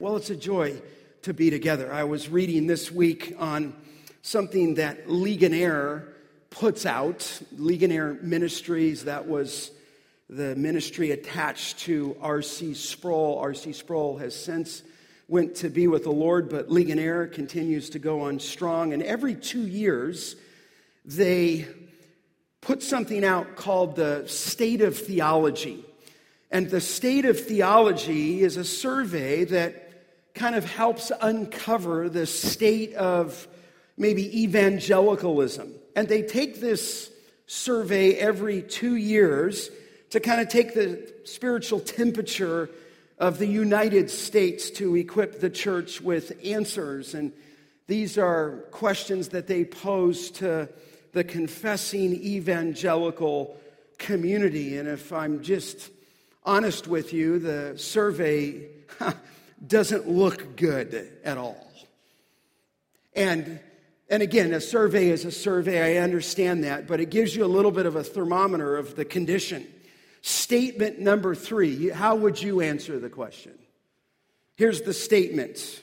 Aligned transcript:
Well, 0.00 0.16
it's 0.16 0.30
a 0.30 0.36
joy 0.36 0.82
to 1.22 1.32
be 1.32 1.50
together. 1.50 1.92
I 1.92 2.02
was 2.02 2.28
reading 2.28 2.66
this 2.66 2.90
week 2.90 3.36
on 3.38 3.76
something 4.22 4.74
that 4.74 5.08
Ligonier 5.08 6.08
puts 6.50 6.84
out, 6.84 7.40
Ligonier 7.56 8.14
Ministries, 8.20 9.04
that 9.04 9.28
was 9.28 9.70
the 10.28 10.56
ministry 10.56 11.12
attached 11.12 11.78
to 11.80 12.16
R.C. 12.20 12.74
Sproul. 12.74 13.38
R.C. 13.38 13.72
Sproul 13.72 14.18
has 14.18 14.34
since 14.34 14.82
went 15.28 15.54
to 15.56 15.70
be 15.70 15.86
with 15.86 16.02
the 16.02 16.10
Lord, 16.10 16.48
but 16.48 16.68
Ligonier 16.68 17.28
continues 17.28 17.90
to 17.90 18.00
go 18.00 18.22
on 18.22 18.40
strong. 18.40 18.92
And 18.92 19.00
every 19.00 19.36
two 19.36 19.64
years, 19.64 20.34
they 21.04 21.68
put 22.60 22.82
something 22.82 23.24
out 23.24 23.54
called 23.54 23.94
the 23.94 24.24
State 24.26 24.80
of 24.80 24.98
Theology. 24.98 25.84
And 26.50 26.68
the 26.68 26.80
State 26.80 27.24
of 27.24 27.38
Theology 27.38 28.42
is 28.42 28.56
a 28.56 28.64
survey 28.64 29.44
that 29.44 29.83
kind 30.34 30.56
of 30.56 30.64
helps 30.64 31.12
uncover 31.20 32.08
the 32.08 32.26
state 32.26 32.92
of 32.94 33.46
maybe 33.96 34.42
evangelicalism. 34.42 35.72
And 35.94 36.08
they 36.08 36.22
take 36.22 36.60
this 36.60 37.10
survey 37.46 38.14
every 38.14 38.62
two 38.62 38.96
years 38.96 39.70
to 40.10 40.20
kind 40.20 40.40
of 40.40 40.48
take 40.48 40.74
the 40.74 41.12
spiritual 41.24 41.80
temperature 41.80 42.68
of 43.18 43.38
the 43.38 43.46
United 43.46 44.10
States 44.10 44.70
to 44.70 44.96
equip 44.96 45.40
the 45.40 45.50
church 45.50 46.00
with 46.00 46.36
answers. 46.44 47.14
And 47.14 47.32
these 47.86 48.18
are 48.18 48.64
questions 48.70 49.28
that 49.28 49.46
they 49.46 49.64
pose 49.64 50.30
to 50.32 50.68
the 51.12 51.22
confessing 51.22 52.12
evangelical 52.14 53.56
community. 53.98 54.76
And 54.78 54.88
if 54.88 55.12
I'm 55.12 55.42
just 55.42 55.90
honest 56.44 56.88
with 56.88 57.12
you, 57.12 57.38
the 57.38 57.74
survey 57.78 58.66
doesn't 59.66 60.08
look 60.08 60.56
good 60.56 61.10
at 61.24 61.38
all. 61.38 61.70
And, 63.14 63.60
and 64.08 64.22
again, 64.22 64.52
a 64.52 64.60
survey 64.60 65.10
is 65.10 65.24
a 65.24 65.30
survey, 65.30 65.98
I 65.98 66.02
understand 66.02 66.64
that, 66.64 66.86
but 66.86 67.00
it 67.00 67.10
gives 67.10 67.34
you 67.34 67.44
a 67.44 67.46
little 67.46 67.70
bit 67.70 67.86
of 67.86 67.96
a 67.96 68.04
thermometer 68.04 68.76
of 68.76 68.96
the 68.96 69.04
condition. 69.04 69.66
Statement 70.22 70.98
number 70.98 71.34
three 71.34 71.90
how 71.90 72.16
would 72.16 72.40
you 72.40 72.60
answer 72.60 72.98
the 72.98 73.10
question? 73.10 73.52
Here's 74.56 74.82
the 74.82 74.94
statement 74.94 75.82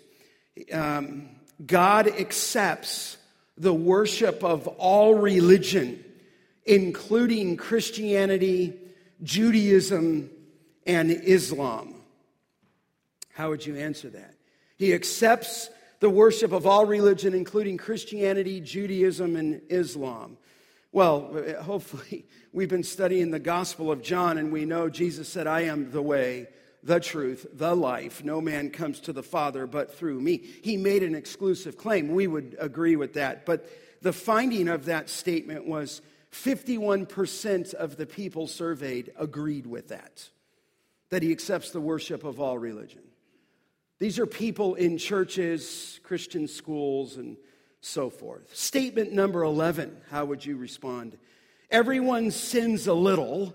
um, 0.72 1.30
God 1.66 2.08
accepts 2.08 3.18
the 3.58 3.74
worship 3.74 4.44
of 4.44 4.68
all 4.68 5.16
religion, 5.16 6.04
including 6.66 7.58
Christianity, 7.58 8.74
Judaism, 9.22 10.30
and 10.88 11.12
Islam. 11.12 11.91
How 13.42 13.50
would 13.50 13.66
you 13.66 13.76
answer 13.76 14.08
that? 14.12 14.36
He 14.78 14.94
accepts 14.94 15.72
the 16.00 16.12
worship 16.12 16.52
of 16.52 16.68
all 16.68 16.86
religion, 16.86 17.34
including 17.34 17.76
Christianity, 17.76 18.62
Judaism, 18.62 19.36
and 19.36 19.64
Islam. 19.68 20.38
Well, 20.92 21.36
hopefully, 21.64 22.28
we've 22.54 22.70
been 22.70 22.84
studying 22.84 23.32
the 23.32 23.40
Gospel 23.40 23.92
of 23.92 24.04
John, 24.04 24.38
and 24.38 24.52
we 24.52 24.66
know 24.66 24.90
Jesus 24.90 25.28
said, 25.28 25.48
I 25.48 25.62
am 25.62 25.90
the 25.90 26.04
way, 26.04 26.50
the 26.84 27.00
truth, 27.00 27.48
the 27.52 27.76
life. 27.76 28.24
No 28.24 28.42
man 28.42 28.70
comes 28.70 29.00
to 29.00 29.12
the 29.12 29.24
Father 29.24 29.66
but 29.66 29.98
through 29.98 30.22
me. 30.22 30.38
He 30.62 30.78
made 30.78 31.02
an 31.02 31.16
exclusive 31.16 31.78
claim. 31.78 32.10
We 32.10 32.28
would 32.28 32.56
agree 32.60 32.96
with 32.96 33.16
that. 33.16 33.48
But 33.48 33.68
the 34.04 34.14
finding 34.14 34.68
of 34.68 34.86
that 34.86 35.10
statement 35.10 35.66
was 35.66 36.04
51% 36.32 37.74
of 37.74 37.98
the 37.98 38.06
people 38.06 38.46
surveyed 38.46 39.12
agreed 39.18 39.66
with 39.66 39.88
that, 39.88 40.30
that 41.10 41.24
he 41.24 41.32
accepts 41.32 41.72
the 41.72 41.82
worship 41.82 42.24
of 42.24 42.40
all 42.40 42.60
religion. 42.60 43.02
These 44.02 44.18
are 44.18 44.26
people 44.26 44.74
in 44.74 44.98
churches, 44.98 46.00
Christian 46.02 46.48
schools, 46.48 47.18
and 47.18 47.38
so 47.82 48.10
forth. 48.10 48.56
Statement 48.56 49.14
number 49.14 49.44
11 49.44 49.96
how 50.10 50.26
would 50.26 50.44
you 50.44 50.58
respond? 50.58 51.20
Everyone 51.70 52.32
sins 52.32 52.88
a 52.88 52.96
little, 52.96 53.54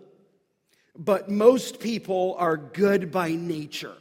but 0.97 1.29
most 1.29 1.81
people 1.81 2.37
are 2.39 2.56
good 2.56 3.11
by 3.11 3.33
nature. 3.33 3.97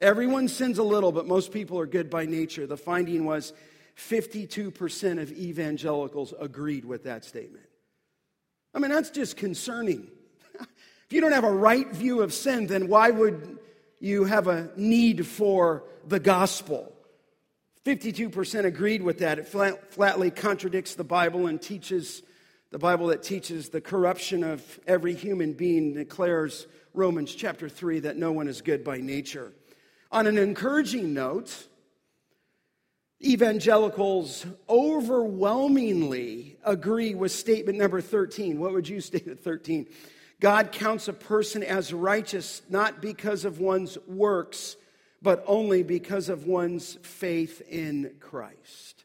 Everyone 0.00 0.46
sins 0.46 0.78
a 0.78 0.84
little, 0.84 1.10
but 1.10 1.26
most 1.26 1.50
people 1.50 1.80
are 1.80 1.86
good 1.86 2.10
by 2.10 2.26
nature. 2.26 2.68
The 2.68 2.76
finding 2.76 3.24
was 3.24 3.52
52% 3.96 5.20
of 5.20 5.32
evangelicals 5.32 6.32
agreed 6.38 6.84
with 6.84 7.02
that 7.02 7.24
statement. 7.24 7.66
I 8.72 8.78
mean, 8.78 8.92
that's 8.92 9.10
just 9.10 9.36
concerning. 9.36 10.06
if 10.60 11.12
you 11.12 11.20
don't 11.20 11.32
have 11.32 11.42
a 11.42 11.50
right 11.50 11.90
view 11.90 12.22
of 12.22 12.32
sin, 12.32 12.68
then 12.68 12.86
why 12.86 13.10
would 13.10 13.58
you 14.00 14.24
have 14.24 14.46
a 14.46 14.70
need 14.76 15.26
for 15.26 15.84
the 16.06 16.20
gospel. 16.20 16.92
52% 17.84 18.64
agreed 18.64 19.02
with 19.02 19.18
that. 19.20 19.38
It 19.38 19.46
flat, 19.46 19.92
flatly 19.92 20.30
contradicts 20.30 20.94
the 20.94 21.04
Bible 21.04 21.46
and 21.46 21.60
teaches 21.60 22.22
the 22.70 22.78
Bible 22.78 23.06
that 23.06 23.22
teaches 23.22 23.68
the 23.68 23.80
corruption 23.80 24.42
of 24.42 24.80
every 24.86 25.14
human 25.14 25.52
being, 25.52 25.94
declares 25.94 26.66
Romans 26.94 27.34
chapter 27.34 27.68
3 27.68 28.00
that 28.00 28.16
no 28.16 28.32
one 28.32 28.48
is 28.48 28.60
good 28.60 28.82
by 28.82 28.98
nature. 28.98 29.52
On 30.10 30.26
an 30.26 30.36
encouraging 30.36 31.14
note, 31.14 31.68
evangelicals 33.24 34.46
overwhelmingly 34.68 36.58
agree 36.64 37.14
with 37.14 37.32
statement 37.32 37.78
number 37.78 38.00
13. 38.00 38.58
What 38.58 38.72
would 38.72 38.88
you 38.88 39.00
state 39.00 39.28
at 39.28 39.38
13? 39.38 39.86
God 40.40 40.72
counts 40.72 41.08
a 41.08 41.12
person 41.12 41.62
as 41.62 41.92
righteous 41.92 42.62
not 42.68 43.00
because 43.00 43.44
of 43.44 43.58
one's 43.58 43.96
works, 44.06 44.76
but 45.22 45.42
only 45.46 45.82
because 45.82 46.28
of 46.28 46.46
one's 46.46 46.94
faith 47.02 47.62
in 47.68 48.14
Christ. 48.20 49.04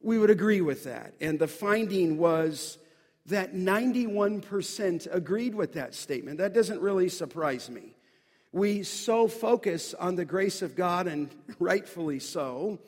We 0.00 0.18
would 0.18 0.30
agree 0.30 0.60
with 0.60 0.84
that. 0.84 1.14
And 1.20 1.38
the 1.38 1.48
finding 1.48 2.18
was 2.18 2.78
that 3.26 3.54
91% 3.54 5.08
agreed 5.10 5.54
with 5.54 5.74
that 5.74 5.94
statement. 5.94 6.38
That 6.38 6.52
doesn't 6.52 6.80
really 6.80 7.08
surprise 7.08 7.70
me. 7.70 7.96
We 8.52 8.82
so 8.84 9.28
focus 9.28 9.94
on 9.94 10.16
the 10.16 10.24
grace 10.24 10.62
of 10.62 10.76
God, 10.76 11.06
and 11.06 11.28
rightfully 11.58 12.20
so, 12.20 12.78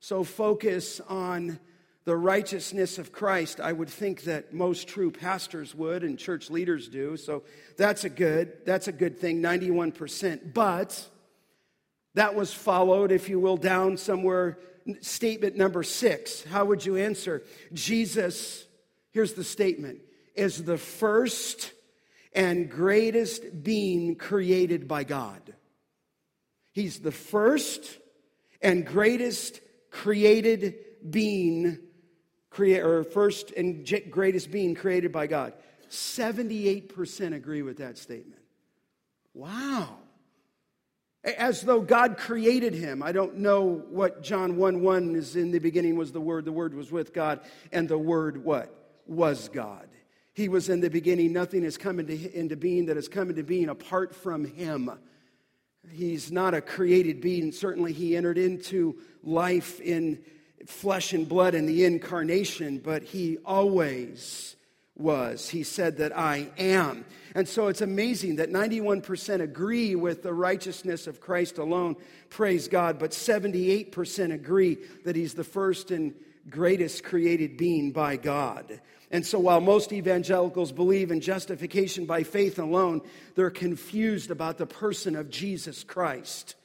so 0.00 0.22
focus 0.22 1.00
on 1.08 1.58
the 2.06 2.16
righteousness 2.16 2.98
of 2.98 3.10
Christ, 3.10 3.60
I 3.60 3.72
would 3.72 3.90
think 3.90 4.22
that 4.22 4.54
most 4.54 4.86
true 4.86 5.10
pastors 5.10 5.74
would 5.74 6.04
and 6.04 6.16
church 6.16 6.50
leaders 6.50 6.88
do. 6.88 7.16
So 7.16 7.42
that's 7.76 8.04
a 8.04 8.08
good, 8.08 8.64
that's 8.64 8.86
a 8.86 8.92
good 8.92 9.18
thing, 9.18 9.42
91%. 9.42 10.54
But 10.54 11.04
that 12.14 12.36
was 12.36 12.54
followed, 12.54 13.10
if 13.10 13.28
you 13.28 13.40
will, 13.40 13.56
down 13.56 13.96
somewhere, 13.96 14.60
statement 15.00 15.56
number 15.56 15.82
six. 15.82 16.44
How 16.44 16.64
would 16.64 16.86
you 16.86 16.96
answer? 16.96 17.42
Jesus, 17.72 18.64
here's 19.10 19.34
the 19.34 19.42
statement, 19.42 19.98
is 20.36 20.62
the 20.62 20.78
first 20.78 21.72
and 22.32 22.70
greatest 22.70 23.64
being 23.64 24.14
created 24.14 24.86
by 24.86 25.02
God. 25.02 25.42
He's 26.70 27.00
the 27.00 27.10
first 27.10 27.98
and 28.62 28.86
greatest 28.86 29.60
created 29.90 30.76
being 31.10 31.78
create, 32.56 32.80
or 32.80 33.04
first 33.04 33.50
and 33.50 33.86
greatest 34.10 34.50
being 34.50 34.74
created 34.74 35.12
by 35.12 35.26
God. 35.26 35.52
78% 35.90 37.34
agree 37.34 37.60
with 37.60 37.76
that 37.78 37.98
statement. 37.98 38.40
Wow. 39.34 39.98
As 41.22 41.60
though 41.60 41.82
God 41.82 42.16
created 42.16 42.72
him. 42.72 43.02
I 43.02 43.12
don't 43.12 43.38
know 43.38 43.84
what 43.90 44.22
John 44.22 44.56
1 44.56 44.80
1 44.80 45.16
is 45.16 45.36
in 45.36 45.50
the 45.50 45.58
beginning 45.58 45.96
was 45.96 46.12
the 46.12 46.20
Word. 46.20 46.46
The 46.46 46.52
Word 46.52 46.72
was 46.72 46.90
with 46.90 47.12
God, 47.12 47.40
and 47.72 47.88
the 47.88 47.98
Word 47.98 48.42
what? 48.42 48.72
Was 49.06 49.50
God. 49.50 49.88
He 50.32 50.48
was 50.48 50.70
in 50.70 50.80
the 50.80 50.88
beginning. 50.90 51.34
Nothing 51.34 51.62
has 51.64 51.76
come 51.76 52.00
into, 52.00 52.38
into 52.38 52.56
being 52.56 52.86
that 52.86 52.96
has 52.96 53.08
come 53.08 53.28
into 53.28 53.42
being 53.42 53.68
apart 53.68 54.14
from 54.14 54.44
him. 54.44 54.90
He's 55.90 56.32
not 56.32 56.54
a 56.54 56.60
created 56.62 57.20
being. 57.20 57.52
Certainly, 57.52 57.92
he 57.92 58.16
entered 58.16 58.38
into 58.38 58.98
life 59.22 59.78
in 59.80 60.24
flesh 60.66 61.12
and 61.12 61.28
blood 61.28 61.54
in 61.54 61.66
the 61.66 61.84
incarnation, 61.84 62.78
but 62.78 63.02
he 63.02 63.38
always 63.44 64.56
was. 64.96 65.48
He 65.50 65.62
said 65.62 65.98
that 65.98 66.16
I 66.16 66.48
am. 66.58 67.04
And 67.34 67.46
so 67.46 67.68
it's 67.68 67.82
amazing 67.82 68.36
that 68.36 68.50
91% 68.50 69.40
agree 69.40 69.94
with 69.94 70.22
the 70.22 70.32
righteousness 70.32 71.06
of 71.06 71.20
Christ 71.20 71.58
alone, 71.58 71.96
praise 72.30 72.66
God, 72.66 72.98
but 72.98 73.10
78% 73.10 74.32
agree 74.32 74.78
that 75.04 75.16
he's 75.16 75.34
the 75.34 75.44
first 75.44 75.90
and 75.90 76.14
greatest 76.48 77.04
created 77.04 77.56
being 77.56 77.92
by 77.92 78.16
God. 78.16 78.80
And 79.10 79.24
so 79.24 79.38
while 79.38 79.60
most 79.60 79.92
evangelicals 79.92 80.72
believe 80.72 81.10
in 81.10 81.20
justification 81.20 82.06
by 82.06 82.22
faith 82.22 82.58
alone, 82.58 83.02
they're 83.34 83.50
confused 83.50 84.30
about 84.30 84.58
the 84.58 84.66
person 84.66 85.14
of 85.14 85.30
Jesus 85.30 85.84
Christ. 85.84 86.56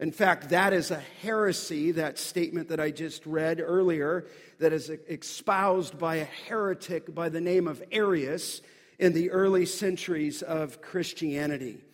In 0.00 0.12
fact, 0.12 0.48
that 0.48 0.72
is 0.72 0.90
a 0.90 1.02
heresy, 1.20 1.92
that 1.92 2.18
statement 2.18 2.70
that 2.70 2.80
I 2.80 2.90
just 2.90 3.26
read 3.26 3.60
earlier, 3.60 4.24
that 4.58 4.72
is 4.72 4.88
espoused 4.88 5.98
by 5.98 6.16
a 6.16 6.24
heretic 6.24 7.14
by 7.14 7.28
the 7.28 7.40
name 7.40 7.68
of 7.68 7.82
Arius 7.92 8.62
in 8.98 9.12
the 9.12 9.30
early 9.30 9.66
centuries 9.66 10.40
of 10.40 10.80
Christianity. 10.80 11.84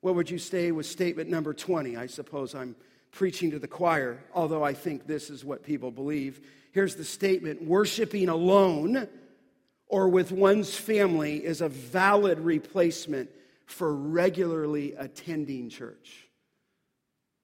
What 0.00 0.14
would 0.14 0.30
you 0.30 0.38
say 0.38 0.70
with 0.70 0.86
statement 0.86 1.28
number 1.28 1.52
20? 1.52 1.96
I 1.96 2.06
suppose 2.06 2.54
I'm 2.54 2.76
preaching 3.10 3.50
to 3.50 3.58
the 3.58 3.66
choir, 3.66 4.22
although 4.32 4.62
I 4.62 4.72
think 4.72 5.08
this 5.08 5.28
is 5.28 5.44
what 5.44 5.64
people 5.64 5.90
believe. 5.90 6.46
Here's 6.70 6.94
the 6.94 7.04
statement 7.04 7.64
worshiping 7.64 8.28
alone 8.28 9.08
or 9.88 10.08
with 10.08 10.30
one's 10.30 10.76
family 10.76 11.44
is 11.44 11.60
a 11.60 11.68
valid 11.68 12.38
replacement 12.38 13.28
for 13.66 13.92
regularly 13.92 14.94
attending 14.94 15.68
church. 15.68 16.25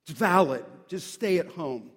It's 0.06 0.19
valid. 0.19 0.64
Just 0.88 1.12
stay 1.12 1.38
at 1.38 1.46
home. 1.46 1.90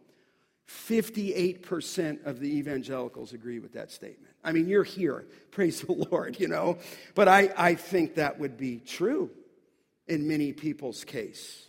58% 0.67 2.25
of 2.25 2.39
the 2.39 2.57
evangelicals 2.57 3.33
agree 3.33 3.59
with 3.59 3.73
that 3.73 3.91
statement. 3.91 4.33
I 4.43 4.51
mean, 4.51 4.67
you're 4.67 4.83
here. 4.83 5.25
Praise 5.51 5.81
the 5.81 5.91
Lord, 5.91 6.39
you 6.39 6.47
know. 6.47 6.79
But 7.13 7.27
I, 7.27 7.51
I 7.55 7.75
think 7.75 8.15
that 8.15 8.39
would 8.39 8.57
be 8.57 8.79
true 8.79 9.29
in 10.07 10.27
many 10.27 10.53
people's 10.53 11.03
case. 11.03 11.67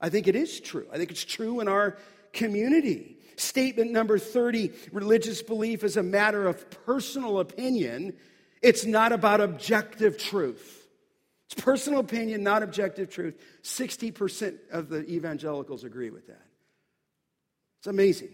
I 0.00 0.08
think 0.08 0.28
it 0.28 0.36
is 0.36 0.60
true. 0.60 0.86
I 0.92 0.98
think 0.98 1.10
it's 1.10 1.24
true 1.24 1.60
in 1.60 1.68
our 1.68 1.96
community. 2.32 3.18
Statement 3.36 3.90
number 3.90 4.18
30 4.18 4.72
religious 4.92 5.42
belief 5.42 5.82
is 5.82 5.96
a 5.96 6.02
matter 6.02 6.46
of 6.46 6.70
personal 6.86 7.40
opinion, 7.40 8.14
it's 8.62 8.84
not 8.84 9.12
about 9.12 9.40
objective 9.40 10.18
truth. 10.18 10.83
It's 11.54 11.62
personal 11.62 12.00
opinion, 12.00 12.42
not 12.42 12.64
objective 12.64 13.10
truth. 13.10 13.38
60% 13.62 14.58
of 14.72 14.88
the 14.88 15.08
evangelicals 15.08 15.84
agree 15.84 16.10
with 16.10 16.26
that. 16.26 16.42
It's 17.78 17.86
amazing. 17.86 18.30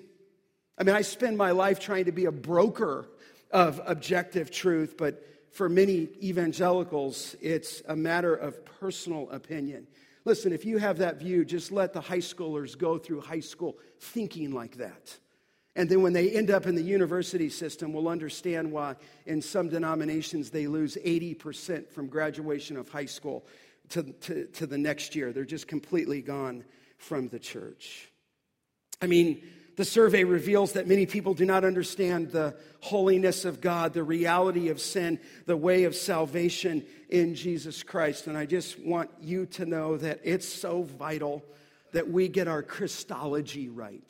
I 0.79 0.85
mean, 0.85 0.95
I 0.95 1.03
spend 1.03 1.37
my 1.37 1.51
life 1.51 1.81
trying 1.81 2.07
to 2.07 2.13
be 2.13 2.25
a 2.25 2.33
broker 2.33 3.07
of 3.51 3.81
objective 3.85 4.51
truth, 4.51 4.95
but 4.97 5.23
for 5.53 5.69
many 5.69 6.09
evangelicals, 6.23 7.37
it's 7.43 7.83
a 7.89 7.97
matter 7.97 8.35
of 8.35 8.65
personal 8.65 9.29
opinion. 9.31 9.87
Listen, 10.25 10.53
if 10.53 10.65
you 10.65 10.79
have 10.79 10.99
that 10.99 11.19
view, 11.19 11.45
just 11.45 11.73
let 11.73 11.93
the 11.93 12.01
high 12.01 12.19
schoolers 12.19 12.79
go 12.79 12.97
through 12.97 13.21
high 13.21 13.41
school 13.41 13.77
thinking 13.99 14.53
like 14.53 14.77
that. 14.77 15.19
And 15.77 15.89
then 15.89 16.03
when 16.03 16.13
they 16.13 16.31
end 16.31 16.51
up 16.51 16.67
in 16.67 16.75
the 16.75 16.83
university 16.83 17.49
system, 17.49 17.93
we'll 17.93 18.09
understand 18.09 18.73
why 18.73 18.97
in 19.27 19.41
some 19.41 19.69
denominations 19.69 20.51
they 20.51 20.67
lose 20.67 20.97
80% 20.97 21.89
from 21.91 22.09
graduation 22.09 22.77
of 22.77 22.89
high 22.89 23.07
school 23.07 23.47
to, 23.91 24.03
to, 24.03 24.47
to 24.47 24.67
the 24.67 24.79
next 24.79 25.15
year. 25.15 25.33
They're 25.33 25.45
just 25.45 25.69
completely 25.69 26.23
gone 26.23 26.65
from 26.99 27.29
the 27.29 27.39
church. 27.39 28.11
I 29.01 29.07
mean, 29.07 29.43
the 29.77 29.85
survey 29.85 30.25
reveals 30.25 30.73
that 30.73 30.87
many 30.87 31.07
people 31.07 31.35
do 31.35 31.47
not 31.47 31.65
understand 31.65 32.33
the 32.33 32.55
holiness 32.81 33.45
of 33.45 33.61
God, 33.61 33.95
the 33.95 34.03
reality 34.03 34.69
of 34.69 34.81
sin, 34.81 35.19
the 35.47 35.57
way 35.57 35.85
of 35.85 35.95
salvation 35.95 36.85
in 37.09 37.35
Jesus 37.35 37.83
Christ. 37.83 38.27
And 38.27 38.37
I 38.37 38.45
just 38.45 38.79
want 38.79 39.11
you 39.23 39.47
to 39.47 39.65
know 39.65 39.97
that 39.97 40.21
it's 40.25 40.49
so 40.49 40.83
vital 40.83 41.45
that 41.93 42.11
we 42.11 42.29
get 42.29 42.47
our 42.47 42.63
Christology 42.63 43.69
right. 43.69 44.05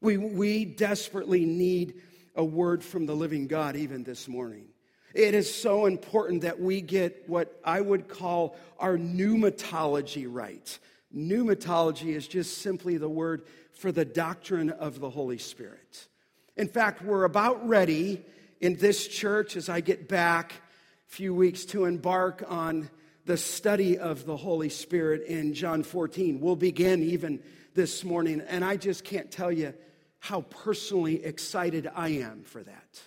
We, 0.00 0.16
we 0.16 0.64
desperately 0.64 1.44
need 1.44 2.00
a 2.34 2.44
word 2.44 2.82
from 2.82 3.06
the 3.06 3.14
living 3.14 3.46
God 3.46 3.76
even 3.76 4.02
this 4.02 4.28
morning. 4.28 4.68
It 5.12 5.34
is 5.34 5.52
so 5.52 5.86
important 5.86 6.42
that 6.42 6.60
we 6.60 6.80
get 6.80 7.28
what 7.28 7.60
I 7.64 7.80
would 7.80 8.08
call 8.08 8.56
our 8.78 8.96
pneumatology 8.96 10.26
right. 10.28 10.78
Pneumatology 11.14 12.14
is 12.14 12.28
just 12.28 12.58
simply 12.58 12.96
the 12.96 13.08
word 13.08 13.42
for 13.72 13.90
the 13.90 14.04
doctrine 14.04 14.70
of 14.70 15.00
the 15.00 15.10
Holy 15.10 15.38
Spirit. 15.38 16.08
In 16.56 16.68
fact, 16.68 17.02
we're 17.02 17.24
about 17.24 17.66
ready 17.68 18.24
in 18.60 18.76
this 18.76 19.08
church 19.08 19.56
as 19.56 19.68
I 19.68 19.80
get 19.80 20.08
back 20.08 20.52
a 20.52 21.12
few 21.12 21.34
weeks 21.34 21.64
to 21.66 21.86
embark 21.86 22.44
on 22.46 22.88
the 23.26 23.36
study 23.36 23.98
of 23.98 24.24
the 24.24 24.36
Holy 24.36 24.68
Spirit 24.68 25.22
in 25.26 25.54
John 25.54 25.82
14. 25.82 26.40
We'll 26.40 26.56
begin 26.56 27.02
even 27.02 27.42
this 27.74 28.04
morning, 28.04 28.42
and 28.46 28.64
I 28.64 28.76
just 28.76 29.04
can't 29.04 29.30
tell 29.30 29.50
you 29.50 29.74
how 30.20 30.42
personally 30.42 31.24
excited 31.24 31.90
I 31.94 32.10
am 32.10 32.44
for 32.44 32.62
that. 32.62 33.00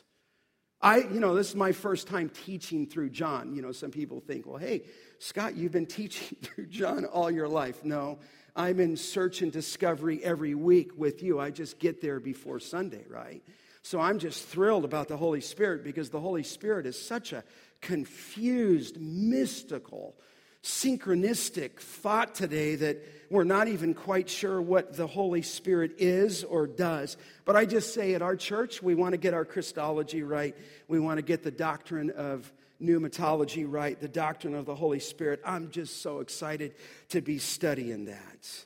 I, 0.82 0.98
you 0.98 1.22
know, 1.22 1.34
this 1.34 1.50
is 1.50 1.56
my 1.56 1.72
first 1.72 2.08
time 2.08 2.30
teaching 2.30 2.86
through 2.86 3.12
John. 3.12 3.56
You 3.56 3.62
know, 3.62 3.72
some 3.72 3.92
people 3.92 4.20
think, 4.20 4.46
well, 4.46 4.58
hey, 4.58 4.84
Scott, 5.20 5.56
you've 5.56 5.72
been 5.72 5.86
teaching 6.02 6.38
through 6.42 6.66
John 6.68 7.06
all 7.06 7.32
your 7.32 7.48
life. 7.48 7.86
No, 7.86 8.20
I'm 8.56 8.80
in 8.80 8.98
search 8.98 9.42
and 9.42 9.52
discovery 9.52 10.22
every 10.24 10.56
week 10.56 10.92
with 10.98 11.24
you. 11.24 11.40
I 11.40 11.52
just 11.52 11.80
get 11.80 12.02
there 12.02 12.20
before 12.20 12.60
Sunday, 12.60 13.06
right? 13.08 13.42
So 13.82 14.00
I'm 14.00 14.20
just 14.20 14.46
thrilled 14.48 14.86
about 14.86 15.08
the 15.08 15.18
Holy 15.18 15.42
Spirit 15.42 15.84
because 15.84 16.10
the 16.10 16.20
Holy 16.20 16.44
Spirit 16.44 16.86
is 16.86 17.00
such 17.00 17.32
a 17.32 17.44
confused, 17.82 19.00
mystical, 19.00 20.16
syncretistic 20.64 21.80
thought 21.80 22.34
today 22.34 22.76
that 22.76 23.23
we're 23.34 23.44
not 23.44 23.68
even 23.68 23.96
quite 23.96 24.30
sure 24.30 24.62
what 24.62 24.96
the 24.96 25.08
Holy 25.08 25.42
Spirit 25.42 25.94
is 25.98 26.44
or 26.44 26.68
does. 26.68 27.18
But 27.46 27.56
I 27.56 27.66
just 27.66 27.92
say 27.92 28.14
at 28.14 28.22
our 28.22 28.36
church, 28.36 28.84
we 28.84 28.94
want 28.94 29.14
to 29.14 29.18
get 29.18 29.34
our 29.34 29.44
Christology 29.44 30.22
right. 30.22 30.56
We 30.88 31.00
want 31.00 31.18
to 31.18 31.24
get 31.24 31.42
the 31.42 31.50
doctrine 31.50 32.12
of 32.12 32.54
pneumatology 32.80 33.66
right, 33.68 34.00
the 34.00 34.08
doctrine 34.08 34.54
of 34.54 34.68
the 34.68 34.76
Holy 34.76 35.00
Spirit. 35.00 35.42
I'm 35.44 35.72
just 35.72 36.04
so 36.04 36.20
excited 36.20 36.76
to 37.10 37.22
be 37.22 37.40
studying 37.40 38.06
that. 38.06 38.66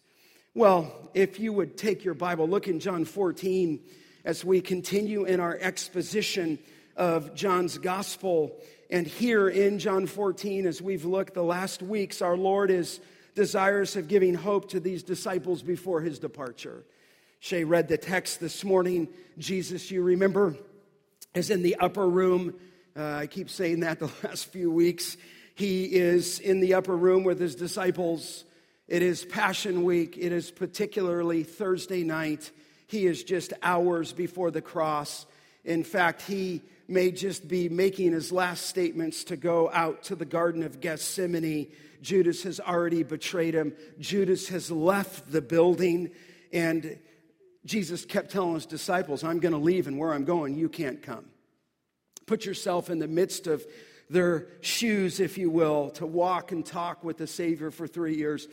Well, 0.53 0.93
if 1.13 1.39
you 1.39 1.53
would 1.53 1.77
take 1.77 2.03
your 2.03 2.13
Bible, 2.13 2.45
look 2.49 2.67
in 2.67 2.81
John 2.81 3.05
14 3.05 3.79
as 4.25 4.43
we 4.43 4.59
continue 4.59 5.23
in 5.23 5.39
our 5.39 5.57
exposition 5.61 6.59
of 6.97 7.33
John's 7.33 7.77
gospel. 7.77 8.59
And 8.89 9.07
here 9.07 9.47
in 9.47 9.79
John 9.79 10.07
14, 10.07 10.65
as 10.65 10.81
we've 10.81 11.05
looked 11.05 11.35
the 11.35 11.43
last 11.43 11.81
weeks, 11.81 12.21
our 12.21 12.35
Lord 12.35 12.69
is 12.69 12.99
desirous 13.37 13.95
of 13.95 14.07
giving 14.09 14.33
hope 14.33 14.67
to 14.71 14.79
these 14.79 15.03
disciples 15.03 15.61
before 15.61 16.01
his 16.01 16.17
departure. 16.19 16.83
Shay 17.39 17.63
read 17.63 17.87
the 17.87 17.97
text 17.97 18.39
this 18.39 18.65
morning. 18.65 19.07
Jesus, 19.37 19.91
you 19.91 20.01
remember, 20.01 20.57
is 21.35 21.51
in 21.51 21.61
the 21.61 21.75
upper 21.75 22.09
room 22.09 22.55
uh, 22.97 23.17
I 23.21 23.27
keep 23.27 23.49
saying 23.49 23.81
that 23.81 23.99
the 23.99 24.09
last 24.23 24.47
few 24.47 24.71
weeks. 24.71 25.17
He 25.53 25.85
is 25.85 26.39
in 26.39 26.59
the 26.59 26.73
upper 26.73 26.97
room 26.97 27.23
with 27.23 27.39
his 27.39 27.55
disciples. 27.55 28.43
It 28.87 29.03
is 29.03 29.23
Passion 29.23 29.83
Week. 29.83 30.17
It 30.17 30.31
is 30.31 30.49
particularly 30.49 31.43
Thursday 31.43 32.03
night. 32.03 32.51
He 32.87 33.05
is 33.05 33.23
just 33.23 33.53
hours 33.61 34.13
before 34.13 34.49
the 34.49 34.61
cross. 34.61 35.25
In 35.67 35.83
fact, 35.83 36.21
he 36.21 36.61
may 36.87 37.11
just 37.11 37.47
be 37.47 37.67
making 37.67 38.13
his 38.13 38.31
last 38.31 38.67
statements 38.67 39.25
to 39.25 39.35
go 39.35 39.69
out 39.73 40.01
to 40.03 40.15
the 40.15 40.25
Garden 40.25 40.63
of 40.63 40.79
Gethsemane. 40.79 41.67
Judas 42.01 42.43
has 42.43 42.61
already 42.61 43.03
betrayed 43.03 43.53
him. 43.53 43.75
Judas 43.99 44.47
has 44.47 44.71
left 44.71 45.29
the 45.29 45.41
building. 45.41 46.11
And 46.53 46.97
Jesus 47.65 48.05
kept 48.05 48.31
telling 48.31 48.53
his 48.53 48.65
disciples, 48.65 49.25
I'm 49.25 49.39
going 49.39 49.51
to 49.51 49.59
leave, 49.59 49.87
and 49.87 49.99
where 49.99 50.13
I'm 50.13 50.23
going, 50.23 50.55
you 50.55 50.69
can't 50.69 51.03
come. 51.03 51.25
Put 52.25 52.45
yourself 52.45 52.89
in 52.89 52.99
the 52.99 53.07
midst 53.07 53.45
of 53.45 53.65
their 54.09 54.47
shoes, 54.61 55.19
if 55.19 55.37
you 55.37 55.49
will, 55.49 55.89
to 55.91 56.05
walk 56.05 56.53
and 56.53 56.65
talk 56.65 57.03
with 57.03 57.17
the 57.17 57.27
Savior 57.27 57.71
for 57.71 57.87
three 57.87 58.15
years. 58.15 58.47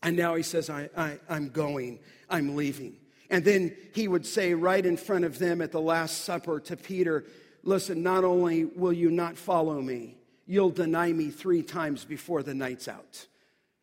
And 0.00 0.16
now 0.16 0.36
he 0.36 0.44
says, 0.44 0.70
I, 0.70 0.90
I, 0.96 1.18
I'm 1.28 1.48
going, 1.48 1.98
I'm 2.30 2.54
leaving. 2.54 2.98
And 3.30 3.44
then 3.44 3.76
he 3.94 4.08
would 4.08 4.26
say 4.26 4.54
right 4.54 4.84
in 4.84 4.96
front 4.96 5.24
of 5.24 5.38
them 5.38 5.60
at 5.60 5.72
the 5.72 5.80
Last 5.80 6.24
Supper 6.24 6.60
to 6.60 6.76
Peter, 6.76 7.24
Listen, 7.66 8.04
not 8.04 8.22
only 8.22 8.64
will 8.64 8.92
you 8.92 9.10
not 9.10 9.36
follow 9.36 9.82
me, 9.82 10.16
you'll 10.46 10.70
deny 10.70 11.12
me 11.12 11.30
three 11.30 11.62
times 11.62 12.04
before 12.04 12.44
the 12.44 12.54
night's 12.54 12.86
out. 12.86 13.26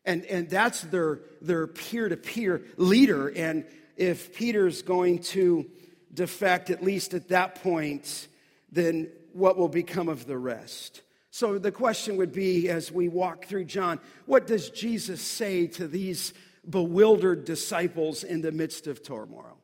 And, 0.06 0.24
and 0.24 0.48
that's 0.48 0.80
their, 0.80 1.20
their 1.42 1.66
peer-to-peer 1.66 2.62
leader. 2.78 3.28
And 3.28 3.66
if 3.98 4.34
Peter's 4.34 4.80
going 4.80 5.18
to 5.20 5.66
defect, 6.14 6.70
at 6.70 6.82
least 6.82 7.12
at 7.12 7.28
that 7.28 7.56
point, 7.56 8.28
then 8.72 9.10
what 9.34 9.58
will 9.58 9.68
become 9.68 10.08
of 10.08 10.26
the 10.26 10.38
rest? 10.38 11.02
So 11.30 11.58
the 11.58 11.72
question 11.72 12.16
would 12.16 12.32
be 12.32 12.70
as 12.70 12.90
we 12.90 13.08
walk 13.08 13.44
through 13.44 13.66
John, 13.66 14.00
what 14.24 14.46
does 14.46 14.70
Jesus 14.70 15.20
say 15.20 15.66
to 15.66 15.86
these 15.86 16.32
bewildered 16.68 17.44
disciples 17.44 18.24
in 18.24 18.40
the 18.40 18.52
midst 18.52 18.86
of 18.86 19.02
turmoil, 19.02 19.58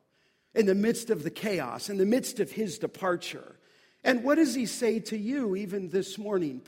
in 0.53 0.65
the 0.65 0.75
midst 0.75 1.09
of 1.09 1.23
the 1.23 1.29
chaos, 1.29 1.89
in 1.89 1.97
the 1.97 2.05
midst 2.05 2.39
of 2.39 2.51
his 2.51 2.77
departure? 2.77 3.55
And 4.03 4.23
what 4.23 4.35
does 4.35 4.55
he 4.55 4.65
say 4.65 4.99
to 5.01 5.17
you 5.17 5.55
even 5.55 5.89
this 5.89 6.17
morning? 6.17 6.61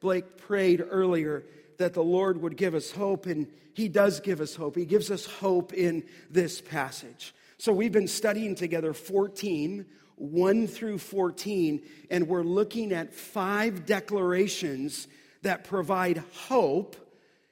Blake 0.00 0.36
prayed 0.36 0.84
earlier 0.88 1.44
that 1.78 1.94
the 1.94 2.02
Lord 2.02 2.40
would 2.42 2.56
give 2.56 2.74
us 2.74 2.90
hope, 2.90 3.26
and 3.26 3.46
he 3.74 3.88
does 3.88 4.20
give 4.20 4.40
us 4.40 4.54
hope. 4.54 4.76
He 4.76 4.84
gives 4.84 5.10
us 5.10 5.26
hope 5.26 5.72
in 5.72 6.04
this 6.30 6.60
passage. 6.60 7.34
So 7.58 7.72
we've 7.72 7.92
been 7.92 8.08
studying 8.08 8.54
together 8.54 8.92
14 8.92 9.86
1 10.20 10.66
through 10.66 10.98
14, 10.98 11.80
and 12.10 12.28
we're 12.28 12.42
looking 12.42 12.92
at 12.92 13.14
five 13.14 13.86
declarations 13.86 15.08
that 15.40 15.64
provide 15.64 16.22
hope 16.46 16.94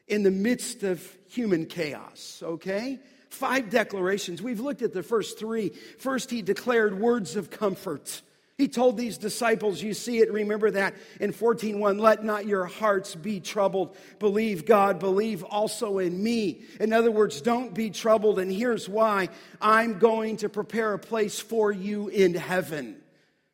in 0.09 0.23
the 0.23 0.31
midst 0.31 0.83
of 0.83 1.07
human 1.29 1.67
chaos, 1.67 2.43
okay? 2.45 2.99
Five 3.29 3.71
declarations. 3.71 4.43
We've 4.43 4.61
looked 4.61 4.83
at 4.83 4.93
the 4.93 5.03
first 5.03 5.39
three. 5.39 5.71
First, 5.99 6.31
he 6.31 6.43
declared 6.43 6.99
words 6.99 7.37
of 7.37 7.51
comfort. 7.51 8.23
He 8.57 8.67
told 8.67 8.97
these 8.97 9.19
disciples, 9.19 9.81
you 9.81 9.95
see 9.95 10.19
it, 10.19 10.33
remember 10.33 10.73
that 10.73 10.97
in 11.21 11.33
14:1, 11.33 12.01
let 12.01 12.25
not 12.25 12.45
your 12.45 12.65
hearts 12.65 13.15
be 13.15 13.39
troubled. 13.39 13.97
Believe 14.19 14.67
God, 14.67 14.99
believe 14.99 15.45
also 15.45 15.99
in 15.99 16.21
me. 16.21 16.63
In 16.81 16.93
other 16.93 17.13
words, 17.13 17.41
don't 17.41 17.73
be 17.73 17.91
troubled 17.91 18.41
and 18.41 18.51
here's 18.51 18.89
why. 18.89 19.29
I'm 19.61 20.01
going 20.01 20.39
to 20.39 20.49
prepare 20.49 20.95
a 20.95 20.99
place 20.99 21.39
for 21.39 21.71
you 21.71 22.09
in 22.09 22.35
heaven. 22.35 22.97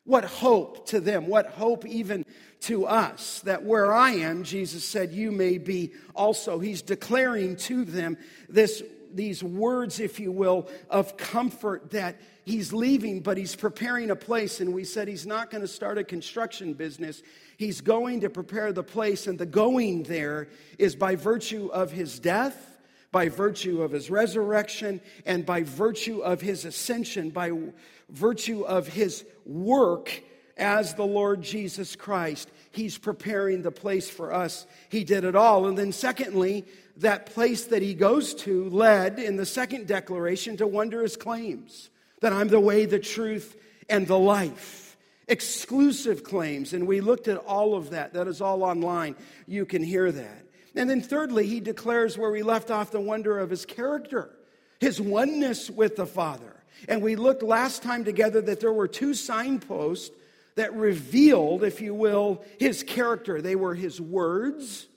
What 0.05 0.23
hope 0.23 0.87
to 0.87 0.99
them, 0.99 1.27
what 1.27 1.47
hope 1.47 1.85
even 1.85 2.25
to 2.61 2.85
us 2.85 3.41
that 3.41 3.63
where 3.63 3.93
I 3.93 4.11
am, 4.11 4.43
Jesus 4.43 4.83
said, 4.83 5.11
you 5.11 5.31
may 5.31 5.57
be 5.57 5.93
also. 6.15 6.59
He's 6.59 6.81
declaring 6.81 7.57
to 7.57 7.85
them 7.85 8.17
this 8.47 8.81
these 9.15 9.41
words, 9.41 9.99
if 9.99 10.19
you 10.19 10.31
will, 10.31 10.67
of 10.89 11.15
comfort 11.17 11.91
that 11.91 12.19
he's 12.43 12.73
leaving, 12.73 13.21
but 13.21 13.37
he's 13.37 13.55
preparing 13.55 14.11
a 14.11 14.15
place. 14.15 14.59
And 14.59 14.73
we 14.73 14.83
said 14.83 15.07
he's 15.07 15.25
not 15.25 15.49
going 15.49 15.61
to 15.61 15.67
start 15.67 15.97
a 15.97 16.03
construction 16.03 16.73
business. 16.73 17.23
He's 17.57 17.81
going 17.81 18.21
to 18.21 18.29
prepare 18.29 18.73
the 18.73 18.83
place, 18.83 19.27
and 19.27 19.39
the 19.39 19.45
going 19.45 20.03
there 20.03 20.49
is 20.77 20.95
by 20.95 21.15
virtue 21.15 21.67
of 21.67 21.91
his 21.91 22.19
death, 22.19 22.74
by 23.15 23.29
virtue 23.29 23.81
of 23.81 23.91
his 23.91 24.09
resurrection, 24.09 24.99
and 25.25 25.45
by 25.45 25.63
virtue 25.63 26.19
of 26.19 26.41
his 26.41 26.65
ascension, 26.65 27.29
by 27.29 27.49
virtue 28.09 28.63
of 28.63 28.89
his 28.89 29.23
work 29.45 30.21
as 30.57 30.95
the 30.95 31.05
Lord 31.05 31.41
Jesus 31.41 31.95
Christ. 31.95 32.51
He's 32.71 32.97
preparing 32.97 33.61
the 33.61 33.71
place 33.71 34.09
for 34.09 34.33
us. 34.33 34.67
He 34.89 35.05
did 35.05 35.23
it 35.23 35.33
all. 35.33 35.65
And 35.65 35.77
then, 35.77 35.93
secondly, 35.93 36.65
that 36.97 37.27
place 37.27 37.63
that 37.67 37.81
he 37.81 37.93
goes 37.93 38.33
to 38.33 38.69
led 38.69 39.17
in 39.17 39.37
the 39.37 39.45
second 39.45 39.87
declaration 39.87 40.57
to 40.57 40.67
wondrous 40.67 41.15
claims 41.15 41.89
that 42.19 42.33
I'm 42.33 42.49
the 42.49 42.59
way, 42.59 42.85
the 42.85 42.99
truth, 42.99 43.55
and 43.87 44.05
the 44.05 44.19
life. 44.19 44.97
Exclusive 45.29 46.25
claims. 46.25 46.73
And 46.73 46.85
we 46.85 46.99
looked 46.99 47.29
at 47.29 47.37
all 47.37 47.75
of 47.75 47.91
that. 47.91 48.11
That 48.11 48.27
is 48.27 48.41
all 48.41 48.61
online. 48.61 49.15
You 49.47 49.65
can 49.65 49.83
hear 49.83 50.11
that. 50.11 50.44
And 50.75 50.89
then, 50.89 51.01
thirdly, 51.01 51.47
he 51.47 51.59
declares 51.59 52.17
where 52.17 52.31
we 52.31 52.43
left 52.43 52.69
off 52.69 52.91
the 52.91 52.99
wonder 52.99 53.39
of 53.39 53.49
his 53.49 53.65
character, 53.65 54.29
his 54.79 54.99
oneness 54.99 55.69
with 55.69 55.95
the 55.95 56.05
Father. 56.05 56.63
And 56.89 57.01
we 57.01 57.15
looked 57.15 57.43
last 57.43 57.81
time 57.81 58.03
together 58.03 58.41
that 58.41 58.59
there 58.59 58.73
were 58.73 58.87
two 58.87 59.13
signposts 59.13 60.13
that 60.55 60.73
revealed, 60.73 61.63
if 61.63 61.81
you 61.81 61.93
will, 61.93 62.43
his 62.59 62.83
character. 62.83 63.41
They 63.41 63.55
were 63.55 63.75
his 63.75 63.99
words 64.01 64.87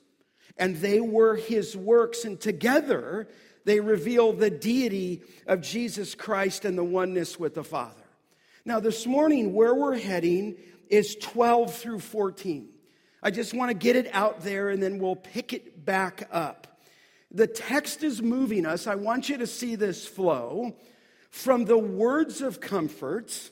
and 0.57 0.77
they 0.77 1.01
were 1.01 1.37
his 1.37 1.77
works. 1.77 2.25
And 2.25 2.41
together, 2.41 3.29
they 3.65 3.81
reveal 3.81 4.33
the 4.33 4.51
deity 4.51 5.23
of 5.47 5.61
Jesus 5.61 6.15
Christ 6.15 6.65
and 6.65 6.77
the 6.77 6.85
oneness 6.85 7.39
with 7.39 7.55
the 7.55 7.65
Father. 7.65 7.95
Now, 8.65 8.81
this 8.81 9.07
morning, 9.07 9.55
where 9.55 9.75
we're 9.75 9.99
heading 9.99 10.57
is 10.89 11.17
12 11.17 11.75
through 11.75 12.01
14. 12.01 12.69
I 13.23 13.31
just 13.31 13.55
want 13.55 13.71
to 13.71 13.75
get 13.75 13.97
it 13.97 14.09
out 14.13 14.41
there 14.43 14.71
and 14.71 14.83
then 14.83 14.99
we'll 14.99 15.17
pick 15.17 15.53
it 15.53 15.85
back 15.85 16.29
up. 16.31 16.81
The 17.31 17.47
text 17.47 18.03
is 18.03 18.23
moving 18.23 18.65
us. 18.65 18.87
I 18.87 18.95
want 18.95 19.29
you 19.29 19.37
to 19.39 19.47
see 19.47 19.75
this 19.75 20.07
flow 20.07 20.75
from 21.31 21.65
the 21.65 21.79
words 21.79 22.41
of 22.41 22.61
comfort, 22.61 23.51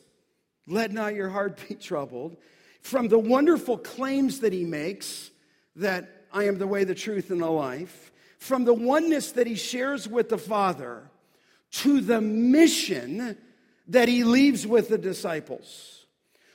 let 0.66 0.92
not 0.92 1.14
your 1.14 1.28
heart 1.28 1.60
be 1.68 1.74
troubled, 1.74 2.36
from 2.80 3.08
the 3.08 3.18
wonderful 3.18 3.76
claims 3.76 4.40
that 4.40 4.52
he 4.52 4.64
makes 4.64 5.30
that 5.74 6.26
I 6.32 6.44
am 6.44 6.58
the 6.58 6.66
way, 6.66 6.84
the 6.84 6.94
truth, 6.94 7.30
and 7.30 7.40
the 7.40 7.50
life, 7.50 8.12
from 8.38 8.64
the 8.64 8.74
oneness 8.74 9.32
that 9.32 9.46
he 9.46 9.56
shares 9.56 10.08
with 10.08 10.28
the 10.28 10.38
Father 10.38 11.10
to 11.72 12.00
the 12.00 12.20
mission 12.20 13.36
that 13.88 14.08
he 14.08 14.24
leaves 14.24 14.66
with 14.66 14.88
the 14.88 14.98
disciples, 14.98 16.06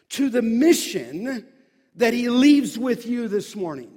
to 0.09 0.29
the 0.29 0.41
mission 0.41 1.45
that 1.95 2.13
he 2.13 2.29
leaves 2.29 2.77
with 2.77 3.05
you 3.05 3.27
this 3.27 3.55
morning. 3.55 3.91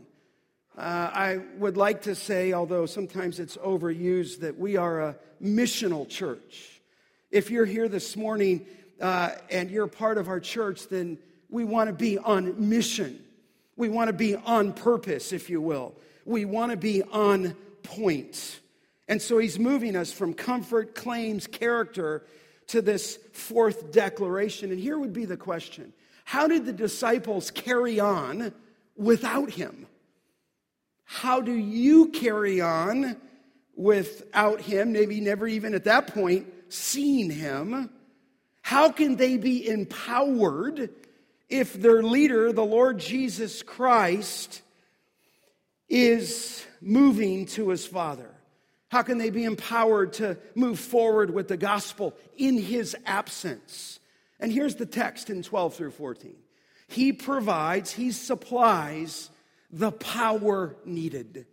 Uh, 0.76 0.80
I 0.80 1.40
would 1.58 1.76
like 1.76 2.02
to 2.02 2.14
say, 2.14 2.52
although 2.52 2.86
sometimes 2.86 3.38
it's 3.38 3.56
overused, 3.56 4.40
that 4.40 4.58
we 4.58 4.76
are 4.76 5.00
a 5.00 5.16
missional 5.40 6.08
church. 6.08 6.80
If 7.30 7.50
you're 7.50 7.66
here 7.66 7.88
this 7.88 8.16
morning 8.16 8.66
uh, 9.00 9.30
and 9.50 9.70
you're 9.70 9.86
part 9.86 10.18
of 10.18 10.28
our 10.28 10.40
church, 10.40 10.88
then 10.88 11.18
we 11.48 11.64
want 11.64 11.88
to 11.88 11.92
be 11.92 12.18
on 12.18 12.68
mission. 12.68 13.22
We 13.76 13.88
want 13.88 14.08
to 14.08 14.12
be 14.12 14.34
on 14.34 14.72
purpose, 14.72 15.32
if 15.32 15.48
you 15.48 15.60
will. 15.60 15.94
We 16.24 16.44
want 16.44 16.72
to 16.72 16.76
be 16.76 17.02
on 17.02 17.54
point. 17.84 18.60
And 19.06 19.22
so 19.22 19.38
he's 19.38 19.58
moving 19.58 19.94
us 19.94 20.10
from 20.10 20.34
comfort, 20.34 20.94
claims, 20.94 21.46
character 21.46 22.24
to 22.68 22.82
this 22.82 23.18
fourth 23.32 23.92
declaration. 23.92 24.70
And 24.70 24.80
here 24.80 24.98
would 24.98 25.12
be 25.12 25.24
the 25.24 25.36
question 25.36 25.92
How 26.24 26.48
did 26.48 26.66
the 26.66 26.72
disciples 26.72 27.50
carry 27.50 28.00
on 28.00 28.52
without 28.96 29.50
him? 29.50 29.86
How 31.04 31.40
do 31.40 31.52
you 31.52 32.08
carry 32.08 32.60
on 32.60 33.16
without 33.76 34.60
him? 34.60 34.92
Maybe 34.92 35.20
never 35.20 35.46
even 35.46 35.74
at 35.74 35.84
that 35.84 36.08
point 36.08 36.46
seen 36.68 37.30
him. 37.30 37.90
How 38.62 38.90
can 38.90 39.16
they 39.16 39.36
be 39.36 39.68
empowered 39.68 40.90
if 41.48 41.74
their 41.74 42.02
leader, 42.02 42.52
the 42.52 42.64
Lord 42.64 42.98
Jesus 42.98 43.62
Christ, 43.62 44.62
is 45.88 46.64
moving 46.80 47.46
to 47.46 47.68
his 47.68 47.86
Father? 47.86 48.30
How 48.88 49.02
can 49.02 49.18
they 49.18 49.30
be 49.30 49.44
empowered 49.44 50.14
to 50.14 50.38
move 50.54 50.78
forward 50.80 51.32
with 51.32 51.48
the 51.48 51.56
gospel 51.56 52.14
in 52.36 52.56
his 52.56 52.96
absence? 53.04 54.00
And 54.40 54.52
here's 54.52 54.76
the 54.76 54.86
text 54.86 55.30
in 55.30 55.42
12 55.42 55.74
through 55.74 55.90
14. 55.92 56.34
He 56.88 57.12
provides, 57.12 57.92
he 57.92 58.10
supplies 58.12 59.30
the 59.70 59.92
power 59.92 60.76
needed 60.84 61.46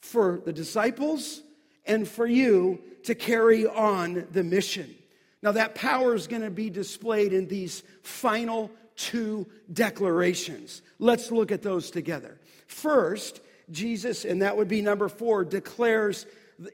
for 0.00 0.40
the 0.44 0.52
disciples 0.52 1.42
and 1.84 2.06
for 2.06 2.26
you 2.26 2.80
to 3.04 3.14
carry 3.14 3.66
on 3.66 4.26
the 4.32 4.42
mission. 4.42 4.94
Now, 5.42 5.52
that 5.52 5.74
power 5.74 6.14
is 6.14 6.26
going 6.26 6.42
to 6.42 6.50
be 6.50 6.70
displayed 6.70 7.32
in 7.34 7.48
these 7.48 7.82
final 8.02 8.70
two 8.96 9.46
declarations. 9.72 10.80
Let's 10.98 11.30
look 11.30 11.52
at 11.52 11.62
those 11.62 11.90
together. 11.90 12.38
First, 12.66 13.40
Jesus, 13.70 14.24
and 14.24 14.40
that 14.42 14.56
would 14.56 14.68
be 14.68 14.80
number 14.80 15.08
four, 15.08 15.44
declares 15.44 16.26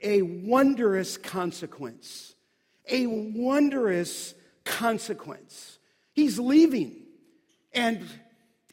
a 0.03 0.23
wondrous 0.23 1.17
consequence. 1.17 2.35
A 2.89 3.07
wondrous 3.07 4.35
consequence. 4.71 5.79
He's 6.13 6.39
leaving. 6.39 7.03
And 7.73 8.07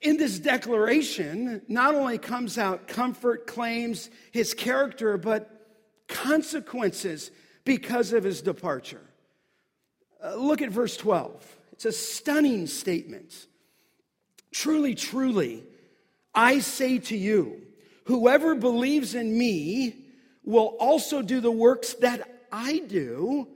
in 0.02 0.18
this 0.18 0.38
declaration, 0.40 1.64
not 1.68 1.96
only 1.96 2.20
comes 2.20 2.58
out 2.58 2.88
comfort, 2.88 3.48
claims 3.48 4.10
his 4.32 4.54
character, 4.54 5.18
but 5.18 5.50
consequences 6.08 7.32
because 7.66 8.14
of 8.14 8.24
his 8.24 8.42
departure. 8.42 9.02
Uh, 10.24 10.36
look 10.36 10.62
at 10.62 10.70
verse 10.70 10.96
12. 10.98 11.58
It's 11.74 11.86
a 11.86 11.92
stunning 11.92 12.68
statement. 12.68 13.48
Truly, 14.52 14.96
truly, 14.96 15.64
I 16.34 16.60
say 16.60 17.00
to 17.00 17.18
you, 17.18 17.62
whoever 18.06 18.56
believes 18.56 19.16
in 19.16 19.38
me 19.38 20.06
will 20.44 20.76
also 20.80 21.22
do 21.22 21.42
the 21.42 21.52
works 21.52 21.94
that 21.96 22.46
I 22.52 22.80
do, 22.80 23.48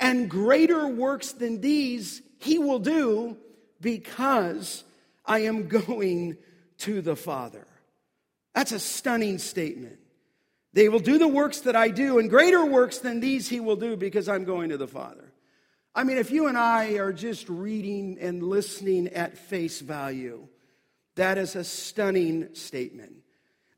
and 0.00 0.28
greater 0.28 0.88
works 0.88 1.32
than 1.32 1.60
these 1.60 2.22
he 2.38 2.58
will 2.58 2.78
do 2.78 3.36
because 3.80 4.82
I 5.24 5.40
am 5.40 5.68
going 5.86 6.38
to 6.78 7.02
the 7.02 7.16
Father. 7.16 7.66
That's 8.54 8.72
a 8.72 8.80
stunning 8.80 9.38
statement. 9.38 9.98
They 10.72 10.88
will 10.88 11.00
do 11.00 11.18
the 11.18 11.28
works 11.28 11.60
that 11.60 11.76
I 11.76 11.88
do, 11.88 12.18
and 12.18 12.30
greater 12.30 12.64
works 12.64 12.98
than 12.98 13.20
these 13.20 13.48
he 13.48 13.60
will 13.60 13.76
do 13.76 13.96
because 13.96 14.28
I'm 14.28 14.44
going 14.44 14.70
to 14.70 14.76
the 14.76 14.86
Father. 14.86 15.32
I 15.94 16.04
mean, 16.04 16.18
if 16.18 16.30
you 16.30 16.46
and 16.46 16.56
I 16.56 16.94
are 16.94 17.12
just 17.12 17.48
reading 17.48 18.16
and 18.20 18.42
listening 18.42 19.08
at 19.08 19.36
face 19.36 19.80
value, 19.80 20.46
that 21.16 21.38
is 21.38 21.56
a 21.56 21.64
stunning 21.64 22.54
statement. 22.54 23.16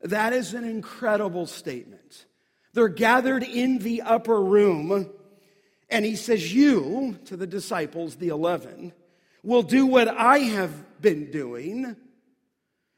That 0.01 0.33
is 0.33 0.53
an 0.53 0.63
incredible 0.63 1.47
statement. 1.47 2.25
They're 2.73 2.89
gathered 2.89 3.43
in 3.43 3.79
the 3.79 4.03
upper 4.03 4.39
room, 4.39 5.09
and 5.93 6.03
he 6.03 6.17
says, 6.17 6.53
You, 6.53 7.17
to 7.25 7.37
the 7.37 7.47
disciples, 7.47 8.15
the 8.15 8.27
11, 8.27 8.91
will 9.43 9.63
do 9.63 9.85
what 9.85 10.09
I 10.09 10.39
have 10.39 11.01
been 11.01 11.31
doing, 11.31 11.95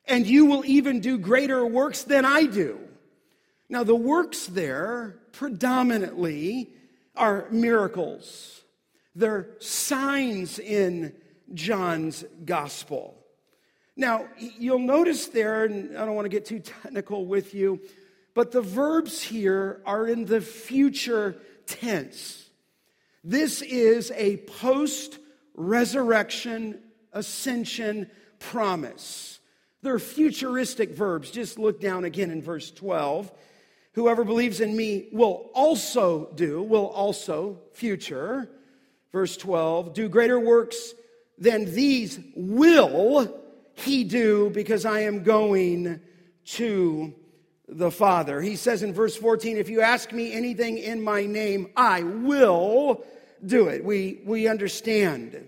and 0.06 0.26
you 0.26 0.46
will 0.46 0.66
even 0.66 1.02
do 1.02 1.18
greater 1.20 1.66
works 1.66 2.04
than 2.04 2.26
I 2.26 2.46
do. 2.46 2.80
Now, 3.70 3.84
the 3.84 3.96
works 3.96 4.48
there 4.48 5.20
predominantly 5.32 6.72
are 7.16 7.48
miracles 7.52 8.56
they're 9.16 9.48
signs 9.60 10.60
in 10.60 11.14
John's 11.54 12.26
gospel. 12.44 13.18
Now, 13.96 14.28
you'll 14.38 14.80
notice 14.80 15.28
there, 15.28 15.64
and 15.64 15.98
I 15.98 16.06
don't 16.06 16.16
want 16.16 16.26
to 16.26 16.30
get 16.30 16.46
too 16.46 16.60
technical 16.60 17.26
with 17.26 17.54
you, 17.54 17.80
but 18.34 18.52
the 18.52 18.62
verbs 18.62 19.22
here 19.22 19.82
are 19.86 20.06
in 20.06 20.26
the 20.26 20.42
future 20.42 21.38
tense. 21.66 22.45
This 23.28 23.64
is 23.64 24.12
a 24.16 24.38
post 24.38 25.18
resurrection 25.56 26.80
ascension, 27.12 28.12
promise. 28.38 29.40
They're 29.82 29.98
futuristic 29.98 30.92
verbs. 30.92 31.32
Just 31.32 31.58
look 31.58 31.82
down 31.82 32.04
again 32.04 32.30
in 32.30 32.44
verse 32.44 32.70
12. 32.70 33.32
Whoever 33.94 34.24
believes 34.24 34.60
in 34.60 34.76
me 34.76 35.08
will 35.12 35.50
also 35.56 36.30
do, 36.36 36.62
will 36.62 36.88
also, 36.88 37.60
future. 37.74 38.48
Verse 39.12 39.38
12, 39.38 39.94
do 39.94 40.08
greater 40.08 40.40
works 40.40 40.94
than 41.40 41.74
these 41.74 42.20
will 42.36 43.34
he 43.74 44.04
do 44.04 44.52
because 44.52 44.86
I 44.86 45.02
am 45.02 45.24
going 45.24 46.00
to 46.46 47.14
the 47.68 47.90
Father. 47.90 48.42
He 48.42 48.56
says 48.56 48.84
in 48.84 48.94
verse 48.94 49.16
14, 49.16 49.58
if 49.58 49.70
you 49.70 49.82
ask 49.82 50.12
me 50.12 50.32
anything 50.32 50.78
in 50.78 51.02
my 51.02 51.26
name, 51.26 51.72
I 51.76 52.04
will 52.04 53.04
do 53.48 53.68
it. 53.68 53.84
We, 53.84 54.22
we 54.26 54.48
understand. 54.48 55.48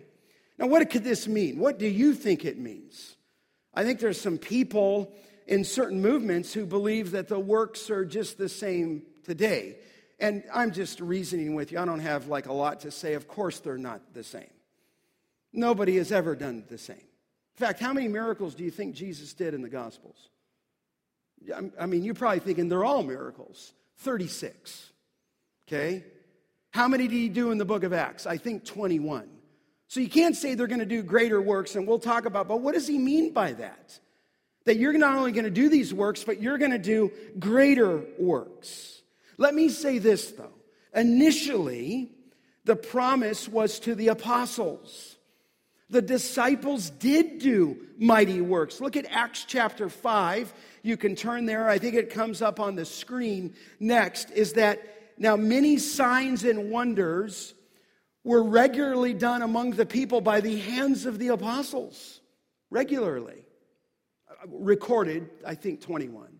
Now, 0.58 0.68
what 0.68 0.90
could 0.90 1.04
this 1.04 1.28
mean? 1.28 1.60
What 1.60 1.80
do 1.80 1.88
you 1.88 2.14
think 2.14 2.46
it 2.46 2.58
means? 2.58 3.16
I 3.74 3.84
think 3.84 4.00
there's 4.00 4.20
some 4.20 4.38
people 4.38 5.14
in 5.46 5.64
certain 5.64 6.02
movements 6.02 6.54
who 6.54 6.66
believe 6.66 7.12
that 7.12 7.28
the 7.28 7.40
works 7.40 7.90
are 7.90 8.06
just 8.06 8.38
the 8.38 8.50
same 8.50 9.04
today. 9.24 9.78
And 10.20 10.44
I'm 10.54 10.72
just 10.72 11.00
reasoning 11.00 11.54
with 11.54 11.72
you. 11.72 11.80
I 11.80 11.86
don't 11.86 12.00
have 12.00 12.28
like 12.28 12.48
a 12.48 12.54
lot 12.54 12.82
to 12.82 12.92
say. 12.92 13.14
Of 13.14 13.28
course, 13.28 13.60
they're 13.60 13.78
not 13.78 14.14
the 14.14 14.24
same. 14.24 14.50
Nobody 15.54 15.98
has 15.98 16.12
ever 16.12 16.36
done 16.36 16.64
the 16.68 16.78
same. 16.78 16.98
In 16.98 17.66
fact, 17.66 17.80
how 17.80 17.94
many 17.94 18.08
miracles 18.08 18.56
do 18.56 18.64
you 18.64 18.72
think 18.72 18.96
Jesus 18.96 19.34
did 19.34 19.54
in 19.54 19.62
the 19.62 19.70
Gospels? 19.70 20.30
I 21.80 21.86
mean, 21.86 22.04
you're 22.04 22.14
probably 22.14 22.40
thinking 22.40 22.68
they're 22.68 22.84
all 22.86 23.04
miracles. 23.04 23.74
36. 24.00 24.92
Okay? 25.68 26.04
How 26.78 26.88
many 26.88 27.08
did 27.08 27.16
he 27.16 27.28
do 27.28 27.50
in 27.50 27.58
the 27.58 27.66
book 27.66 27.82
of 27.82 27.92
Acts? 27.92 28.28
I 28.28 28.38
think 28.38 28.64
21. 28.64 29.28
So 29.88 30.00
you 30.00 30.10
can't 30.10 30.36
say 30.36 30.54
they're 30.54 30.68
going 30.68 30.78
to 30.78 30.86
do 30.86 31.02
greater 31.02 31.42
works, 31.42 31.76
and 31.76 31.88
we'll 31.88 31.98
talk 31.98 32.28
about, 32.28 32.48
but 32.48 32.62
what 32.62 32.76
does 32.76 32.86
he 32.86 33.00
mean 33.00 33.34
by 33.34 33.54
that? 33.54 34.00
That 34.66 34.78
you're 34.78 34.94
not 34.94 35.16
only 35.16 35.32
going 35.32 35.46
to 35.46 35.50
do 35.50 35.70
these 35.70 35.92
works, 35.92 36.24
but 36.24 36.40
you're 36.40 36.60
going 36.60 36.70
to 36.70 36.78
do 36.78 37.12
greater 37.40 38.04
works. 38.20 39.02
Let 39.40 39.56
me 39.56 39.70
say 39.70 39.98
this, 39.98 40.30
though. 40.34 40.54
Initially, 40.94 42.12
the 42.64 42.76
promise 42.76 43.50
was 43.50 43.80
to 43.80 43.96
the 43.96 44.10
apostles. 44.10 45.16
The 45.90 46.04
disciples 46.04 46.92
did 46.92 47.40
do 47.40 47.88
mighty 47.98 48.40
works. 48.40 48.80
Look 48.80 48.96
at 48.96 49.08
Acts 49.10 49.46
chapter 49.46 49.90
5. 49.90 50.54
You 50.84 50.96
can 50.96 51.16
turn 51.16 51.48
there. 51.48 51.68
I 51.68 51.80
think 51.80 51.96
it 51.96 52.12
comes 52.12 52.44
up 52.44 52.60
on 52.60 52.76
the 52.76 52.86
screen 52.86 53.56
next. 53.80 54.30
Is 54.30 54.54
that 54.54 54.97
now 55.18 55.36
many 55.36 55.78
signs 55.78 56.44
and 56.44 56.70
wonders 56.70 57.54
were 58.24 58.44
regularly 58.44 59.14
done 59.14 59.42
among 59.42 59.72
the 59.72 59.86
people 59.86 60.22
by 60.22 60.42
the 60.42 60.58
hands 60.60 61.06
of 61.06 61.18
the 61.18 61.30
apostles. 61.30 62.20
Regularly. 62.70 63.46
Uh, 64.30 64.48
recorded, 64.50 65.30
I 65.46 65.56
think 65.56 65.82
21. 65.82 66.38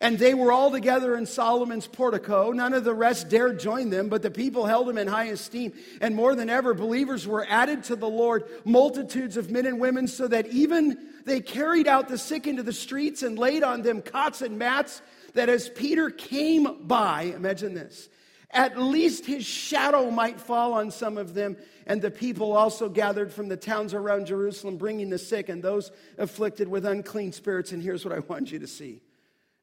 And 0.00 0.18
they 0.18 0.32
were 0.32 0.52
all 0.52 0.70
together 0.70 1.16
in 1.16 1.26
Solomon's 1.26 1.86
portico. 1.86 2.52
None 2.52 2.72
of 2.72 2.84
the 2.84 2.94
rest 2.94 3.28
dared 3.28 3.58
join 3.58 3.90
them, 3.90 4.08
but 4.08 4.22
the 4.22 4.30
people 4.30 4.64
held 4.64 4.88
him 4.88 4.96
in 4.96 5.08
high 5.08 5.24
esteem. 5.24 5.72
And 6.00 6.14
more 6.14 6.36
than 6.36 6.48
ever, 6.48 6.72
believers 6.72 7.26
were 7.26 7.44
added 7.48 7.84
to 7.84 7.96
the 7.96 8.08
Lord, 8.08 8.44
multitudes 8.64 9.36
of 9.36 9.50
men 9.50 9.66
and 9.66 9.80
women, 9.80 10.06
so 10.06 10.28
that 10.28 10.46
even 10.46 10.96
they 11.24 11.40
carried 11.40 11.88
out 11.88 12.08
the 12.08 12.16
sick 12.16 12.46
into 12.46 12.62
the 12.62 12.72
streets 12.72 13.22
and 13.22 13.38
laid 13.38 13.64
on 13.64 13.82
them 13.82 14.00
cots 14.00 14.40
and 14.40 14.56
mats, 14.56 15.02
that 15.34 15.48
as 15.48 15.68
Peter 15.68 16.10
came 16.10 16.86
by, 16.86 17.32
imagine 17.34 17.74
this, 17.74 18.08
at 18.50 18.78
least 18.78 19.26
his 19.26 19.44
shadow 19.44 20.10
might 20.10 20.40
fall 20.40 20.72
on 20.72 20.90
some 20.90 21.18
of 21.18 21.34
them. 21.34 21.56
And 21.86 22.00
the 22.00 22.10
people 22.10 22.52
also 22.52 22.88
gathered 22.88 23.32
from 23.32 23.48
the 23.48 23.56
towns 23.56 23.94
around 23.94 24.26
Jerusalem, 24.26 24.76
bringing 24.76 25.10
the 25.10 25.18
sick 25.18 25.48
and 25.48 25.62
those 25.62 25.90
afflicted 26.16 26.68
with 26.68 26.86
unclean 26.86 27.32
spirits. 27.32 27.72
And 27.72 27.82
here's 27.82 28.04
what 28.04 28.14
I 28.14 28.20
want 28.20 28.50
you 28.50 28.58
to 28.60 28.66
see 28.66 29.02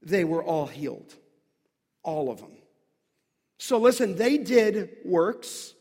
they 0.01 0.23
were 0.23 0.43
all 0.43 0.67
healed. 0.67 1.15
All 2.03 2.29
of 2.29 2.39
them. 2.39 2.57
So 3.57 3.79
listen, 3.79 4.15
they 4.15 4.37
did 4.37 4.89
works. 5.03 5.73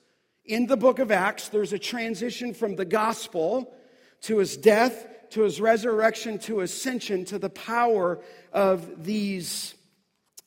In 0.46 0.66
the 0.66 0.76
book 0.76 0.98
of 0.98 1.10
Acts, 1.10 1.48
there's 1.48 1.72
a 1.72 1.78
transition 1.78 2.54
from 2.54 2.76
the 2.76 2.84
gospel 2.84 3.74
to 4.22 4.38
his 4.38 4.56
death, 4.56 5.06
to 5.30 5.42
his 5.42 5.60
resurrection, 5.60 6.38
to 6.40 6.60
ascension, 6.60 7.24
to 7.26 7.38
the 7.38 7.50
power 7.50 8.20
of 8.54 9.04
these 9.04 9.74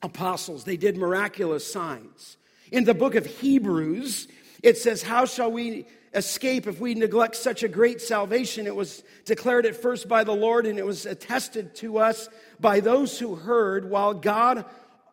apostles. 0.02 0.64
They 0.64 0.78
did 0.78 0.96
miraculous 0.96 1.70
signs. 1.70 2.38
In 2.72 2.84
the 2.84 2.94
book 2.94 3.14
of 3.14 3.26
Hebrews, 3.26 4.26
it 4.62 4.78
says, 4.78 5.02
How 5.02 5.26
shall 5.26 5.52
we 5.52 5.86
escape 6.14 6.66
if 6.66 6.80
we 6.80 6.94
neglect 6.94 7.36
such 7.36 7.62
a 7.62 7.68
great 7.68 8.00
salvation? 8.00 8.66
It 8.66 8.74
was 8.74 9.04
declared 9.24 9.66
at 9.66 9.76
first 9.76 10.08
by 10.08 10.24
the 10.24 10.34
Lord, 10.34 10.66
and 10.66 10.78
it 10.78 10.86
was 10.86 11.06
attested 11.06 11.74
to 11.76 11.98
us 11.98 12.28
by 12.58 12.80
those 12.80 13.18
who 13.18 13.36
heard, 13.36 13.88
while 13.88 14.14
God 14.14 14.64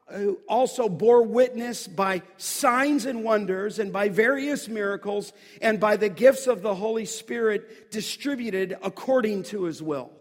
uh, 0.08 0.34
also 0.48 0.88
bore 0.88 1.24
witness 1.24 1.88
by 1.88 2.22
signs 2.38 3.06
and 3.06 3.24
wonders 3.24 3.80
and 3.80 3.92
by 3.92 4.08
various 4.08 4.68
miracles 4.68 5.34
and 5.62 5.80
by 5.80 5.98
the 5.98 6.10
gifts 6.10 6.48
of 6.48 6.62
the 6.62 6.76
Holy 6.76 7.06
Spirit 7.06 7.92
distributed 7.92 8.78
according 8.84 9.44
to 9.44 9.64
his 9.64 9.82
will. 9.82 10.12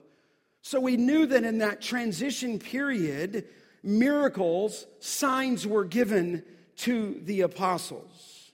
So 0.67 0.81
we 0.81 0.97
knew 0.97 1.27
that 1.27 1.45
in 1.45 1.59
that 1.59 1.83
transition 1.83 2.59
period, 2.59 3.45
miracles, 3.83 4.87
signs 4.99 5.67
were 5.67 5.85
given 5.85 6.43
to 6.77 7.21
the 7.23 7.43
apostles. 7.43 8.51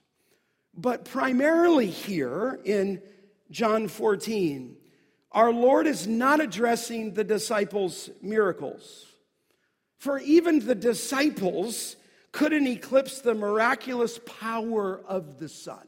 But 0.75 1.05
primarily 1.05 1.87
here 1.87 2.59
in 2.65 3.01
John 3.53 3.87
14, 3.87 4.75
our 5.31 5.53
Lord 5.53 5.87
is 5.87 6.09
not 6.09 6.41
addressing 6.41 7.15
the 7.15 7.23
disciples' 7.23 8.11
miracles. 8.21 9.07
For 9.99 10.19
even 10.19 10.67
the 10.67 10.75
disciples 10.75 11.95
couldn't 12.33 12.67
eclipse 12.67 13.21
the 13.21 13.35
miraculous 13.35 14.19
power 14.41 15.01
of 15.07 15.39
the 15.39 15.49
Son. 15.49 15.87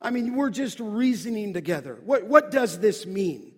I 0.00 0.10
mean, 0.10 0.36
we're 0.36 0.50
just 0.50 0.78
reasoning 0.78 1.54
together. 1.54 1.98
What, 2.04 2.26
what 2.26 2.52
does 2.52 2.78
this 2.78 3.04
mean? 3.04 3.54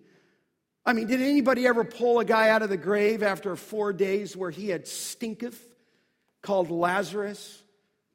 I 0.85 0.93
mean, 0.93 1.07
did 1.07 1.21
anybody 1.21 1.67
ever 1.67 1.83
pull 1.83 2.19
a 2.19 2.25
guy 2.25 2.49
out 2.49 2.63
of 2.63 2.69
the 2.69 2.77
grave 2.77 3.21
after 3.21 3.55
four 3.55 3.93
days 3.93 4.35
where 4.35 4.49
he 4.49 4.69
had 4.69 4.87
stinketh, 4.87 5.67
called 6.41 6.71
Lazarus? 6.71 7.61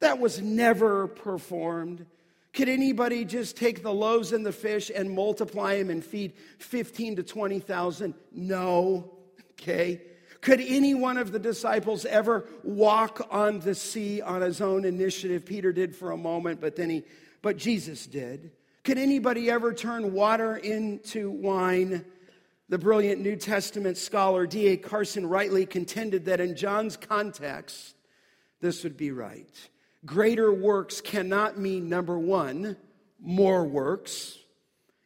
That 0.01 0.19
was 0.19 0.41
never 0.41 1.07
performed. 1.07 2.05
Could 2.53 2.69
anybody 2.69 3.23
just 3.23 3.55
take 3.55 3.83
the 3.83 3.93
loaves 3.93 4.33
and 4.33 4.45
the 4.45 4.51
fish 4.51 4.91
and 4.93 5.11
multiply 5.11 5.77
them 5.77 5.89
and 5.89 6.03
feed 6.03 6.33
15 6.59 7.17
to 7.17 7.23
20,000? 7.23 8.13
No. 8.31 9.13
Okay. 9.51 10.01
Could 10.41 10.61
any 10.61 10.93
one 10.93 11.17
of 11.17 11.31
the 11.31 11.39
disciples 11.39 12.05
ever 12.05 12.47
walk 12.63 13.27
on 13.31 13.59
the 13.59 13.75
sea 13.75 14.21
on 14.21 14.41
his 14.41 14.61
own 14.61 14.85
initiative? 14.85 15.45
Peter 15.45 15.71
did 15.71 15.95
for 15.95 16.11
a 16.11 16.17
moment, 16.17 16.61
but 16.61 16.75
then 16.75 16.89
he, 16.89 17.03
but 17.41 17.57
Jesus 17.57 18.05
did. 18.05 18.51
Could 18.83 18.97
anybody 18.97 19.49
ever 19.49 19.73
turn 19.73 20.13
water 20.13 20.55
into 20.55 21.29
wine? 21.29 22.05
The 22.69 22.77
brilliant 22.77 23.21
New 23.21 23.37
Testament 23.37 23.97
scholar 23.97 24.45
D.A. 24.45 24.75
Carson 24.75 25.25
rightly 25.25 25.65
contended 25.65 26.25
that 26.25 26.41
in 26.41 26.55
John's 26.55 26.97
context, 26.97 27.95
this 28.59 28.83
would 28.83 28.97
be 28.97 29.11
right. 29.11 29.49
Greater 30.05 30.51
works 30.53 30.99
cannot 30.99 31.57
mean 31.57 31.87
number 31.87 32.19
one, 32.19 32.75
more 33.21 33.65
works. 33.65 34.37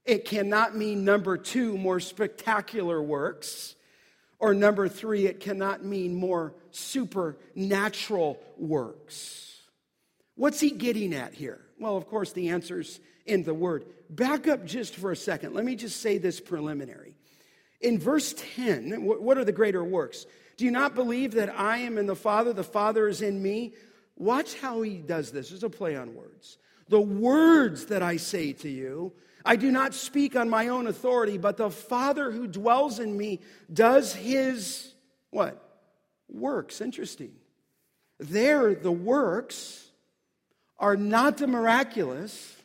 It 0.05 0.25
cannot 0.25 0.75
mean 0.75 1.05
number 1.05 1.37
two, 1.37 1.77
more 1.77 1.99
spectacular 1.99 3.01
works. 3.01 3.75
Or 4.39 4.55
number 4.55 4.89
three, 4.89 5.27
it 5.27 5.39
cannot 5.39 5.85
mean 5.85 6.15
more 6.15 6.55
supernatural 6.71 8.39
works. 8.57 9.59
What's 10.33 10.59
he 10.59 10.71
getting 10.71 11.13
at 11.13 11.35
here? 11.35 11.61
Well, 11.79 11.95
of 11.95 12.07
course, 12.07 12.33
the 12.33 12.49
answer's 12.49 12.99
in 13.27 13.43
the 13.43 13.53
word. 13.53 13.85
Back 14.09 14.47
up 14.47 14.65
just 14.65 14.95
for 14.95 15.11
a 15.11 15.15
second. 15.15 15.53
Let 15.53 15.63
me 15.63 15.75
just 15.75 16.01
say 16.01 16.17
this 16.17 16.39
preliminary. 16.39 17.10
In 17.81 17.97
verse 17.99 18.35
10, 18.55 19.03
what 19.03 19.37
are 19.37 19.45
the 19.45 19.51
greater 19.51 19.83
works? 19.83 20.25
Do 20.57 20.65
you 20.65 20.71
not 20.71 20.93
believe 20.93 21.33
that 21.33 21.57
I 21.57 21.79
am 21.79 21.97
in 21.97 22.05
the 22.05 22.15
Father, 22.15 22.53
the 22.53 22.63
Father 22.63 23.07
is 23.07 23.21
in 23.21 23.41
me? 23.41 23.73
Watch 24.15 24.55
how 24.59 24.81
he 24.81 24.97
does 24.97 25.31
this. 25.31 25.49
There's 25.49 25.63
a 25.63 25.69
play 25.69 25.95
on 25.95 26.13
words. 26.13 26.59
The 26.89 27.01
words 27.01 27.87
that 27.87 28.03
I 28.03 28.17
say 28.17 28.53
to 28.53 28.69
you, 28.69 29.13
I 29.43 29.55
do 29.55 29.71
not 29.71 29.95
speak 29.95 30.35
on 30.35 30.49
my 30.49 30.67
own 30.67 30.85
authority, 30.85 31.37
but 31.37 31.57
the 31.57 31.71
Father 31.71 32.29
who 32.29 32.47
dwells 32.47 32.99
in 32.99 33.17
me 33.17 33.39
does 33.73 34.13
his 34.13 34.93
what? 35.31 35.67
Works. 36.29 36.81
Interesting. 36.81 37.31
There, 38.19 38.75
the 38.75 38.91
works 38.91 39.89
are 40.77 40.95
not 40.95 41.37
the 41.37 41.47
miraculous. 41.47 42.55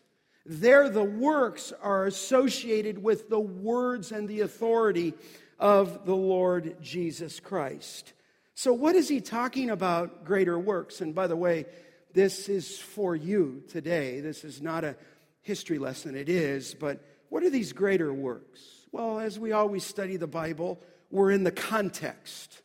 There, 0.48 0.88
the 0.88 1.02
works 1.02 1.72
are 1.82 2.06
associated 2.06 3.02
with 3.02 3.28
the 3.28 3.40
words 3.40 4.12
and 4.12 4.28
the 4.28 4.42
authority 4.42 5.14
of 5.59 6.06
the 6.06 6.14
Lord 6.14 6.76
Jesus 6.80 7.40
Christ. 7.40 8.12
So, 8.54 8.72
what 8.72 8.94
is 8.94 9.09
he 9.09 9.20
talking 9.20 9.70
about, 9.70 10.24
greater 10.24 10.59
works? 10.59 11.00
And 11.00 11.14
by 11.14 11.26
the 11.26 11.37
way, 11.37 11.66
this 12.12 12.48
is 12.48 12.78
for 12.78 13.16
you 13.16 13.64
today. 13.68 14.20
This 14.20 14.44
is 14.44 14.62
not 14.62 14.85
a 14.85 14.96
history 15.42 15.78
lesson, 15.78 16.16
it 16.16 16.28
is, 16.28 16.74
but 16.74 17.04
what 17.28 17.42
are 17.42 17.50
these 17.50 17.72
greater 17.72 18.12
works? 18.12 18.61
Well, 18.92 19.18
as 19.18 19.38
we 19.38 19.52
always 19.52 19.85
study 19.85 20.16
the 20.16 20.26
Bible, 20.26 20.80
we're 21.11 21.32
in 21.32 21.44
the 21.44 21.50
context. 21.50 22.62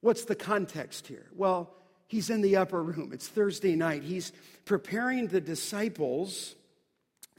What's 0.00 0.24
the 0.24 0.34
context 0.34 1.06
here? 1.06 1.26
Well, 1.34 1.74
he's 2.06 2.30
in 2.30 2.42
the 2.42 2.56
upper 2.56 2.82
room. 2.82 3.10
It's 3.12 3.28
Thursday 3.28 3.74
night. 3.74 4.02
He's 4.02 4.32
preparing 4.64 5.28
the 5.28 5.40
disciples 5.40 6.54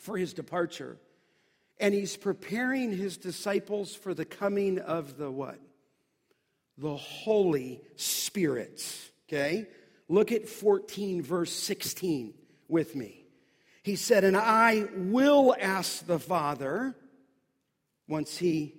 for 0.02 0.18
his 0.18 0.34
departure. 0.34 0.98
And 1.80 1.94
he's 1.94 2.18
preparing 2.18 2.92
his 2.92 3.18
disciples 3.18 3.96
for 3.96 4.14
the 4.14 4.26
coming 4.26 4.80
of 4.80 5.18
the 5.18 5.32
what? 5.32 5.60
The 6.78 6.96
Holy 6.96 7.82
Spirit. 7.96 8.84
Okay? 9.28 9.68
Look 10.10 10.32
at 10.32 10.50
14, 10.50 11.22
verse 11.22 11.54
16 11.54 12.34
with 12.68 12.96
me. 12.96 13.26
He 13.84 13.96
said, 13.96 14.24
And 14.24 14.38
I 14.38 14.86
will 14.96 15.56
ask 15.60 16.06
the 16.06 16.20
Father 16.20 16.96
once 18.08 18.38
he 18.38 18.76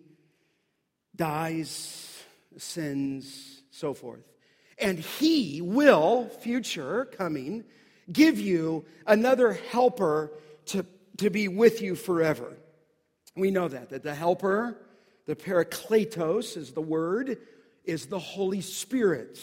dies, 1.16 2.22
sins, 2.56 3.62
so 3.70 3.94
forth. 3.94 4.24
And 4.78 4.98
he 4.98 5.61
will, 5.61 6.28
future, 6.40 7.06
coming, 7.06 7.64
give 8.12 8.38
you 8.38 8.85
another 9.06 9.52
helper 9.52 10.32
to, 10.66 10.85
to 11.22 11.30
be 11.30 11.48
with 11.48 11.80
you 11.80 11.94
forever. 11.94 12.52
We 13.37 13.50
know 13.50 13.68
that, 13.68 13.90
that 13.90 14.02
the 14.02 14.14
helper, 14.14 14.76
the 15.26 15.37
parakletos 15.37 16.56
is 16.56 16.72
the 16.72 16.82
word, 16.82 17.38
is 17.85 18.06
the 18.06 18.18
Holy 18.18 18.61
Spirit, 18.61 19.38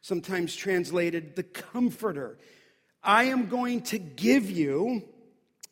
sometimes 0.00 0.56
translated 0.56 1.36
the 1.36 1.42
comforter. 1.42 2.38
I 3.02 3.24
am 3.24 3.48
going 3.48 3.82
to 3.82 3.98
give 3.98 4.50
you 4.50 5.02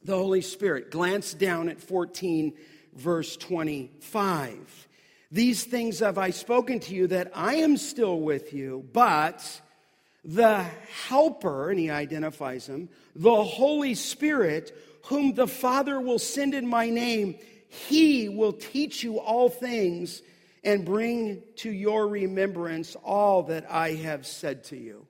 the 0.04 0.16
Holy 0.16 0.42
Spirit. 0.42 0.90
Glance 0.90 1.34
down 1.34 1.68
at 1.68 1.80
14, 1.80 2.54
verse 2.94 3.36
25. 3.36 4.88
These 5.30 5.64
things 5.64 6.00
have 6.00 6.18
I 6.18 6.30
spoken 6.30 6.80
to 6.80 6.94
you 6.94 7.06
that 7.08 7.32
I 7.34 7.56
am 7.56 7.76
still 7.76 8.20
with 8.20 8.52
you, 8.52 8.86
but 8.92 9.60
the 10.24 10.64
Helper, 11.08 11.70
and 11.70 11.78
he 11.78 11.90
identifies 11.90 12.66
him, 12.66 12.88
the 13.14 13.42
Holy 13.42 13.94
Spirit, 13.94 14.74
whom 15.08 15.32
the 15.32 15.46
Father 15.46 15.98
will 15.98 16.18
send 16.18 16.52
in 16.52 16.66
my 16.66 16.90
name, 16.90 17.34
he 17.66 18.28
will 18.28 18.52
teach 18.52 19.02
you 19.02 19.18
all 19.18 19.48
things 19.48 20.22
and 20.62 20.84
bring 20.84 21.42
to 21.56 21.70
your 21.70 22.06
remembrance 22.06 22.94
all 23.02 23.44
that 23.44 23.70
I 23.70 23.92
have 23.92 24.26
said 24.26 24.64
to 24.64 24.76
you. 24.76 25.06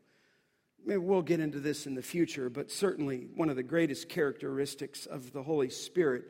Maybe 0.87 0.99
we'll 0.99 1.23
get 1.23 1.41
into 1.41 1.59
this 1.59 1.87
in 1.87 1.97
the 1.97 2.03
future, 2.03 2.49
but 2.49 2.71
certainly 2.71 3.27
one 3.35 3.51
of 3.51 3.57
the 3.57 3.65
greatest 3.65 4.09
characteristics 4.09 5.05
of 5.05 5.33
the 5.33 5.43
Holy 5.43 5.69
Spirit 5.69 6.27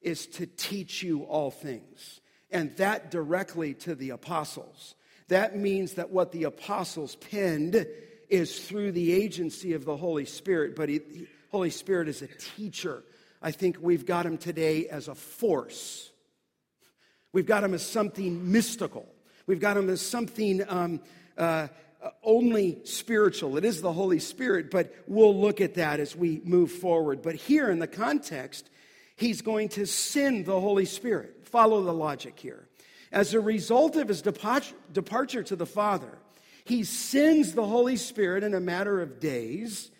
is 0.00 0.28
to 0.28 0.46
teach 0.46 1.02
you 1.02 1.24
all 1.24 1.50
things. 1.50 2.20
And 2.52 2.76
that 2.76 3.10
directly 3.10 3.74
to 3.74 3.96
the 3.96 4.10
apostles. 4.10 4.94
That 5.26 5.56
means 5.56 5.94
that 5.94 6.10
what 6.10 6.30
the 6.30 6.44
apostles 6.44 7.16
penned 7.16 7.84
is 8.28 8.60
through 8.60 8.92
the 8.92 9.12
agency 9.12 9.72
of 9.72 9.84
the 9.84 9.96
Holy 9.96 10.24
Spirit, 10.24 10.76
but 10.76 10.86
the 10.86 11.26
Holy 11.50 11.70
Spirit 11.70 12.08
is 12.08 12.22
a 12.22 12.26
teacher. 12.26 13.02
I 13.40 13.52
think 13.52 13.78
we've 13.80 14.06
got 14.06 14.26
him 14.26 14.38
today 14.38 14.88
as 14.88 15.08
a 15.08 15.14
force. 15.14 16.10
We've 17.32 17.46
got 17.46 17.64
him 17.64 17.74
as 17.74 17.84
something 17.84 18.50
mystical. 18.50 19.06
We've 19.46 19.60
got 19.60 19.76
him 19.76 19.88
as 19.88 20.00
something 20.00 20.64
um, 20.68 21.00
uh, 21.36 21.68
only 22.22 22.78
spiritual. 22.84 23.56
It 23.56 23.64
is 23.64 23.80
the 23.80 23.92
Holy 23.92 24.18
Spirit, 24.18 24.70
but 24.70 24.94
we'll 25.06 25.38
look 25.38 25.60
at 25.60 25.74
that 25.74 26.00
as 26.00 26.14
we 26.14 26.40
move 26.44 26.70
forward. 26.70 27.22
But 27.22 27.34
here 27.34 27.70
in 27.70 27.78
the 27.78 27.86
context, 27.86 28.68
he's 29.16 29.42
going 29.42 29.70
to 29.70 29.86
send 29.86 30.46
the 30.46 30.60
Holy 30.60 30.84
Spirit. 30.84 31.46
Follow 31.46 31.82
the 31.82 31.92
logic 31.92 32.38
here. 32.38 32.68
As 33.10 33.32
a 33.32 33.40
result 33.40 33.96
of 33.96 34.08
his 34.08 34.22
departure 34.22 35.42
to 35.42 35.56
the 35.56 35.66
Father, 35.66 36.18
he 36.64 36.84
sends 36.84 37.52
the 37.52 37.66
Holy 37.66 37.96
Spirit 37.96 38.44
in 38.44 38.52
a 38.52 38.60
matter 38.60 39.00
of 39.00 39.18
days, 39.18 39.90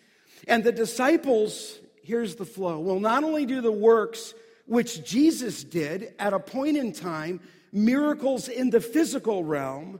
and 0.47 0.63
the 0.63 0.71
disciples, 0.71 1.79
here's 2.03 2.35
the 2.35 2.45
flow, 2.45 2.79
will 2.79 2.99
not 2.99 3.23
only 3.23 3.45
do 3.45 3.61
the 3.61 3.71
works 3.71 4.33
which 4.65 5.03
Jesus 5.03 5.63
did 5.63 6.13
at 6.19 6.33
a 6.33 6.39
point 6.39 6.77
in 6.77 6.93
time, 6.93 7.39
miracles 7.71 8.47
in 8.47 8.69
the 8.69 8.81
physical 8.81 9.43
realm, 9.43 9.99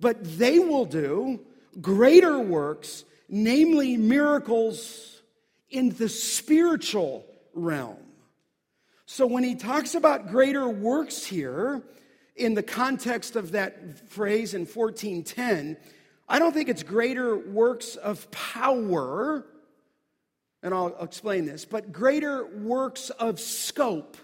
but 0.00 0.38
they 0.38 0.58
will 0.58 0.84
do 0.84 1.40
greater 1.80 2.38
works, 2.38 3.04
namely 3.28 3.96
miracles 3.96 5.22
in 5.70 5.90
the 5.90 6.08
spiritual 6.08 7.26
realm. 7.54 7.98
So 9.06 9.26
when 9.26 9.44
he 9.44 9.54
talks 9.54 9.94
about 9.94 10.28
greater 10.28 10.68
works 10.68 11.24
here, 11.24 11.82
in 12.38 12.54
the 12.54 12.62
context 12.62 13.36
of 13.36 13.52
that 13.52 14.08
phrase 14.08 14.54
in 14.54 14.60
1410, 14.62 15.76
I 16.28 16.38
don't 16.38 16.52
think 16.52 16.68
it's 16.68 16.82
greater 16.82 17.36
works 17.36 17.96
of 17.96 18.30
power, 18.30 19.44
and 20.62 20.74
I'll 20.74 20.96
explain 21.02 21.44
this, 21.44 21.64
but 21.64 21.92
greater 21.92 22.44
works 22.46 23.10
of 23.10 23.40
scope, 23.40 24.16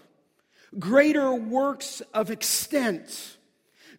greater 0.77 1.33
works 1.33 2.01
of 2.13 2.31
extent, 2.31 3.37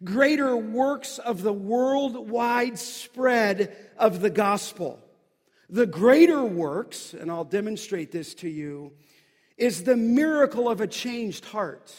greater 0.04 0.56
works 0.56 1.18
of 1.18 1.42
the 1.42 1.52
worldwide 1.52 2.78
spread 2.78 3.74
of 3.96 4.20
the 4.20 4.30
gospel. 4.30 5.00
The 5.68 5.86
greater 5.86 6.44
works, 6.44 7.14
and 7.14 7.30
I'll 7.30 7.44
demonstrate 7.44 8.12
this 8.12 8.34
to 8.36 8.48
you, 8.48 8.92
is 9.56 9.84
the 9.84 9.96
miracle 9.96 10.68
of 10.68 10.80
a 10.80 10.86
changed 10.86 11.46
heart. 11.46 11.92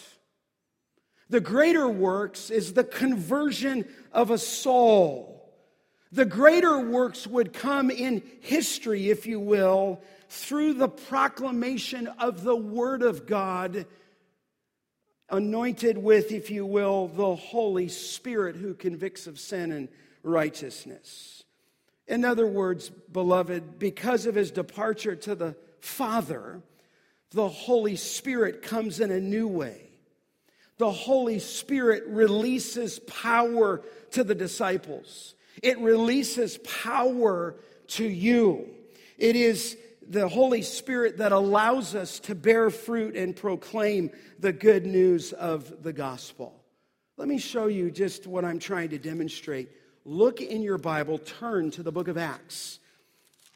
The 1.30 1.42
greater 1.42 1.90
works 1.90 2.50
is 2.50 2.74
the 2.74 2.84
conversion 2.84 3.86
of 4.14 4.32
a 4.32 4.38
soul. 4.38 5.38
The 6.12 6.26
greater 6.26 6.80
works 6.80 7.28
would 7.28 7.52
come 7.52 7.92
in 7.92 8.24
history, 8.40 9.10
if 9.10 9.26
you 9.26 9.40
will, 9.40 10.02
through 10.30 10.74
the 10.74 10.90
proclamation 10.90 12.08
of 12.08 12.44
the 12.44 12.56
Word 12.56 13.02
of 13.02 13.26
God, 13.26 13.86
anointed 15.30 15.98
with, 15.98 16.32
if 16.32 16.50
you 16.50 16.66
will, 16.66 17.08
the 17.08 17.36
Holy 17.36 17.88
Spirit 17.88 18.56
who 18.56 18.74
convicts 18.74 19.28
of 19.28 19.40
sin 19.40 19.72
and 19.72 19.90
righteousness. 20.24 21.44
In 22.08 22.24
other 22.24 22.48
words, 22.48 22.90
beloved, 22.90 23.80
because 23.80 24.26
of 24.26 24.36
his 24.36 24.52
departure 24.52 25.16
to 25.16 25.36
the 25.36 25.56
Father, 25.82 26.62
the 27.32 27.50
Holy 27.50 27.98
Spirit 27.98 28.62
comes 28.62 29.00
in 29.00 29.12
a 29.12 29.20
new 29.20 29.48
way. 29.48 29.82
The 30.78 30.92
Holy 30.92 31.40
Spirit 31.40 32.04
releases 32.08 33.00
power 33.00 33.82
to 34.12 34.24
the 34.24 34.36
disciples. 34.36 35.36
It 35.62 35.80
releases 35.80 36.58
power 36.60 37.56
to 37.88 38.06
you. 38.06 38.70
It 39.18 39.36
is 39.36 39.78
the 40.10 40.28
Holy 40.28 40.62
Spirit 40.62 41.18
that 41.18 41.32
allows 41.32 41.94
us 41.94 42.20
to 42.22 42.36
bear 42.36 42.70
fruit 42.70 43.16
and 43.16 43.36
proclaim 43.36 44.10
the 44.40 44.54
good 44.54 44.86
news 44.86 45.34
of 45.34 45.84
the 45.84 45.94
gospel. 45.94 46.64
Let 47.18 47.28
me 47.28 47.40
show 47.40 47.68
you 47.68 47.92
just 47.92 48.28
what 48.28 48.46
I'm 48.46 48.60
trying 48.60 48.90
to 48.90 49.00
demonstrate. 49.00 49.70
Look 50.06 50.40
in 50.40 50.62
your 50.62 50.78
Bible, 50.78 51.18
turn 51.18 51.72
to 51.72 51.84
the 51.84 51.92
book 51.92 52.08
of 52.08 52.18
Acts. 52.18 52.80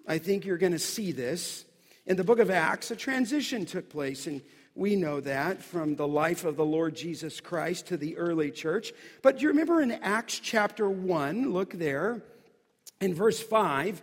I 0.07 0.17
think 0.17 0.45
you're 0.45 0.57
going 0.57 0.71
to 0.73 0.79
see 0.79 1.11
this. 1.11 1.63
In 2.05 2.17
the 2.17 2.23
book 2.23 2.39
of 2.39 2.49
Acts, 2.49 2.91
a 2.91 2.95
transition 2.95 3.65
took 3.65 3.89
place, 3.89 4.27
and 4.27 4.41
we 4.75 4.95
know 4.95 5.21
that 5.21 5.61
from 5.61 5.95
the 5.95 6.07
life 6.07 6.43
of 6.43 6.57
the 6.57 6.65
Lord 6.65 6.95
Jesus 6.95 7.39
Christ 7.39 7.87
to 7.87 7.97
the 7.97 8.17
early 8.17 8.51
church. 8.51 8.91
But 9.21 9.37
do 9.37 9.43
you 9.43 9.49
remember 9.49 9.81
in 9.81 9.91
Acts 9.91 10.39
chapter 10.39 10.89
1, 10.89 11.53
look 11.53 11.73
there, 11.73 12.23
in 12.99 13.13
verse 13.13 13.41
5, 13.41 14.01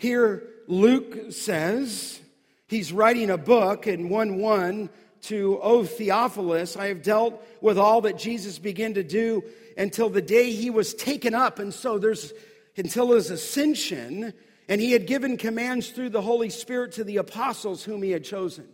here 0.00 0.48
Luke 0.66 1.30
says, 1.30 2.20
he's 2.68 2.90
writing 2.90 3.28
a 3.28 3.36
book 3.36 3.86
in 3.86 4.08
1 4.08 4.38
1 4.38 4.90
to, 5.22 5.60
O 5.62 5.84
Theophilus, 5.84 6.76
I 6.76 6.86
have 6.86 7.02
dealt 7.02 7.46
with 7.60 7.78
all 7.78 8.00
that 8.02 8.16
Jesus 8.16 8.58
began 8.58 8.94
to 8.94 9.04
do 9.04 9.44
until 9.76 10.08
the 10.08 10.22
day 10.22 10.52
he 10.52 10.70
was 10.70 10.94
taken 10.94 11.34
up. 11.34 11.58
And 11.58 11.74
so 11.74 11.98
there's 11.98 12.32
until 12.78 13.12
his 13.12 13.30
ascension, 13.30 14.32
and 14.68 14.80
he 14.80 14.92
had 14.92 15.06
given 15.06 15.36
commands 15.36 15.90
through 15.90 16.08
the 16.08 16.22
Holy 16.22 16.48
Spirit 16.48 16.92
to 16.92 17.04
the 17.04 17.18
apostles 17.18 17.84
whom 17.84 18.02
he 18.02 18.10
had 18.10 18.24
chosen. 18.24 18.66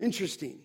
Interesting. 0.00 0.60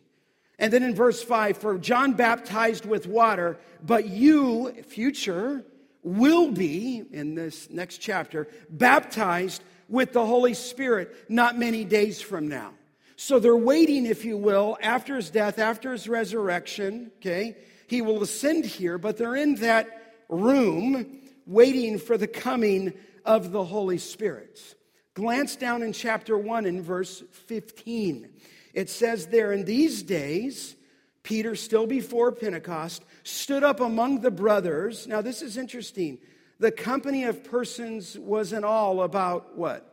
And 0.58 0.72
then 0.72 0.84
in 0.84 0.96
verse 0.96 1.22
5, 1.22 1.58
for 1.58 1.78
John 1.78 2.14
baptized 2.14 2.86
with 2.86 3.06
water, 3.06 3.58
but 3.84 4.08
you, 4.08 4.72
future, 4.84 5.66
will 6.04 6.52
be, 6.52 7.04
in 7.12 7.36
this 7.36 7.70
next 7.70 7.98
chapter, 7.98 8.48
baptized 8.70 9.62
with 9.90 10.14
the 10.14 10.26
Holy 10.26 10.54
Spirit 10.54 11.30
not 11.30 11.58
many 11.58 11.84
days 11.84 12.22
from 12.22 12.48
now. 12.48 12.74
So 13.16 13.40
they're 13.40 13.56
waiting, 13.56 14.06
if 14.06 14.24
you 14.24 14.38
will, 14.38 14.78
after 14.82 15.18
his 15.18 15.30
death, 15.30 15.60
after 15.60 15.92
his 15.92 16.08
resurrection, 16.08 17.12
okay? 17.18 17.58
He 17.88 18.02
will 18.02 18.24
ascend 18.24 18.66
here, 18.66 18.98
but 18.98 19.18
they're 19.18 19.36
in 19.36 19.56
that 19.56 20.16
room 20.30 21.20
waiting 21.46 21.98
for 21.98 22.18
the 22.18 22.28
coming 22.28 22.94
of 23.26 23.52
the 23.52 23.66
Holy 23.66 23.98
Spirit. 23.98 24.76
Glance 25.16 25.58
down 25.58 25.84
in 25.84 25.92
chapter 25.92 26.38
1 26.38 26.66
in 26.66 26.82
verse 26.82 27.22
15. 27.48 28.30
It 28.74 28.90
says 28.90 29.28
there, 29.28 29.52
in 29.52 29.66
these 29.66 30.04
days, 30.04 30.76
Peter, 31.24 31.56
still 31.56 31.88
before 31.88 32.32
Pentecost, 32.32 33.04
stood 33.24 33.64
up 33.64 33.82
among 33.82 34.22
the 34.22 34.32
brothers. 34.32 35.08
Now, 35.08 35.22
this 35.22 35.42
is 35.42 35.58
interesting. 35.58 36.20
The 36.60 36.72
company 36.72 37.24
of 37.24 37.44
persons 37.44 38.20
was 38.20 38.54
in 38.54 38.64
all 38.64 39.02
about 39.02 39.58
what? 39.58 39.90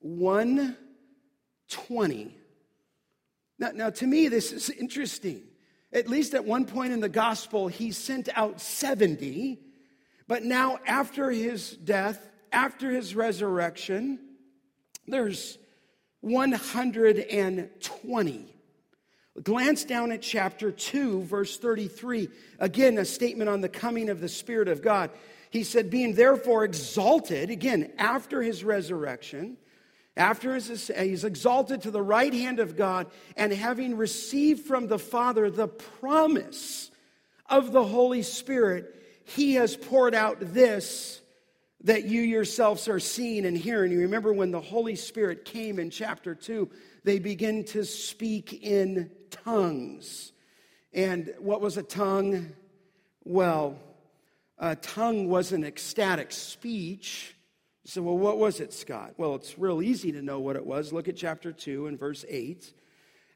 120. 0.00 2.36
Now, 3.58 3.70
now, 3.74 3.90
to 3.90 4.06
me, 4.06 4.28
this 4.28 4.52
is 4.52 4.70
interesting. 4.70 5.42
At 5.92 6.08
least 6.08 6.34
at 6.34 6.44
one 6.44 6.66
point 6.66 6.92
in 6.92 7.00
the 7.00 7.08
gospel, 7.08 7.66
he 7.68 7.92
sent 7.92 8.28
out 8.34 8.60
70. 8.60 9.58
But 10.28 10.44
now, 10.44 10.78
after 10.86 11.30
his 11.30 11.70
death, 11.70 12.28
after 12.52 12.90
his 12.90 13.14
resurrection, 13.14 14.18
there's 15.06 15.56
120. 16.20 18.49
Glance 19.42 19.84
down 19.84 20.10
at 20.12 20.22
chapter 20.22 20.72
2, 20.72 21.22
verse 21.22 21.56
33. 21.56 22.28
Again, 22.58 22.98
a 22.98 23.04
statement 23.04 23.48
on 23.48 23.60
the 23.60 23.68
coming 23.68 24.10
of 24.10 24.20
the 24.20 24.28
Spirit 24.28 24.68
of 24.68 24.82
God. 24.82 25.10
He 25.50 25.62
said, 25.62 25.88
Being 25.88 26.14
therefore 26.14 26.64
exalted, 26.64 27.48
again, 27.48 27.92
after 27.96 28.42
his 28.42 28.64
resurrection, 28.64 29.56
after 30.16 30.54
his, 30.54 30.90
he's 30.98 31.24
exalted 31.24 31.82
to 31.82 31.90
the 31.90 32.02
right 32.02 32.34
hand 32.34 32.58
of 32.58 32.76
God, 32.76 33.06
and 33.36 33.52
having 33.52 33.96
received 33.96 34.66
from 34.66 34.88
the 34.88 34.98
Father 34.98 35.48
the 35.48 35.68
promise 35.68 36.90
of 37.48 37.72
the 37.72 37.84
Holy 37.84 38.22
Spirit, 38.22 38.96
he 39.24 39.54
has 39.54 39.76
poured 39.76 40.14
out 40.14 40.38
this 40.40 41.20
that 41.84 42.04
you 42.04 42.20
yourselves 42.20 42.88
are 42.88 43.00
seeing 43.00 43.46
and 43.46 43.56
hearing. 43.56 43.90
You 43.90 44.00
remember 44.00 44.32
when 44.32 44.50
the 44.50 44.60
Holy 44.60 44.96
Spirit 44.96 45.46
came 45.46 45.78
in 45.78 45.88
chapter 45.88 46.34
2, 46.34 46.68
they 47.04 47.18
begin 47.18 47.64
to 47.64 47.84
speak 47.84 48.52
in 48.62 49.10
tongues. 49.30 50.32
And 50.92 51.32
what 51.38 51.60
was 51.60 51.76
a 51.76 51.82
tongue? 51.82 52.52
Well, 53.24 53.78
a 54.58 54.76
tongue 54.76 55.28
was 55.28 55.52
an 55.52 55.64
ecstatic 55.64 56.32
speech. 56.32 57.34
So, 57.84 58.02
well, 58.02 58.18
what 58.18 58.38
was 58.38 58.60
it, 58.60 58.72
Scott? 58.72 59.14
Well, 59.16 59.34
it's 59.34 59.58
real 59.58 59.82
easy 59.82 60.12
to 60.12 60.22
know 60.22 60.40
what 60.40 60.56
it 60.56 60.66
was. 60.66 60.92
Look 60.92 61.08
at 61.08 61.16
chapter 61.16 61.52
2 61.52 61.86
and 61.86 61.98
verse 61.98 62.24
8. 62.28 62.72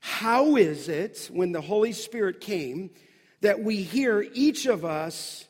How 0.00 0.56
is 0.56 0.88
it 0.88 1.30
when 1.32 1.52
the 1.52 1.62
Holy 1.62 1.92
Spirit 1.92 2.40
came 2.40 2.90
that 3.40 3.62
we 3.62 3.82
hear 3.82 4.26
each 4.34 4.66
of 4.66 4.84
us 4.84 5.46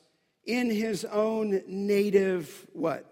in 0.46 0.70
his 0.70 1.04
own 1.04 1.62
native 1.66 2.66
what? 2.72 3.10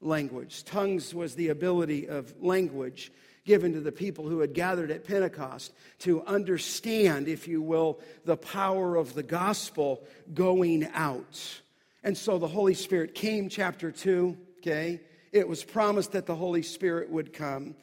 Language. 0.00 0.64
Tongues 0.64 1.12
was 1.12 1.34
the 1.34 1.48
ability 1.48 2.08
of 2.08 2.32
language 2.40 3.12
given 3.48 3.72
to 3.72 3.80
the 3.80 3.90
people 3.90 4.28
who 4.28 4.40
had 4.40 4.52
gathered 4.52 4.90
at 4.90 5.06
Pentecost 5.06 5.72
to 6.00 6.22
understand, 6.24 7.28
if 7.28 7.48
you 7.48 7.62
will, 7.62 7.98
the 8.26 8.36
power 8.36 8.94
of 8.94 9.14
the 9.14 9.22
gospel 9.22 10.04
going 10.34 10.86
out. 10.92 11.60
And 12.04 12.14
so 12.14 12.36
the 12.36 12.46
Holy 12.46 12.74
Spirit 12.74 13.14
came, 13.14 13.48
chapter 13.48 13.90
2, 13.90 14.36
okay? 14.58 15.00
It 15.32 15.48
was 15.48 15.64
promised 15.64 16.12
that 16.12 16.26
the 16.26 16.34
Holy 16.34 16.60
Spirit 16.60 17.08
would 17.08 17.32
come. 17.32 17.74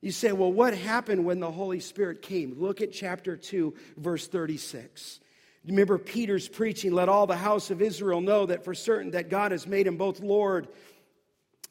You 0.00 0.10
say, 0.10 0.32
well, 0.32 0.52
what 0.52 0.76
happened 0.76 1.24
when 1.24 1.38
the 1.38 1.52
Holy 1.52 1.78
Spirit 1.78 2.20
came? 2.20 2.60
Look 2.60 2.80
at 2.80 2.90
chapter 2.90 3.36
2, 3.36 3.74
verse 3.98 4.26
36. 4.26 5.20
Remember 5.68 5.98
Peter's 5.98 6.48
preaching, 6.48 6.92
let 6.92 7.08
all 7.08 7.28
the 7.28 7.36
house 7.36 7.70
of 7.70 7.80
Israel 7.80 8.20
know 8.20 8.46
that 8.46 8.64
for 8.64 8.74
certain 8.74 9.12
that 9.12 9.30
God 9.30 9.52
has 9.52 9.68
made 9.68 9.86
him 9.86 9.96
both 9.96 10.18
Lord 10.18 10.66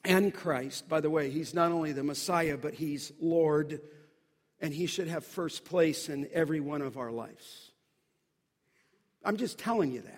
and 0.04 0.34
Christ. 0.34 0.88
By 0.90 1.02
the 1.02 1.10
way, 1.10 1.30
he's 1.30 1.54
not 1.54 1.72
only 1.72 1.92
the 1.92 2.04
Messiah, 2.04 2.58
but 2.58 2.74
he's 2.74 3.12
Lord, 3.20 3.82
and 4.60 4.74
he 4.74 4.86
should 4.86 5.08
have 5.08 5.26
first 5.26 5.66
place 5.66 6.10
in 6.10 6.28
every 6.34 6.60
one 6.60 6.82
of 6.82 6.98
our 6.98 7.12
lives. 7.12 7.72
I'm 9.24 9.38
just 9.38 9.58
telling 9.58 9.92
you 9.92 10.02
that. 10.02 10.18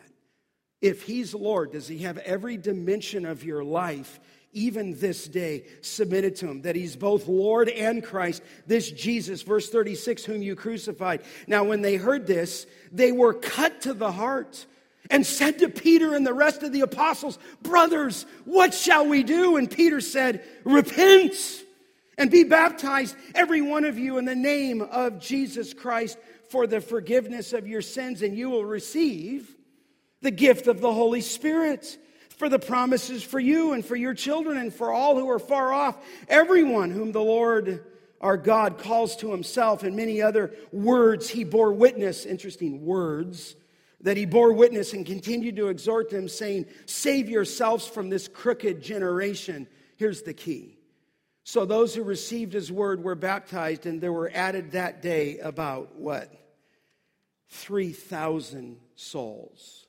If 0.81 1.03
he's 1.03 1.33
Lord, 1.33 1.71
does 1.71 1.87
he 1.87 1.99
have 1.99 2.17
every 2.19 2.57
dimension 2.57 3.25
of 3.25 3.43
your 3.43 3.63
life, 3.63 4.19
even 4.51 4.99
this 4.99 5.27
day, 5.27 5.65
submitted 5.81 6.35
to 6.37 6.49
him? 6.49 6.61
That 6.63 6.75
he's 6.75 6.97
both 6.97 7.27
Lord 7.27 7.69
and 7.69 8.03
Christ, 8.03 8.43
this 8.67 8.91
Jesus, 8.91 9.41
verse 9.43 9.69
36, 9.69 10.25
whom 10.25 10.41
you 10.41 10.55
crucified. 10.55 11.21
Now, 11.47 11.63
when 11.63 11.81
they 11.81 11.95
heard 11.95 12.27
this, 12.27 12.65
they 12.91 13.13
were 13.13 13.33
cut 13.33 13.81
to 13.81 13.93
the 13.93 14.11
heart 14.11 14.65
and 15.09 15.25
said 15.25 15.59
to 15.59 15.69
Peter 15.69 16.15
and 16.15 16.25
the 16.25 16.33
rest 16.33 16.63
of 16.63 16.71
the 16.71 16.81
apostles, 16.81 17.37
Brothers, 17.61 18.25
what 18.45 18.73
shall 18.73 19.07
we 19.07 19.23
do? 19.23 19.57
And 19.57 19.69
Peter 19.69 20.01
said, 20.01 20.43
Repent 20.63 21.35
and 22.17 22.31
be 22.31 22.43
baptized, 22.43 23.15
every 23.35 23.61
one 23.61 23.85
of 23.85 23.97
you, 23.97 24.17
in 24.17 24.25
the 24.25 24.35
name 24.35 24.81
of 24.81 25.19
Jesus 25.19 25.73
Christ 25.73 26.17
for 26.49 26.67
the 26.67 26.81
forgiveness 26.81 27.51
of 27.53 27.67
your 27.67 27.81
sins, 27.81 28.21
and 28.21 28.37
you 28.37 28.49
will 28.49 28.65
receive 28.65 29.55
the 30.21 30.31
gift 30.31 30.67
of 30.67 30.81
the 30.81 30.93
Holy 30.93 31.21
Spirit. 31.21 31.97
For 32.37 32.49
the 32.49 32.59
promises 32.59 33.23
for 33.23 33.39
you 33.39 33.73
and 33.73 33.85
for 33.85 33.95
your 33.95 34.15
children 34.15 34.57
and 34.57 34.73
for 34.73 34.91
all 34.91 35.17
who 35.17 35.29
are 35.29 35.39
far 35.39 35.71
off, 35.71 35.95
everyone 36.27 36.89
whom 36.89 37.11
the 37.11 37.21
Lord 37.21 37.85
our 38.19 38.37
God 38.37 38.79
calls 38.79 39.15
to 39.17 39.31
himself, 39.31 39.83
and 39.83 39.95
many 39.95 40.21
other 40.21 40.51
words 40.71 41.29
he 41.29 41.43
bore 41.43 41.71
witness, 41.71 42.25
interesting 42.25 42.85
words 42.85 43.55
that 44.03 44.17
he 44.17 44.25
bore 44.25 44.53
witness 44.53 44.93
and 44.93 45.05
continued 45.05 45.55
to 45.55 45.69
exhort 45.69 46.09
them, 46.09 46.27
saying, 46.27 46.65
Save 46.85 47.29
yourselves 47.29 47.87
from 47.87 48.09
this 48.09 48.27
crooked 48.27 48.81
generation. 48.81 49.67
Here's 49.95 50.21
the 50.21 50.33
key. 50.33 50.77
So 51.45 51.65
those 51.65 51.95
who 51.95 52.03
received 52.03 52.53
his 52.53 52.71
word 52.71 53.03
were 53.03 53.15
baptized, 53.15 53.85
and 53.85 53.99
there 53.99 54.13
were 54.13 54.31
added 54.33 54.71
that 54.71 55.01
day 55.01 55.39
about 55.39 55.95
what? 55.95 56.31
3,000 57.49 58.77
souls. 58.95 59.87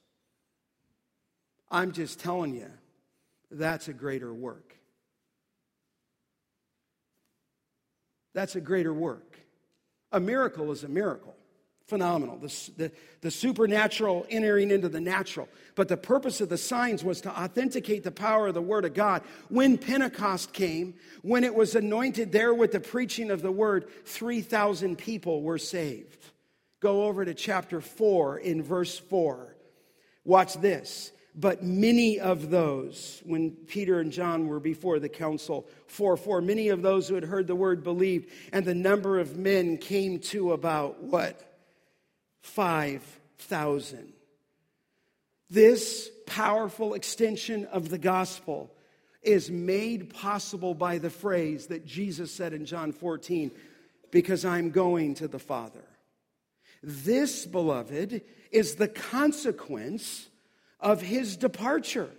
I'm 1.71 1.93
just 1.93 2.21
telling 2.21 2.55
you, 2.55 2.71
that's 3.51 3.89
a 3.89 3.93
greater 3.93 4.33
work. 4.33 4.77
That's 8.33 8.57
a 8.57 8.61
greater 8.61 8.93
work. 8.93 9.39
A 10.13 10.21
miracle 10.21 10.71
is 10.71 10.85
a 10.85 10.89
miracle 10.89 11.35
phenomenal. 11.87 12.39
The, 12.39 12.71
the, 12.77 12.93
the, 13.21 13.31
supernatural 13.31 14.27
entering 14.31 14.71
into 14.71 14.89
the 14.89 15.01
natural. 15.01 15.49
But 15.75 15.89
the 15.89 15.97
purpose 15.97 16.41
of 16.41 16.49
the 16.49 16.57
signs 16.57 17.05
was 17.05 17.21
to 17.23 17.31
authenticate 17.31 18.05
the 18.05 18.11
power 18.11 18.49
of 18.49 18.55
the 18.55 18.63
Word 18.63 18.85
of 18.85 18.95
God. 18.95 19.23
When 19.49 19.77
Pentecost 19.77 20.53
came, 20.53 20.95
when 21.23 21.45
it 21.45 21.55
was 21.55 21.75
anointed 21.75 22.33
there 22.33 22.55
with 22.55 22.73
the 22.73 22.81
preaching 22.81 23.31
of 23.31 23.43
the 23.43 23.53
Word, 23.53 23.87
3,000 24.07 24.97
people 24.97 25.43
were 25.43 25.59
saved. 25.59 26.31
Go 26.81 27.05
over 27.05 27.25
to 27.25 27.35
chapter 27.35 27.81
4 27.81 28.39
in 28.39 28.63
verse 28.63 28.99
4. 28.99 29.55
Watch 30.25 30.55
this. 30.55 31.13
But 31.37 31.65
many 31.65 32.21
of 32.21 32.51
those, 32.51 33.21
when 33.25 33.51
Peter 33.51 33.99
and 33.99 34.13
John 34.13 34.47
were 34.47 34.61
before 34.61 35.01
the 35.01 35.09
council, 35.09 35.67
4 35.89 36.17
4, 36.17 36.41
many 36.41 36.69
of 36.69 36.81
those 36.81 37.09
who 37.09 37.17
had 37.17 37.25
heard 37.25 37.49
the 37.49 37.57
word 37.57 37.83
believed, 37.83 38.31
and 38.53 38.65
the 38.65 38.75
number 38.75 39.19
of 39.19 39.37
men 39.37 39.77
came 39.77 40.21
to 40.21 40.53
about 40.53 41.03
what? 41.03 41.54
5,000. 42.45 44.13
This 45.49 46.11
powerful 46.27 46.93
extension 46.93 47.65
of 47.67 47.89
the 47.89 47.99
gospel 47.99 48.71
is 49.23 49.51
made 49.51 50.13
possible 50.13 50.75
by 50.75 50.99
the 50.99 51.11
phrase 51.11 51.69
that 51.69 51.87
Jesus 51.87 52.31
said 52.31 52.53
in 52.53 52.67
John 52.67 52.93
14, 52.93 53.51
because 54.11 54.45
I'm 54.45 54.71
going 54.71 55.15
to 55.17 55.27
the 55.27 55.39
Father. 55.39 55.85
This, 56.83 57.47
beloved, 57.47 58.21
is 58.53 58.75
the 58.75 58.89
consequence 58.89 60.29
of 60.79 61.01
his 61.01 61.39
departure. 61.39 62.11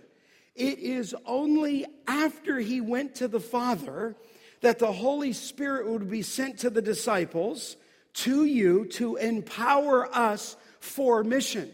It 0.56 0.80
is 0.80 1.14
only 1.24 1.86
after 2.08 2.58
he 2.58 2.80
went 2.80 3.14
to 3.16 3.28
the 3.28 3.40
Father 3.40 4.16
that 4.60 4.80
the 4.80 4.92
Holy 4.92 5.32
Spirit 5.32 5.88
would 5.88 6.10
be 6.10 6.22
sent 6.22 6.58
to 6.58 6.70
the 6.70 6.82
disciples 6.82 7.76
to 8.16 8.44
you 8.44 8.86
to 8.86 9.16
empower 9.16 10.14
us 10.14 10.56
for 10.80 11.22
mission. 11.22 11.70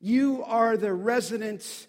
You 0.00 0.42
are 0.44 0.76
the 0.76 0.92
resident 0.92 1.86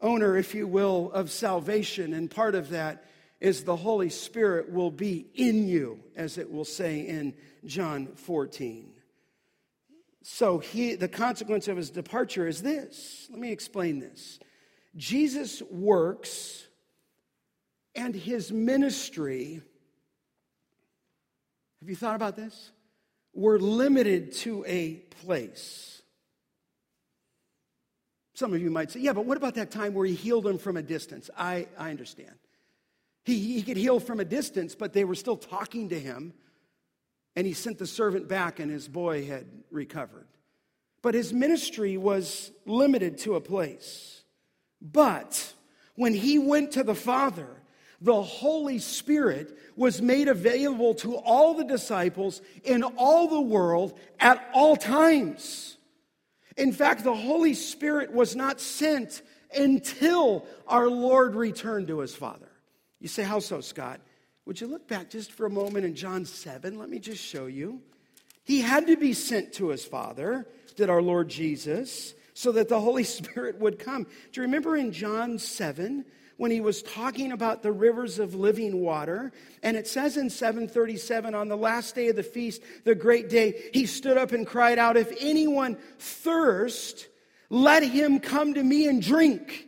owner, 0.00 0.36
if 0.36 0.54
you 0.54 0.66
will, 0.66 1.10
of 1.12 1.30
salvation, 1.30 2.12
and 2.14 2.30
part 2.30 2.54
of 2.54 2.70
that 2.70 3.04
is 3.40 3.64
the 3.64 3.76
Holy 3.76 4.10
Spirit 4.10 4.70
will 4.70 4.92
be 4.92 5.26
in 5.34 5.66
you, 5.66 5.98
as 6.14 6.38
it 6.38 6.52
will 6.52 6.64
say 6.64 7.00
in 7.00 7.34
John 7.64 8.06
14. 8.14 8.92
So 10.22 10.58
he, 10.58 10.94
the 10.94 11.08
consequence 11.08 11.66
of 11.66 11.76
his 11.76 11.90
departure 11.90 12.46
is 12.46 12.62
this. 12.62 13.26
Let 13.28 13.40
me 13.40 13.50
explain 13.50 13.98
this. 13.98 14.38
Jesus 14.96 15.62
works 15.62 16.64
and 17.96 18.14
his 18.14 18.52
ministry 18.52 19.62
have 21.82 21.90
you 21.90 21.96
thought 21.96 22.14
about 22.14 22.36
this? 22.36 22.70
We're 23.34 23.58
limited 23.58 24.34
to 24.34 24.64
a 24.68 24.94
place. 25.24 26.00
Some 28.34 28.54
of 28.54 28.62
you 28.62 28.70
might 28.70 28.92
say, 28.92 29.00
yeah, 29.00 29.12
but 29.12 29.26
what 29.26 29.36
about 29.36 29.56
that 29.56 29.72
time 29.72 29.92
where 29.92 30.06
he 30.06 30.14
healed 30.14 30.44
them 30.44 30.58
from 30.58 30.76
a 30.76 30.82
distance? 30.82 31.28
I, 31.36 31.66
I 31.76 31.90
understand. 31.90 32.36
He, 33.24 33.54
he 33.54 33.62
could 33.62 33.76
heal 33.76 33.98
from 33.98 34.20
a 34.20 34.24
distance, 34.24 34.76
but 34.76 34.92
they 34.92 35.02
were 35.02 35.16
still 35.16 35.36
talking 35.36 35.88
to 35.88 35.98
him. 35.98 36.34
And 37.34 37.48
he 37.48 37.52
sent 37.52 37.78
the 37.78 37.86
servant 37.88 38.28
back, 38.28 38.60
and 38.60 38.70
his 38.70 38.86
boy 38.86 39.26
had 39.26 39.46
recovered. 39.72 40.28
But 41.02 41.14
his 41.14 41.32
ministry 41.32 41.96
was 41.96 42.52
limited 42.64 43.18
to 43.18 43.34
a 43.34 43.40
place. 43.40 44.22
But 44.80 45.52
when 45.96 46.14
he 46.14 46.38
went 46.38 46.70
to 46.72 46.84
the 46.84 46.94
Father, 46.94 47.48
the 48.02 48.22
Holy 48.22 48.78
Spirit 48.80 49.56
was 49.76 50.02
made 50.02 50.26
available 50.26 50.94
to 50.96 51.16
all 51.16 51.54
the 51.54 51.64
disciples 51.64 52.42
in 52.64 52.82
all 52.82 53.28
the 53.28 53.40
world 53.40 53.98
at 54.18 54.48
all 54.52 54.76
times. 54.76 55.76
In 56.56 56.72
fact, 56.72 57.04
the 57.04 57.14
Holy 57.14 57.54
Spirit 57.54 58.12
was 58.12 58.34
not 58.34 58.60
sent 58.60 59.22
until 59.56 60.44
our 60.66 60.88
Lord 60.88 61.36
returned 61.36 61.86
to 61.88 62.00
his 62.00 62.14
Father. 62.14 62.48
You 63.00 63.08
say, 63.08 63.22
How 63.22 63.38
so, 63.38 63.60
Scott? 63.60 64.00
Would 64.46 64.60
you 64.60 64.66
look 64.66 64.88
back 64.88 65.08
just 65.08 65.30
for 65.30 65.46
a 65.46 65.50
moment 65.50 65.84
in 65.84 65.94
John 65.94 66.24
7? 66.24 66.78
Let 66.78 66.90
me 66.90 66.98
just 66.98 67.22
show 67.22 67.46
you. 67.46 67.80
He 68.42 68.60
had 68.60 68.88
to 68.88 68.96
be 68.96 69.12
sent 69.12 69.52
to 69.54 69.68
his 69.68 69.84
Father, 69.84 70.48
did 70.74 70.90
our 70.90 71.00
Lord 71.00 71.28
Jesus, 71.28 72.14
so 72.34 72.50
that 72.52 72.68
the 72.68 72.80
Holy 72.80 73.04
Spirit 73.18 73.60
would 73.60 73.78
come. 73.78 74.04
Do 74.04 74.40
you 74.40 74.42
remember 74.42 74.76
in 74.76 74.90
John 74.90 75.38
7 75.38 76.04
when 76.36 76.50
he 76.50 76.60
was 76.60 76.82
talking 76.82 77.32
about 77.32 77.62
the 77.62 77.72
rivers 77.72 78.18
of 78.18 78.34
living 78.34 78.80
water? 78.80 79.32
And 79.62 79.76
it 79.76 79.86
says 79.86 80.16
in 80.16 80.30
737, 80.30 81.34
on 81.34 81.48
the 81.48 81.56
last 81.56 81.94
day 81.94 82.08
of 82.08 82.16
the 82.16 82.22
feast, 82.22 82.62
the 82.84 82.94
great 82.94 83.28
day, 83.28 83.70
he 83.72 83.86
stood 83.86 84.16
up 84.16 84.32
and 84.32 84.46
cried 84.46 84.78
out, 84.78 84.96
If 84.96 85.12
anyone 85.20 85.76
thirst, 85.98 87.08
let 87.50 87.82
him 87.82 88.18
come 88.20 88.54
to 88.54 88.62
me 88.62 88.86
and 88.86 89.02
drink. 89.02 89.66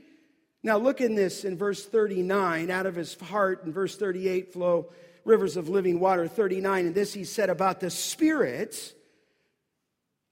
Now, 0.62 0.78
look 0.78 1.02
in 1.02 1.14
this 1.14 1.44
in 1.44 1.58
verse 1.58 1.84
39. 1.84 2.70
Out 2.70 2.86
of 2.86 2.94
his 2.94 3.14
heart, 3.20 3.64
in 3.64 3.72
verse 3.72 3.96
38, 3.96 4.54
flow 4.54 4.90
rivers 5.24 5.58
of 5.58 5.68
living 5.68 6.00
water. 6.00 6.26
39. 6.26 6.86
And 6.86 6.94
this 6.94 7.12
he 7.12 7.24
said 7.24 7.50
about 7.50 7.80
the 7.80 7.90
Spirit, 7.90 8.94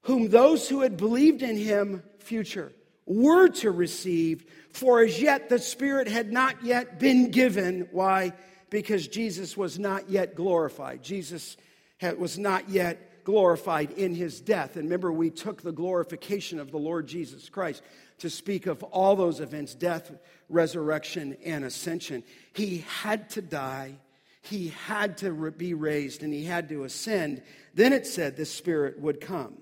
whom 0.01 0.29
those 0.29 0.67
who 0.67 0.81
had 0.81 0.97
believed 0.97 1.43
in 1.43 1.55
him, 1.55 2.01
future, 2.17 2.71
were 3.05 3.49
to 3.49 3.69
receive. 3.69 4.45
For 4.73 5.03
as 5.03 5.21
yet 5.21 5.49
the 5.49 5.59
Spirit 5.59 6.07
had 6.07 6.31
not 6.33 6.63
yet 6.63 6.99
been 6.99 7.29
given. 7.29 7.87
Why? 7.91 8.33
Because 8.69 9.07
Jesus 9.07 9.55
was 9.55 9.77
not 9.77 10.09
yet 10.09 10.35
glorified. 10.35 11.03
Jesus 11.03 11.57
was 12.17 12.39
not 12.39 12.67
yet 12.69 13.23
glorified 13.23 13.91
in 13.91 14.15
his 14.15 14.41
death. 14.41 14.75
And 14.75 14.85
remember, 14.85 15.11
we 15.11 15.29
took 15.29 15.61
the 15.61 15.71
glorification 15.71 16.59
of 16.59 16.71
the 16.71 16.79
Lord 16.79 17.07
Jesus 17.07 17.49
Christ 17.49 17.83
to 18.17 18.29
speak 18.29 18.65
of 18.65 18.83
all 18.83 19.15
those 19.15 19.39
events 19.39 19.75
death, 19.75 20.11
resurrection, 20.49 21.37
and 21.45 21.63
ascension. 21.63 22.23
He 22.53 22.79
had 23.01 23.29
to 23.31 23.41
die, 23.43 23.95
he 24.41 24.69
had 24.69 25.19
to 25.19 25.51
be 25.51 25.75
raised, 25.75 26.23
and 26.23 26.33
he 26.33 26.45
had 26.45 26.67
to 26.69 26.83
ascend. 26.83 27.43
Then 27.75 27.93
it 27.93 28.07
said 28.07 28.35
the 28.35 28.45
Spirit 28.45 28.99
would 28.99 29.21
come. 29.21 29.55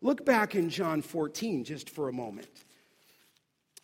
Look 0.00 0.24
back 0.24 0.54
in 0.54 0.70
John 0.70 1.02
14 1.02 1.64
just 1.64 1.90
for 1.90 2.08
a 2.08 2.12
moment. 2.12 2.48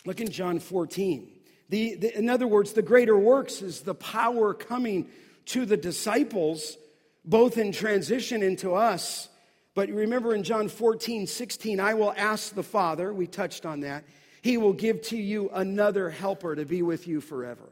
Look 0.04 0.20
in 0.20 0.30
John 0.30 0.58
14. 0.58 1.30
The, 1.68 1.94
the, 1.94 2.18
in 2.18 2.28
other 2.28 2.46
words, 2.46 2.72
the 2.72 2.82
greater 2.82 3.16
works 3.16 3.62
is 3.62 3.82
the 3.82 3.94
power 3.94 4.54
coming 4.54 5.08
to 5.46 5.64
the 5.64 5.76
disciples, 5.76 6.76
both 7.24 7.58
in 7.58 7.72
transition 7.72 8.42
into 8.42 8.74
us. 8.74 9.28
But 9.74 9.88
remember 9.88 10.34
in 10.34 10.42
John 10.42 10.68
14, 10.68 11.26
16, 11.26 11.80
I 11.80 11.94
will 11.94 12.12
ask 12.16 12.54
the 12.54 12.62
Father, 12.62 13.12
we 13.12 13.26
touched 13.26 13.64
on 13.64 13.80
that, 13.80 14.04
he 14.42 14.56
will 14.56 14.72
give 14.72 15.02
to 15.02 15.16
you 15.16 15.50
another 15.52 16.10
helper 16.10 16.56
to 16.56 16.64
be 16.64 16.82
with 16.82 17.06
you 17.06 17.20
forever. 17.20 17.68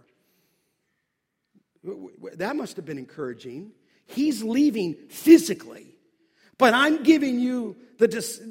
That 2.34 2.56
must 2.56 2.76
have 2.76 2.84
been 2.84 2.98
encouraging. 2.98 3.72
He's 4.06 4.42
leaving 4.42 4.94
physically, 5.08 5.97
but 6.58 6.74
I'm 6.74 7.02
giving 7.02 7.38
you 7.40 7.76
the, 7.98 8.08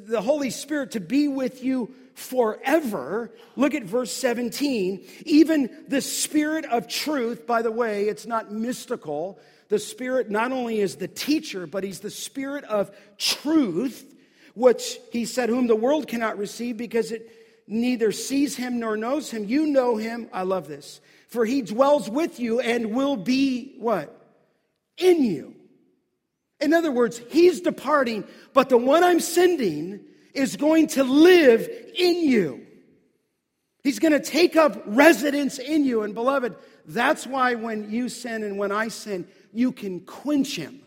the 0.07 0.21
Holy 0.21 0.49
Spirit 0.49 0.91
to 0.91 0.99
be 0.99 1.27
with 1.27 1.63
you 1.63 1.93
forever. 2.15 3.31
Look 3.55 3.75
at 3.75 3.83
verse 3.83 4.11
17. 4.11 5.05
Even 5.25 5.69
the 5.87 6.01
Spirit 6.01 6.65
of 6.65 6.87
truth, 6.87 7.45
by 7.45 7.61
the 7.61 7.71
way, 7.71 8.07
it's 8.07 8.25
not 8.25 8.51
mystical. 8.51 9.39
The 9.69 9.79
Spirit 9.79 10.29
not 10.29 10.51
only 10.51 10.79
is 10.79 10.95
the 10.95 11.07
teacher, 11.07 11.67
but 11.67 11.83
He's 11.83 11.99
the 11.99 12.09
Spirit 12.09 12.63
of 12.63 12.91
truth, 13.17 14.15
which 14.55 14.99
He 15.11 15.25
said, 15.25 15.49
whom 15.49 15.67
the 15.67 15.75
world 15.75 16.07
cannot 16.07 16.37
receive 16.37 16.77
because 16.77 17.11
it 17.11 17.31
neither 17.67 18.11
sees 18.11 18.55
him 18.55 18.79
nor 18.79 18.97
knows 18.97 19.29
him. 19.29 19.43
You 19.45 19.67
know 19.67 19.97
him. 19.97 20.29
I 20.31 20.43
love 20.43 20.67
this. 20.67 21.01
For 21.27 21.45
he 21.45 21.61
dwells 21.61 22.09
with 22.09 22.39
you 22.39 22.59
and 22.61 22.93
will 22.93 23.17
be 23.17 23.75
what? 23.77 24.13
In 24.97 25.23
you. 25.23 25.56
In 26.59 26.73
other 26.73 26.91
words, 26.91 27.21
he's 27.29 27.61
departing, 27.61 28.23
but 28.53 28.69
the 28.69 28.77
one 28.77 29.03
I'm 29.03 29.19
sending 29.19 29.99
is 30.33 30.55
going 30.55 30.87
to 30.87 31.03
live 31.03 31.69
in 31.95 32.23
you. 32.23 32.65
He's 33.83 33.99
going 33.99 34.13
to 34.13 34.19
take 34.19 34.55
up 34.55 34.81
residence 34.85 35.59
in 35.59 35.85
you. 35.85 36.01
And 36.01 36.13
beloved, 36.13 36.55
that's 36.85 37.25
why 37.25 37.55
when 37.55 37.89
you 37.89 38.09
sin 38.09 38.43
and 38.43 38.57
when 38.57 38.71
I 38.71 38.87
sin, 38.87 39.27
you 39.53 39.71
can 39.71 40.01
quench 40.01 40.55
him. 40.55 40.81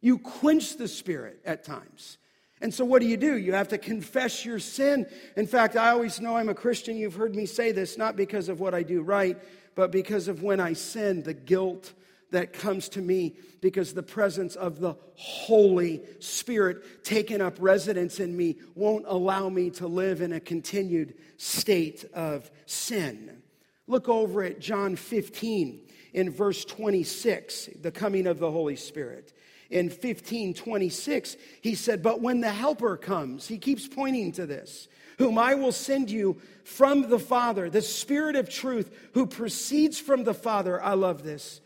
You 0.00 0.18
quench 0.18 0.76
the 0.76 0.88
Spirit 0.88 1.40
at 1.44 1.64
times. 1.64 2.18
And 2.62 2.72
so, 2.74 2.84
what 2.84 3.00
do 3.00 3.08
you 3.08 3.16
do? 3.16 3.36
You 3.38 3.52
have 3.52 3.68
to 3.68 3.78
confess 3.78 4.44
your 4.44 4.58
sin. 4.58 5.06
In 5.36 5.46
fact, 5.46 5.76
I 5.76 5.90
always 5.90 6.20
know 6.20 6.36
I'm 6.36 6.48
a 6.48 6.54
Christian. 6.54 6.96
You've 6.96 7.14
heard 7.14 7.34
me 7.34 7.46
say 7.46 7.72
this, 7.72 7.96
not 7.96 8.16
because 8.16 8.48
of 8.48 8.60
what 8.60 8.74
I 8.74 8.82
do 8.82 9.02
right, 9.02 9.38
but 9.74 9.90
because 9.90 10.28
of 10.28 10.42
when 10.42 10.60
I 10.60 10.74
sin, 10.74 11.22
the 11.22 11.32
guilt 11.32 11.92
that 12.30 12.52
comes 12.52 12.88
to 12.90 13.00
me 13.00 13.34
because 13.60 13.92
the 13.92 14.02
presence 14.02 14.56
of 14.56 14.80
the 14.80 14.94
Holy 15.14 16.02
Spirit 16.18 17.04
taking 17.04 17.40
up 17.40 17.56
residence 17.58 18.20
in 18.20 18.36
me 18.36 18.56
won't 18.74 19.04
allow 19.06 19.48
me 19.48 19.70
to 19.70 19.86
live 19.86 20.20
in 20.20 20.32
a 20.32 20.40
continued 20.40 21.14
state 21.36 22.04
of 22.14 22.50
sin. 22.66 23.42
Look 23.86 24.08
over 24.08 24.42
at 24.42 24.60
John 24.60 24.96
15 24.96 25.80
in 26.12 26.30
verse 26.30 26.64
26, 26.64 27.70
the 27.82 27.90
coming 27.90 28.26
of 28.26 28.38
the 28.38 28.50
Holy 28.50 28.76
Spirit 28.76 29.32
in 29.70 29.86
1526, 29.86 31.36
he 31.62 31.74
said, 31.74 32.02
But 32.02 32.20
when 32.20 32.40
the 32.40 32.50
Helper 32.50 32.96
comes, 32.96 33.46
he 33.46 33.58
keeps 33.58 33.86
pointing 33.86 34.32
to 34.32 34.46
this, 34.46 34.88
whom 35.18 35.38
I 35.38 35.54
will 35.54 35.72
send 35.72 36.10
you 36.10 36.40
from 36.64 37.08
the 37.08 37.18
Father, 37.18 37.70
the 37.70 37.82
Spirit 37.82 38.36
of 38.36 38.50
truth, 38.50 38.90
who 39.14 39.26
proceeds 39.26 39.98
from 39.98 40.24
the 40.24 40.34
Father. 40.34 40.82
I 40.82 40.94
love 40.94 41.22
this. 41.22 41.60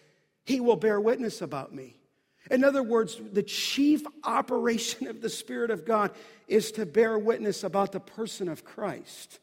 He 0.45 0.61
will 0.61 0.77
bear 0.77 1.01
witness 1.01 1.43
about 1.43 1.75
me. 1.75 1.97
In 2.51 2.63
other 2.63 2.83
words, 2.83 3.21
the 3.33 3.43
chief 3.43 4.03
operation 4.23 5.07
of 5.07 5.23
the 5.23 5.31
Spirit 5.31 5.71
of 5.71 5.87
God 5.87 6.11
is 6.47 6.73
to 6.73 6.85
bear 6.85 7.19
witness 7.19 7.65
about 7.65 7.93
the 7.93 8.01
person 8.01 8.49
of 8.49 8.65
Christ. 8.65 9.41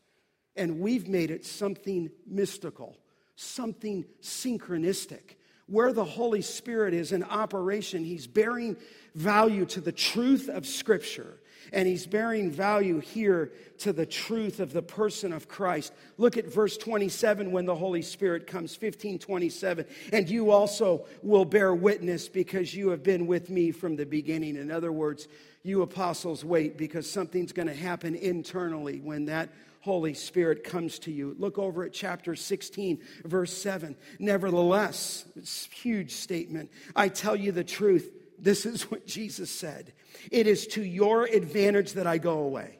And 0.55 0.79
we've 0.79 1.07
made 1.07 1.31
it 1.31 1.45
something 1.45 2.11
mystical, 2.27 2.97
something 3.35 4.05
syncretistic 4.21 5.37
where 5.71 5.93
the 5.93 6.03
Holy 6.03 6.41
Spirit 6.41 6.93
is 6.93 7.13
in 7.13 7.23
operation, 7.23 8.03
He's 8.03 8.27
bearing 8.27 8.75
value 9.15 9.65
to 9.67 9.81
the 9.81 9.91
truth 9.91 10.49
of 10.49 10.67
Scripture. 10.67 11.39
And 11.73 11.87
he's 11.87 12.05
bearing 12.05 12.51
value 12.51 12.99
here 12.99 13.51
to 13.79 13.93
the 13.93 14.05
truth 14.05 14.59
of 14.59 14.73
the 14.73 14.81
person 14.81 15.33
of 15.33 15.47
Christ. 15.47 15.93
Look 16.17 16.37
at 16.37 16.45
verse 16.45 16.77
27 16.77 17.51
when 17.51 17.65
the 17.65 17.75
Holy 17.75 18.01
Spirit 18.01 18.47
comes, 18.47 18.71
1527. 18.71 19.85
And 20.13 20.29
you 20.29 20.51
also 20.51 21.05
will 21.23 21.45
bear 21.45 21.73
witness 21.73 22.27
because 22.27 22.73
you 22.73 22.89
have 22.89 23.03
been 23.03 23.27
with 23.27 23.49
me 23.49 23.71
from 23.71 23.95
the 23.95 24.05
beginning. 24.05 24.55
In 24.55 24.71
other 24.71 24.91
words, 24.91 25.27
you 25.63 25.81
apostles 25.81 26.43
wait 26.43 26.77
because 26.77 27.09
something's 27.09 27.51
going 27.51 27.67
to 27.67 27.73
happen 27.73 28.15
internally 28.15 28.99
when 28.99 29.25
that 29.25 29.49
Holy 29.81 30.13
Spirit 30.13 30.63
comes 30.63 30.99
to 30.99 31.11
you. 31.11 31.35
Look 31.39 31.57
over 31.57 31.83
at 31.83 31.91
chapter 31.91 32.35
16, 32.35 32.99
verse 33.25 33.55
7. 33.55 33.95
Nevertheless, 34.19 35.25
it's 35.35 35.67
a 35.71 35.75
huge 35.75 36.13
statement. 36.13 36.71
I 36.95 37.09
tell 37.09 37.35
you 37.35 37.51
the 37.51 37.63
truth. 37.63 38.11
This 38.41 38.65
is 38.65 38.89
what 38.89 39.05
Jesus 39.05 39.51
said. 39.51 39.93
It 40.31 40.47
is 40.47 40.67
to 40.67 40.83
your 40.83 41.25
advantage 41.25 41.93
that 41.93 42.07
I 42.07 42.17
go 42.17 42.39
away. 42.39 42.79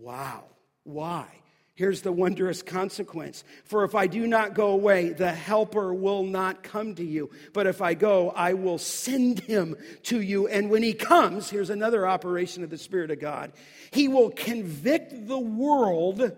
Wow. 0.00 0.44
Why? 0.84 1.26
Here's 1.74 2.00
the 2.00 2.12
wondrous 2.12 2.62
consequence. 2.62 3.44
For 3.64 3.84
if 3.84 3.94
I 3.94 4.06
do 4.06 4.26
not 4.26 4.54
go 4.54 4.68
away, 4.68 5.10
the 5.10 5.32
Helper 5.32 5.92
will 5.92 6.22
not 6.22 6.62
come 6.62 6.94
to 6.94 7.04
you. 7.04 7.30
But 7.52 7.66
if 7.66 7.82
I 7.82 7.92
go, 7.92 8.30
I 8.30 8.54
will 8.54 8.78
send 8.78 9.40
him 9.40 9.76
to 10.04 10.20
you. 10.20 10.46
And 10.46 10.70
when 10.70 10.82
he 10.82 10.94
comes, 10.94 11.50
here's 11.50 11.68
another 11.68 12.06
operation 12.06 12.64
of 12.64 12.70
the 12.70 12.78
Spirit 12.78 13.10
of 13.10 13.20
God. 13.20 13.52
He 13.90 14.08
will 14.08 14.30
convict 14.30 15.26
the 15.26 15.38
world 15.38 16.34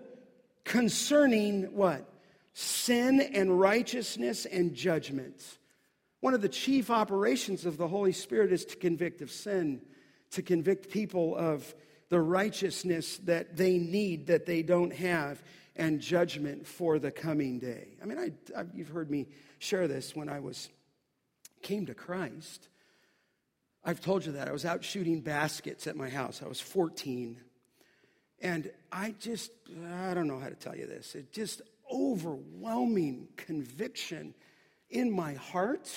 concerning 0.65 1.73
what? 1.75 2.05
Sin 2.53 3.21
and 3.21 3.57
righteousness 3.57 4.45
and 4.45 4.73
judgment. 4.73 5.58
One 6.21 6.33
of 6.33 6.41
the 6.41 6.49
chief 6.49 6.89
operations 6.89 7.65
of 7.65 7.77
the 7.77 7.87
Holy 7.87 8.11
Spirit 8.11 8.51
is 8.51 8.65
to 8.65 8.75
convict 8.75 9.21
of 9.21 9.31
sin, 9.31 9.81
to 10.31 10.41
convict 10.41 10.89
people 10.91 11.35
of 11.35 11.73
the 12.09 12.19
righteousness 12.19 13.17
that 13.19 13.55
they 13.55 13.77
need 13.77 14.27
that 14.27 14.45
they 14.45 14.63
don't 14.63 14.93
have, 14.93 15.41
and 15.75 16.01
judgment 16.01 16.67
for 16.67 16.99
the 16.99 17.11
coming 17.11 17.59
day. 17.59 17.97
I 18.01 18.05
mean, 18.05 18.17
I, 18.17 18.59
I, 18.59 18.65
you've 18.73 18.89
heard 18.89 19.09
me 19.09 19.27
share 19.59 19.87
this 19.87 20.15
when 20.15 20.27
I 20.27 20.39
was 20.39 20.69
came 21.61 21.85
to 21.85 21.93
Christ. 21.93 22.67
I've 23.83 24.01
told 24.01 24.25
you 24.25 24.33
that. 24.33 24.47
I 24.47 24.51
was 24.51 24.65
out 24.65 24.83
shooting 24.83 25.21
baskets 25.21 25.87
at 25.87 25.95
my 25.95 26.09
house. 26.09 26.41
I 26.43 26.47
was 26.47 26.59
14. 26.59 27.39
And 28.41 28.71
I 28.91 29.15
just, 29.19 29.51
I 29.91 30.13
don't 30.13 30.27
know 30.27 30.39
how 30.39 30.49
to 30.49 30.55
tell 30.55 30.75
you 30.75 30.85
this. 30.85 31.15
It 31.15 31.31
just 31.31 31.61
overwhelming 31.91 33.27
conviction 33.35 34.33
in 34.89 35.11
my 35.11 35.33
heart. 35.33 35.89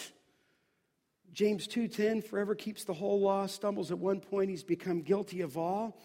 James 1.32 1.66
2:10 1.66 2.22
forever 2.22 2.54
keeps 2.54 2.84
the 2.84 2.92
whole 2.92 3.20
law 3.20 3.46
stumbles 3.46 3.90
at 3.90 3.98
one 3.98 4.20
point 4.20 4.50
he's 4.50 4.62
become 4.62 5.00
guilty 5.00 5.40
of 5.40 5.56
all 5.56 5.98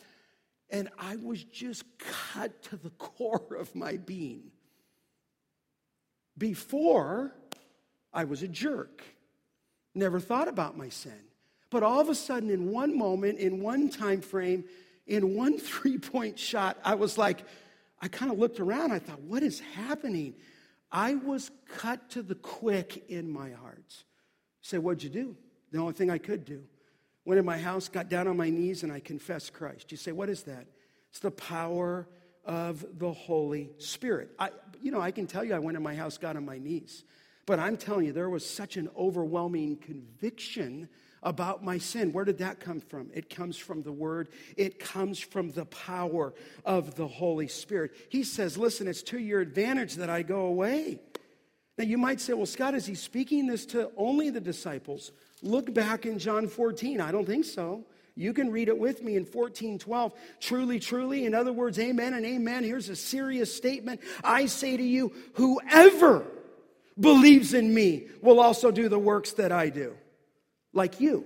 and 0.69 0.89
I 0.97 1.15
was 1.17 1.43
just 1.43 1.83
cut 1.97 2.61
to 2.63 2.77
the 2.77 2.89
core 2.97 3.55
of 3.57 3.73
my 3.75 3.97
being. 3.97 4.51
Before 6.37 7.33
I 8.13 8.23
was 8.23 8.43
a 8.43 8.47
jerk. 8.47 9.03
Never 9.93 10.19
thought 10.19 10.47
about 10.47 10.77
my 10.77 10.89
sin. 10.89 11.19
But 11.69 11.83
all 11.83 11.99
of 11.99 12.09
a 12.09 12.15
sudden 12.15 12.49
in 12.49 12.71
one 12.71 12.97
moment 12.97 13.39
in 13.39 13.61
one 13.61 13.89
time 13.89 14.21
frame 14.21 14.65
in 15.05 15.35
one 15.35 15.57
three-point 15.59 16.39
shot 16.39 16.77
I 16.83 16.95
was 16.95 17.17
like 17.17 17.43
I 17.99 18.07
kind 18.07 18.31
of 18.31 18.37
looked 18.37 18.59
around 18.59 18.91
I 18.91 18.99
thought 18.99 19.21
what 19.21 19.43
is 19.43 19.59
happening? 19.59 20.35
I 20.91 21.15
was 21.15 21.51
cut 21.67 22.11
to 22.11 22.21
the 22.21 22.35
quick 22.35 23.05
in 23.09 23.29
my 23.29 23.51
heart. 23.51 24.03
Say, 24.61 24.77
what'd 24.77 25.03
you 25.03 25.09
do? 25.09 25.35
The 25.71 25.79
only 25.79 25.93
thing 25.93 26.09
I 26.09 26.17
could 26.17 26.45
do. 26.45 26.63
Went 27.25 27.39
in 27.39 27.45
my 27.45 27.57
house, 27.57 27.89
got 27.89 28.09
down 28.09 28.27
on 28.27 28.37
my 28.37 28.49
knees, 28.49 28.83
and 28.83 28.91
I 28.91 29.01
confessed 29.01 29.53
Christ. 29.53 29.91
You 29.91 29.97
say, 29.97 30.13
what 30.13 30.29
is 30.29 30.43
that? 30.43 30.65
It's 31.09 31.19
the 31.19 31.31
power 31.31 32.07
of 32.45 32.85
the 32.97 33.11
Holy 33.11 33.71
Spirit. 33.79 34.29
I, 34.39 34.51
you 34.81 34.91
know, 34.91 35.01
I 35.01 35.11
can 35.11 35.27
tell 35.27 35.43
you 35.43 35.53
I 35.53 35.59
went 35.59 35.75
in 35.75 35.83
my 35.83 35.95
house, 35.95 36.17
got 36.17 36.37
on 36.37 36.45
my 36.45 36.57
knees. 36.57 37.03
But 37.45 37.59
I'm 37.59 37.75
telling 37.77 38.05
you, 38.05 38.13
there 38.13 38.29
was 38.29 38.49
such 38.49 38.77
an 38.77 38.89
overwhelming 38.97 39.77
conviction 39.77 40.87
about 41.27 41.61
my 41.61 41.77
sin. 41.77 42.13
Where 42.13 42.23
did 42.23 42.37
that 42.37 42.61
come 42.61 42.79
from? 42.79 43.09
It 43.13 43.29
comes 43.29 43.57
from 43.57 43.83
the 43.83 43.91
Word, 43.91 44.29
it 44.55 44.79
comes 44.79 45.19
from 45.19 45.51
the 45.51 45.65
power 45.65 46.33
of 46.63 46.95
the 46.95 47.07
Holy 47.07 47.49
Spirit. 47.49 47.91
He 48.09 48.23
says, 48.23 48.57
Listen, 48.57 48.87
it's 48.87 49.03
to 49.03 49.19
your 49.19 49.41
advantage 49.41 49.95
that 49.95 50.09
I 50.09 50.21
go 50.21 50.45
away. 50.45 50.99
Now, 51.77 51.83
you 51.83 51.97
might 51.97 52.21
say, 52.21 52.31
Well, 52.31 52.45
Scott, 52.45 52.75
is 52.75 52.85
he 52.85 52.95
speaking 52.95 53.45
this 53.45 53.65
to 53.67 53.91
only 53.97 54.29
the 54.29 54.39
disciples? 54.39 55.11
Look 55.43 55.73
back 55.73 56.05
in 56.05 56.17
John 56.17 56.47
14. 56.47 57.01
I 57.01 57.11
don't 57.11 57.25
think 57.25 57.43
so. 57.43 57.83
You 58.15 58.33
can 58.33 58.49
read 58.49 58.69
it 58.69 58.79
with 58.79 59.03
me 59.03 59.15
in 59.15 59.23
1412. 59.23 60.13
Truly, 60.39 60.79
truly, 60.79 61.25
in 61.25 61.35
other 61.35 61.53
words, 61.53 61.77
amen 61.77 62.13
and 62.13 62.25
amen. 62.25 62.63
Here's 62.63 62.89
a 62.89 62.95
serious 62.95 63.53
statement. 63.53 63.99
I 64.23 64.45
say 64.47 64.77
to 64.77 64.83
you, 64.83 65.13
whoever 65.33 66.25
believes 66.99 67.53
in 67.53 67.71
me 67.71 68.07
will 68.21 68.39
also 68.39 68.71
do 68.71 68.89
the 68.89 68.97
works 68.97 69.33
that 69.33 69.51
I 69.51 69.69
do 69.69 69.93
like 70.77 71.01
you 71.01 71.25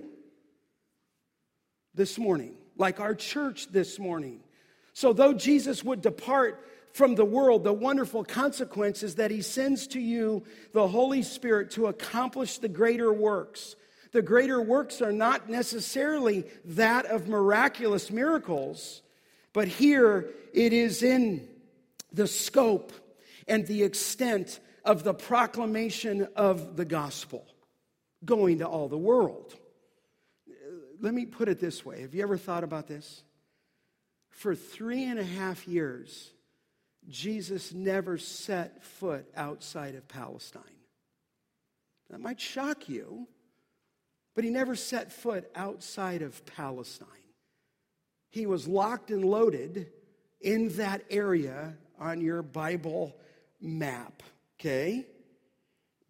this 1.94 2.18
morning, 2.18 2.54
like 2.76 2.98
our 2.98 3.14
church 3.14 3.68
this 3.68 3.98
morning. 3.98 4.40
So, 4.94 5.12
though 5.12 5.34
Jesus 5.34 5.84
would 5.84 6.00
depart 6.00 6.66
from 6.94 7.14
the 7.14 7.24
world, 7.24 7.62
the 7.62 7.72
wonderful 7.72 8.24
consequence 8.24 9.02
is 9.02 9.16
that 9.16 9.30
he 9.30 9.42
sends 9.42 9.86
to 9.88 10.00
you 10.00 10.42
the 10.72 10.88
Holy 10.88 11.22
Spirit 11.22 11.70
to 11.72 11.86
accomplish 11.86 12.58
the 12.58 12.68
greater 12.68 13.12
works. 13.12 13.76
The 14.12 14.22
greater 14.22 14.60
works 14.60 15.00
are 15.02 15.12
not 15.12 15.48
necessarily 15.48 16.44
that 16.64 17.06
of 17.06 17.28
miraculous 17.28 18.10
miracles, 18.10 19.02
but 19.52 19.68
here 19.68 20.30
it 20.54 20.72
is 20.72 21.02
in 21.02 21.46
the 22.10 22.26
scope 22.26 22.92
and 23.46 23.66
the 23.66 23.82
extent 23.82 24.60
of 24.84 25.04
the 25.04 25.14
proclamation 25.14 26.28
of 26.36 26.76
the 26.76 26.84
gospel 26.84 27.46
going 28.24 28.58
to 28.58 28.66
all 28.66 28.88
the 28.88 28.98
world. 28.98 29.54
Let 31.00 31.14
me 31.14 31.26
put 31.26 31.48
it 31.48 31.58
this 31.58 31.84
way 31.84 32.02
Have 32.02 32.14
you 32.14 32.22
ever 32.22 32.36
thought 32.36 32.64
about 32.64 32.86
this? 32.86 33.22
For 34.30 34.54
three 34.54 35.04
and 35.04 35.18
a 35.18 35.24
half 35.24 35.68
years, 35.68 36.32
Jesus 37.08 37.72
never 37.72 38.16
set 38.16 38.82
foot 38.82 39.26
outside 39.36 39.94
of 39.94 40.08
Palestine. 40.08 40.62
That 42.10 42.20
might 42.20 42.40
shock 42.40 42.88
you, 42.88 43.26
but 44.34 44.44
he 44.44 44.50
never 44.50 44.76
set 44.76 45.12
foot 45.12 45.50
outside 45.54 46.22
of 46.22 46.44
Palestine. 46.46 47.08
He 48.30 48.46
was 48.46 48.66
locked 48.66 49.10
and 49.10 49.24
loaded 49.24 49.88
in 50.40 50.70
that 50.76 51.04
area 51.10 51.74
on 51.98 52.20
your 52.20 52.42
Bible 52.42 53.16
map, 53.60 54.22
okay? 54.58 55.06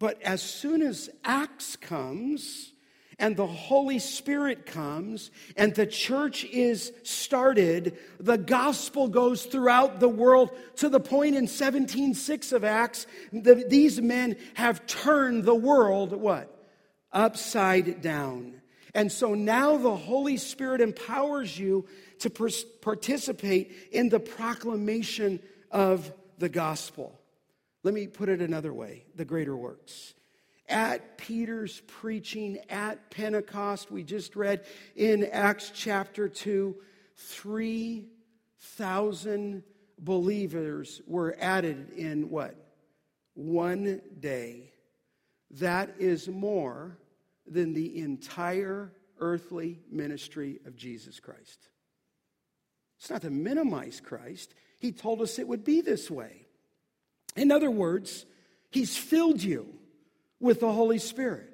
But 0.03 0.21
as 0.21 0.41
soon 0.41 0.81
as 0.81 1.09
Acts 1.23 1.77
comes 1.77 2.73
and 3.17 3.37
the 3.37 3.47
Holy 3.47 3.99
Spirit 3.99 4.65
comes 4.65 5.31
and 5.55 5.73
the 5.73 5.87
church 5.87 6.43
is 6.43 6.91
started, 7.03 7.97
the 8.19 8.37
gospel 8.37 9.07
goes 9.07 9.45
throughout 9.45 10.01
the 10.01 10.09
world 10.09 10.51
to 10.75 10.89
the 10.89 10.99
point 10.99 11.37
in 11.37 11.47
17:6 11.47 12.51
of 12.51 12.65
Acts 12.65 13.07
that 13.31 13.69
these 13.69 14.01
men 14.01 14.35
have 14.55 14.85
turned 14.87 15.45
the 15.45 15.55
world 15.55 16.11
what? 16.11 16.53
Upside 17.13 18.01
down. 18.01 18.61
And 18.93 19.09
so 19.09 19.35
now 19.35 19.77
the 19.77 19.95
Holy 19.95 20.35
Spirit 20.35 20.81
empowers 20.81 21.57
you 21.57 21.87
to 22.19 22.29
participate 22.81 23.71
in 23.93 24.09
the 24.09 24.19
proclamation 24.19 25.39
of 25.71 26.11
the 26.39 26.49
gospel. 26.49 27.21
Let 27.83 27.93
me 27.93 28.07
put 28.07 28.29
it 28.29 28.41
another 28.41 28.73
way 28.73 29.03
the 29.15 29.25
greater 29.25 29.55
works. 29.55 30.15
At 30.69 31.17
Peter's 31.17 31.81
preaching 31.87 32.59
at 32.69 33.11
Pentecost, 33.11 33.91
we 33.91 34.03
just 34.03 34.37
read 34.37 34.65
in 34.95 35.25
Acts 35.25 35.73
chapter 35.75 36.29
2, 36.29 36.73
3,000 37.17 39.63
believers 39.99 41.01
were 41.05 41.35
added 41.39 41.89
in 41.97 42.29
what? 42.29 42.55
One 43.33 44.01
day. 44.19 44.71
That 45.51 45.95
is 45.99 46.29
more 46.29 46.97
than 47.45 47.73
the 47.73 47.99
entire 47.99 48.93
earthly 49.19 49.81
ministry 49.91 50.61
of 50.65 50.77
Jesus 50.77 51.19
Christ. 51.19 51.67
It's 52.97 53.09
not 53.09 53.23
to 53.23 53.29
minimize 53.29 53.99
Christ, 53.99 54.55
He 54.79 54.93
told 54.93 55.21
us 55.21 55.37
it 55.37 55.47
would 55.47 55.65
be 55.65 55.81
this 55.81 56.09
way. 56.09 56.42
In 57.35 57.51
other 57.51 57.71
words, 57.71 58.25
He's 58.73 58.97
filled 58.97 59.43
you 59.43 59.67
with 60.39 60.59
the 60.59 60.71
Holy 60.71 60.97
Spirit. 60.97 61.47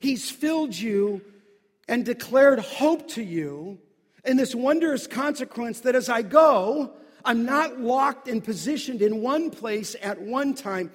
He's 0.00 0.30
filled 0.30 0.74
you 0.74 1.20
and 1.86 2.02
declared 2.02 2.60
hope 2.60 3.08
to 3.08 3.22
you 3.22 3.78
in 4.24 4.38
this 4.38 4.54
wondrous 4.54 5.06
consequence 5.06 5.80
that 5.80 5.94
as 5.94 6.08
I 6.08 6.22
go, 6.22 6.94
I'm 7.26 7.44
not 7.44 7.78
locked 7.78 8.26
and 8.26 8.42
positioned 8.42 9.02
in 9.02 9.20
one 9.20 9.50
place 9.50 9.94
at 10.00 10.18
one 10.18 10.54
time. 10.54 10.90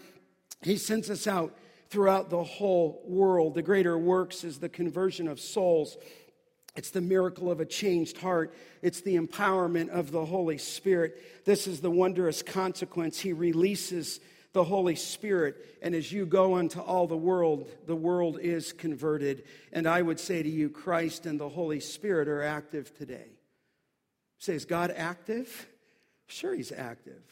He 0.64 0.78
sends 0.78 1.12
us 1.12 1.28
out 1.28 1.56
throughout 1.92 2.32
the 2.32 2.44
whole 2.44 3.04
world. 3.06 3.54
The 3.54 3.62
greater 3.62 4.00
works 4.00 4.44
is 4.44 4.58
the 4.58 4.68
conversion 4.68 5.28
of 5.28 5.40
souls 5.40 5.96
it's 6.78 6.92
the 6.92 7.02
miracle 7.02 7.52
of 7.52 7.60
a 7.60 7.66
changed 7.66 8.20
heart. 8.20 8.54
It's 8.84 9.02
the 9.02 9.18
empowerment 9.18 9.90
of 9.90 10.12
the 10.12 10.24
Holy 10.24 10.60
Spirit. 10.60 11.44
This 11.44 11.66
is 11.66 11.82
the 11.82 11.90
wondrous 11.90 12.44
consequence. 12.44 13.20
He 13.20 13.34
releases 13.34 14.20
the 14.54 14.64
Holy 14.64 14.96
Spirit, 14.96 15.78
and 15.82 15.94
as 15.94 16.12
you 16.12 16.26
go 16.26 16.58
into 16.58 16.82
all 16.82 17.06
the 17.06 17.18
world, 17.18 17.70
the 17.86 17.96
world 17.96 18.40
is 18.40 18.74
converted. 18.74 19.44
And 19.74 19.88
I 19.88 20.02
would 20.02 20.20
say 20.20 20.42
to 20.42 20.50
you, 20.50 20.70
Christ 20.70 21.26
and 21.26 21.40
the 21.40 21.50
Holy 21.50 21.80
Spirit 21.80 22.28
are 22.28 22.44
active 22.44 22.96
today. 22.96 23.28
Say, 24.38 24.54
is 24.54 24.66
God 24.66 24.94
active? 24.96 25.68
Sure, 26.28 26.54
He's 26.54 26.72
active. 26.72 27.24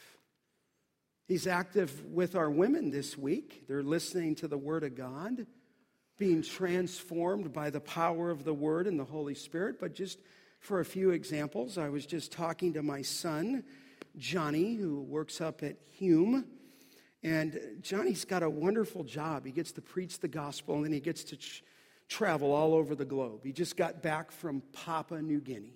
He's 1.28 1.48
active 1.48 2.06
with 2.12 2.36
our 2.36 2.50
women 2.50 2.92
this 2.92 3.18
week. 3.18 3.66
They're 3.68 3.84
listening 3.84 4.36
to 4.36 4.48
the 4.48 4.58
Word 4.58 4.84
of 4.84 4.96
God 4.96 5.46
being 6.18 6.42
transformed 6.42 7.52
by 7.52 7.70
the 7.70 7.82
power 7.82 8.30
of 8.30 8.44
the 8.44 8.54
Word 8.54 8.88
and 8.88 9.00
the 9.00 9.06
Holy 9.06 9.36
Spirit. 9.36 9.80
But 9.80 9.94
just 9.94 10.20
for 10.60 10.80
a 10.80 10.86
few 10.86 11.12
examples, 11.12 11.78
I 11.78 11.90
was 11.90 12.06
just 12.06 12.32
talking 12.32 12.74
to 12.74 12.84
my 12.84 13.02
son, 13.02 13.64
Johnny, 14.18 14.76
who 14.76 15.02
works 15.02 15.42
up 15.42 15.62
at 15.64 15.78
Hume. 15.92 16.46
And 17.22 17.60
Johnny's 17.82 18.24
got 18.24 18.44
a 18.44 18.50
wonderful 18.50 19.04
job. 19.04 19.46
He 19.46 19.52
gets 19.52 19.72
to 19.74 19.82
preach 19.82 20.20
the 20.20 20.28
gospel 20.28 20.76
and 20.76 20.86
then 20.86 20.94
he 20.94 21.00
gets 21.00 21.24
to 21.26 21.38
travel 22.08 22.52
all 22.52 22.74
over 22.74 22.96
the 22.96 23.06
globe. 23.06 23.42
He 23.44 23.52
just 23.52 23.76
got 23.76 24.02
back 24.02 24.32
from 24.32 24.62
Papua 24.74 25.22
New 25.22 25.42
Guinea. 25.42 25.74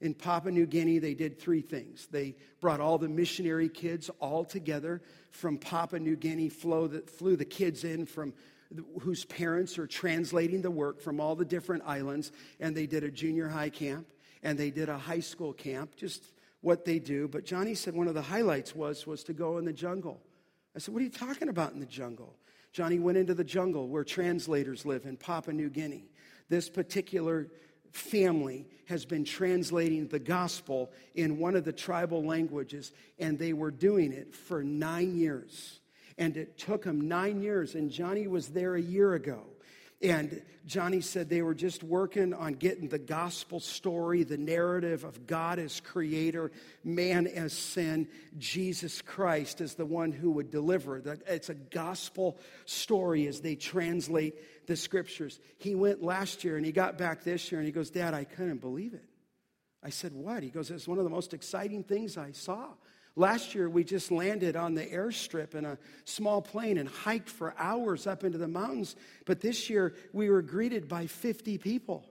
In 0.00 0.14
Papua 0.14 0.52
New 0.52 0.66
Guinea, 0.66 0.98
they 0.98 1.14
did 1.14 1.40
three 1.40 1.60
things. 1.60 2.06
They 2.10 2.36
brought 2.60 2.80
all 2.80 2.98
the 2.98 3.08
missionary 3.08 3.68
kids 3.68 4.10
all 4.20 4.44
together 4.44 5.02
from 5.32 5.58
Papua 5.58 5.98
New 6.00 6.16
Guinea, 6.16 6.48
the, 6.48 7.04
flew 7.16 7.36
the 7.36 7.44
kids 7.44 7.84
in 7.84 8.06
from 8.06 8.32
whose 9.00 9.24
parents 9.24 9.78
are 9.78 9.86
translating 9.86 10.62
the 10.62 10.70
work 10.70 11.00
from 11.00 11.20
all 11.20 11.34
the 11.34 11.44
different 11.44 11.82
islands, 11.86 12.32
and 12.60 12.76
they 12.76 12.86
did 12.86 13.04
a 13.04 13.10
junior 13.10 13.48
high 13.48 13.70
camp 13.70 14.06
and 14.42 14.58
they 14.58 14.70
did 14.70 14.88
a 14.88 14.98
high 14.98 15.20
school 15.20 15.52
camp, 15.52 15.96
just 15.96 16.32
what 16.60 16.84
they 16.84 16.98
do. 16.98 17.28
But 17.28 17.44
Johnny 17.44 17.74
said 17.74 17.94
one 17.94 18.08
of 18.08 18.14
the 18.14 18.22
highlights 18.22 18.74
was, 18.74 19.06
was 19.06 19.24
to 19.24 19.32
go 19.32 19.58
in 19.58 19.64
the 19.64 19.72
jungle. 19.72 20.20
I 20.76 20.78
said, 20.78 20.94
What 20.94 21.00
are 21.00 21.04
you 21.04 21.10
talking 21.10 21.48
about 21.48 21.72
in 21.72 21.80
the 21.80 21.86
jungle? 21.86 22.36
Johnny 22.72 22.98
went 22.98 23.18
into 23.18 23.34
the 23.34 23.44
jungle 23.44 23.88
where 23.88 24.04
translators 24.04 24.84
live 24.84 25.06
in 25.06 25.16
Papua 25.16 25.54
New 25.54 25.70
Guinea. 25.70 26.10
This 26.48 26.68
particular 26.68 27.48
family 27.92 28.66
has 28.86 29.04
been 29.04 29.24
translating 29.24 30.06
the 30.06 30.18
gospel 30.18 30.92
in 31.14 31.38
one 31.38 31.56
of 31.56 31.64
the 31.64 31.72
tribal 31.72 32.24
languages, 32.24 32.92
and 33.18 33.38
they 33.38 33.52
were 33.52 33.70
doing 33.70 34.12
it 34.12 34.34
for 34.34 34.62
nine 34.62 35.16
years. 35.16 35.80
And 36.18 36.36
it 36.36 36.58
took 36.58 36.82
them 36.84 37.08
nine 37.08 37.40
years, 37.40 37.74
and 37.74 37.90
Johnny 37.90 38.26
was 38.26 38.48
there 38.48 38.74
a 38.74 38.82
year 38.82 39.14
ago. 39.14 39.44
And 40.00 40.42
Johnny 40.64 41.00
said 41.00 41.28
they 41.28 41.42
were 41.42 41.54
just 41.54 41.82
working 41.82 42.32
on 42.32 42.52
getting 42.52 42.88
the 42.88 43.00
gospel 43.00 43.58
story, 43.58 44.22
the 44.22 44.36
narrative 44.36 45.02
of 45.02 45.26
God 45.26 45.58
as 45.58 45.80
creator, 45.80 46.52
man 46.84 47.26
as 47.26 47.52
sin, 47.52 48.06
Jesus 48.36 49.02
Christ 49.02 49.60
as 49.60 49.74
the 49.74 49.86
one 49.86 50.12
who 50.12 50.30
would 50.32 50.50
deliver. 50.50 51.00
That 51.00 51.22
it's 51.26 51.48
a 51.48 51.54
gospel 51.54 52.38
story 52.64 53.26
as 53.26 53.40
they 53.40 53.56
translate 53.56 54.66
the 54.68 54.76
scriptures. 54.76 55.40
He 55.58 55.74
went 55.74 56.00
last 56.00 56.44
year 56.44 56.56
and 56.56 56.64
he 56.64 56.70
got 56.70 56.96
back 56.96 57.24
this 57.24 57.50
year 57.50 57.60
and 57.60 57.66
he 57.66 57.72
goes, 57.72 57.90
Dad, 57.90 58.14
I 58.14 58.22
couldn't 58.22 58.60
believe 58.60 58.94
it. 58.94 59.04
I 59.82 59.90
said, 59.90 60.12
What? 60.12 60.44
He 60.44 60.50
goes, 60.50 60.70
It's 60.70 60.86
one 60.86 60.98
of 60.98 61.04
the 61.04 61.10
most 61.10 61.34
exciting 61.34 61.82
things 61.82 62.16
I 62.16 62.30
saw. 62.32 62.68
Last 63.18 63.52
year, 63.52 63.68
we 63.68 63.82
just 63.82 64.12
landed 64.12 64.54
on 64.54 64.74
the 64.74 64.86
airstrip 64.86 65.56
in 65.56 65.64
a 65.64 65.76
small 66.04 66.40
plane 66.40 66.78
and 66.78 66.88
hiked 66.88 67.28
for 67.28 67.52
hours 67.58 68.06
up 68.06 68.22
into 68.22 68.38
the 68.38 68.46
mountains. 68.46 68.94
But 69.26 69.40
this 69.40 69.68
year, 69.68 69.94
we 70.12 70.30
were 70.30 70.40
greeted 70.40 70.86
by 70.88 71.08
50 71.08 71.58
people. 71.58 72.04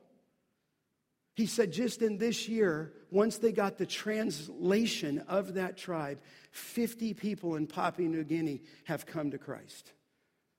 He 1.38 1.46
said, 1.46 1.72
just 1.72 2.02
in 2.02 2.18
this 2.18 2.50
year, 2.50 2.92
once 3.10 3.38
they 3.38 3.54
got 3.54 3.78
the 3.78 3.86
translation 3.86 5.20
of 5.30 5.54
that 5.54 5.78
tribe, 5.78 6.20
50 6.52 7.14
people 7.14 7.56
in 7.56 7.68
Papua 7.68 8.10
New 8.10 8.26
Guinea 8.26 8.62
have 8.84 9.06
come 9.06 9.32
to 9.32 9.38
Christ. 9.38 9.94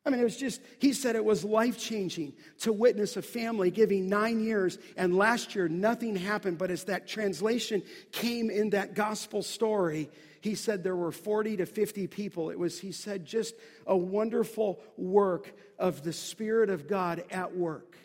I 0.07 0.11
mean, 0.11 0.21
it 0.21 0.25
was 0.25 0.39
just, 0.39 0.63
he 0.79 0.95
said 0.95 1.15
it 1.15 1.25
was 1.27 1.45
life 1.45 1.77
changing 1.77 2.33
to 2.61 2.73
witness 2.73 3.19
a 3.19 3.23
family 3.23 3.71
giving 3.71 4.09
nine 4.09 4.43
years, 4.43 4.79
and 4.97 5.15
last 5.15 5.55
year 5.55 5.69
nothing 5.69 6.17
happened. 6.17 6.57
But 6.57 6.71
as 6.71 6.85
that 6.85 7.07
translation 7.07 7.83
came 8.13 8.49
in 8.49 8.71
that 8.71 8.95
gospel 8.95 9.43
story, 9.43 10.09
he 10.41 10.55
said 10.55 10.83
there 10.83 10.97
were 10.97 11.13
40 11.13 11.59
to 11.59 11.67
50 11.67 12.07
people. 12.07 12.51
It 12.51 12.59
was, 12.59 12.79
he 12.79 12.93
said, 12.93 13.25
just 13.25 13.55
a 13.87 13.97
wonderful 13.97 14.81
work 14.97 15.53
of 15.79 16.03
the 16.03 16.13
Spirit 16.13 16.71
of 16.71 16.89
God 16.89 17.25
at 17.31 17.57
work. 17.57 17.97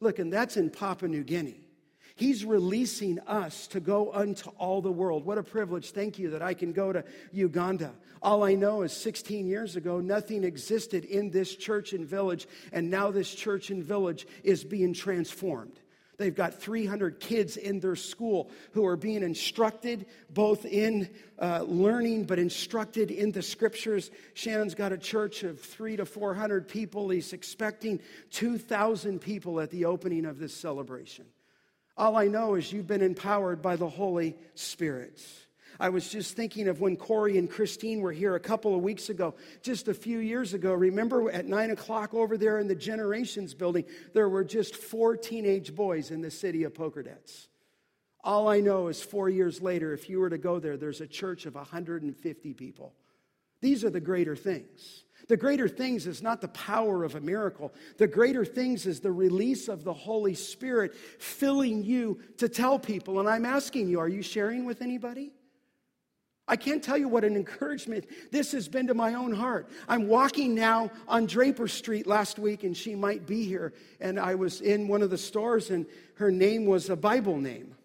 Look, 0.00 0.18
and 0.18 0.32
that's 0.32 0.56
in 0.56 0.70
Papua 0.70 1.08
New 1.08 1.24
Guinea. 1.24 1.60
He's 2.14 2.44
releasing 2.44 3.18
us 3.20 3.66
to 3.68 3.80
go 3.80 4.12
unto 4.12 4.50
all 4.50 4.82
the 4.82 4.92
world. 4.92 5.24
What 5.24 5.38
a 5.38 5.42
privilege. 5.42 5.90
Thank 5.90 6.18
you 6.18 6.30
that 6.30 6.42
I 6.42 6.54
can 6.54 6.72
go 6.72 6.92
to 6.92 7.04
Uganda. 7.32 7.92
All 8.20 8.44
I 8.44 8.54
know 8.54 8.82
is 8.82 8.92
16 8.92 9.46
years 9.46 9.76
ago, 9.76 9.98
nothing 9.98 10.44
existed 10.44 11.04
in 11.04 11.30
this 11.30 11.56
church 11.56 11.92
and 11.92 12.06
village, 12.06 12.46
and 12.72 12.90
now 12.90 13.10
this 13.10 13.34
church 13.34 13.70
and 13.70 13.82
village 13.82 14.26
is 14.44 14.62
being 14.62 14.92
transformed. 14.92 15.80
They've 16.22 16.34
got 16.34 16.54
300 16.54 17.18
kids 17.18 17.56
in 17.56 17.80
their 17.80 17.96
school 17.96 18.50
who 18.72 18.86
are 18.86 18.96
being 18.96 19.22
instructed 19.24 20.06
both 20.30 20.64
in 20.64 21.10
uh, 21.40 21.64
learning 21.66 22.24
but 22.24 22.38
instructed 22.38 23.10
in 23.10 23.32
the 23.32 23.42
scriptures. 23.42 24.10
Shannon's 24.34 24.76
got 24.76 24.92
a 24.92 24.98
church 24.98 25.42
of 25.42 25.60
three 25.60 25.96
to 25.96 26.06
400 26.06 26.68
people. 26.68 27.08
He's 27.08 27.32
expecting 27.32 28.00
2,000 28.30 29.20
people 29.20 29.60
at 29.60 29.70
the 29.70 29.86
opening 29.86 30.24
of 30.24 30.38
this 30.38 30.54
celebration. 30.54 31.26
All 31.96 32.16
I 32.16 32.28
know 32.28 32.54
is 32.54 32.72
you've 32.72 32.86
been 32.86 33.02
empowered 33.02 33.60
by 33.60 33.76
the 33.76 33.88
Holy 33.88 34.36
Spirit. 34.54 35.20
I 35.82 35.88
was 35.88 36.08
just 36.08 36.36
thinking 36.36 36.68
of 36.68 36.80
when 36.80 36.96
Corey 36.96 37.38
and 37.38 37.50
Christine 37.50 38.02
were 38.02 38.12
here 38.12 38.36
a 38.36 38.40
couple 38.40 38.72
of 38.72 38.82
weeks 38.82 39.08
ago, 39.08 39.34
just 39.62 39.88
a 39.88 39.94
few 39.94 40.20
years 40.20 40.54
ago. 40.54 40.72
Remember 40.74 41.28
at 41.28 41.46
nine 41.46 41.72
o'clock 41.72 42.14
over 42.14 42.38
there 42.38 42.60
in 42.60 42.68
the 42.68 42.76
Generations 42.76 43.52
building, 43.52 43.84
there 44.14 44.28
were 44.28 44.44
just 44.44 44.76
four 44.76 45.16
teenage 45.16 45.74
boys 45.74 46.12
in 46.12 46.20
the 46.20 46.30
city 46.30 46.62
of 46.62 46.72
Pokerdets. 46.72 47.48
All 48.22 48.46
I 48.46 48.60
know 48.60 48.86
is 48.86 49.02
four 49.02 49.28
years 49.28 49.60
later, 49.60 49.92
if 49.92 50.08
you 50.08 50.20
were 50.20 50.30
to 50.30 50.38
go 50.38 50.60
there, 50.60 50.76
there's 50.76 51.00
a 51.00 51.06
church 51.08 51.46
of 51.46 51.56
150 51.56 52.54
people. 52.54 52.94
These 53.60 53.84
are 53.84 53.90
the 53.90 53.98
greater 53.98 54.36
things. 54.36 55.02
The 55.26 55.36
greater 55.36 55.68
things 55.68 56.06
is 56.06 56.22
not 56.22 56.40
the 56.40 56.48
power 56.48 57.02
of 57.02 57.16
a 57.16 57.20
miracle. 57.20 57.74
The 57.98 58.06
greater 58.06 58.44
things 58.44 58.86
is 58.86 59.00
the 59.00 59.10
release 59.10 59.66
of 59.66 59.82
the 59.82 59.92
Holy 59.92 60.34
Spirit 60.34 60.94
filling 61.18 61.82
you 61.82 62.20
to 62.36 62.48
tell 62.48 62.78
people. 62.78 63.18
And 63.18 63.28
I'm 63.28 63.44
asking 63.44 63.88
you, 63.88 63.98
are 63.98 64.08
you 64.08 64.22
sharing 64.22 64.64
with 64.64 64.80
anybody? 64.80 65.32
I 66.48 66.56
can't 66.56 66.82
tell 66.82 66.98
you 66.98 67.08
what 67.08 67.24
an 67.24 67.36
encouragement 67.36 68.06
this 68.32 68.52
has 68.52 68.68
been 68.68 68.88
to 68.88 68.94
my 68.94 69.14
own 69.14 69.32
heart. 69.32 69.68
I'm 69.88 70.08
walking 70.08 70.54
now 70.54 70.90
on 71.06 71.26
Draper 71.26 71.68
Street 71.68 72.06
last 72.06 72.38
week, 72.38 72.64
and 72.64 72.76
she 72.76 72.94
might 72.94 73.26
be 73.26 73.44
here. 73.44 73.72
And 74.00 74.18
I 74.18 74.34
was 74.34 74.60
in 74.60 74.88
one 74.88 75.02
of 75.02 75.10
the 75.10 75.18
stores, 75.18 75.70
and 75.70 75.86
her 76.16 76.30
name 76.30 76.66
was 76.66 76.90
a 76.90 76.96
Bible 76.96 77.36
name. 77.36 77.76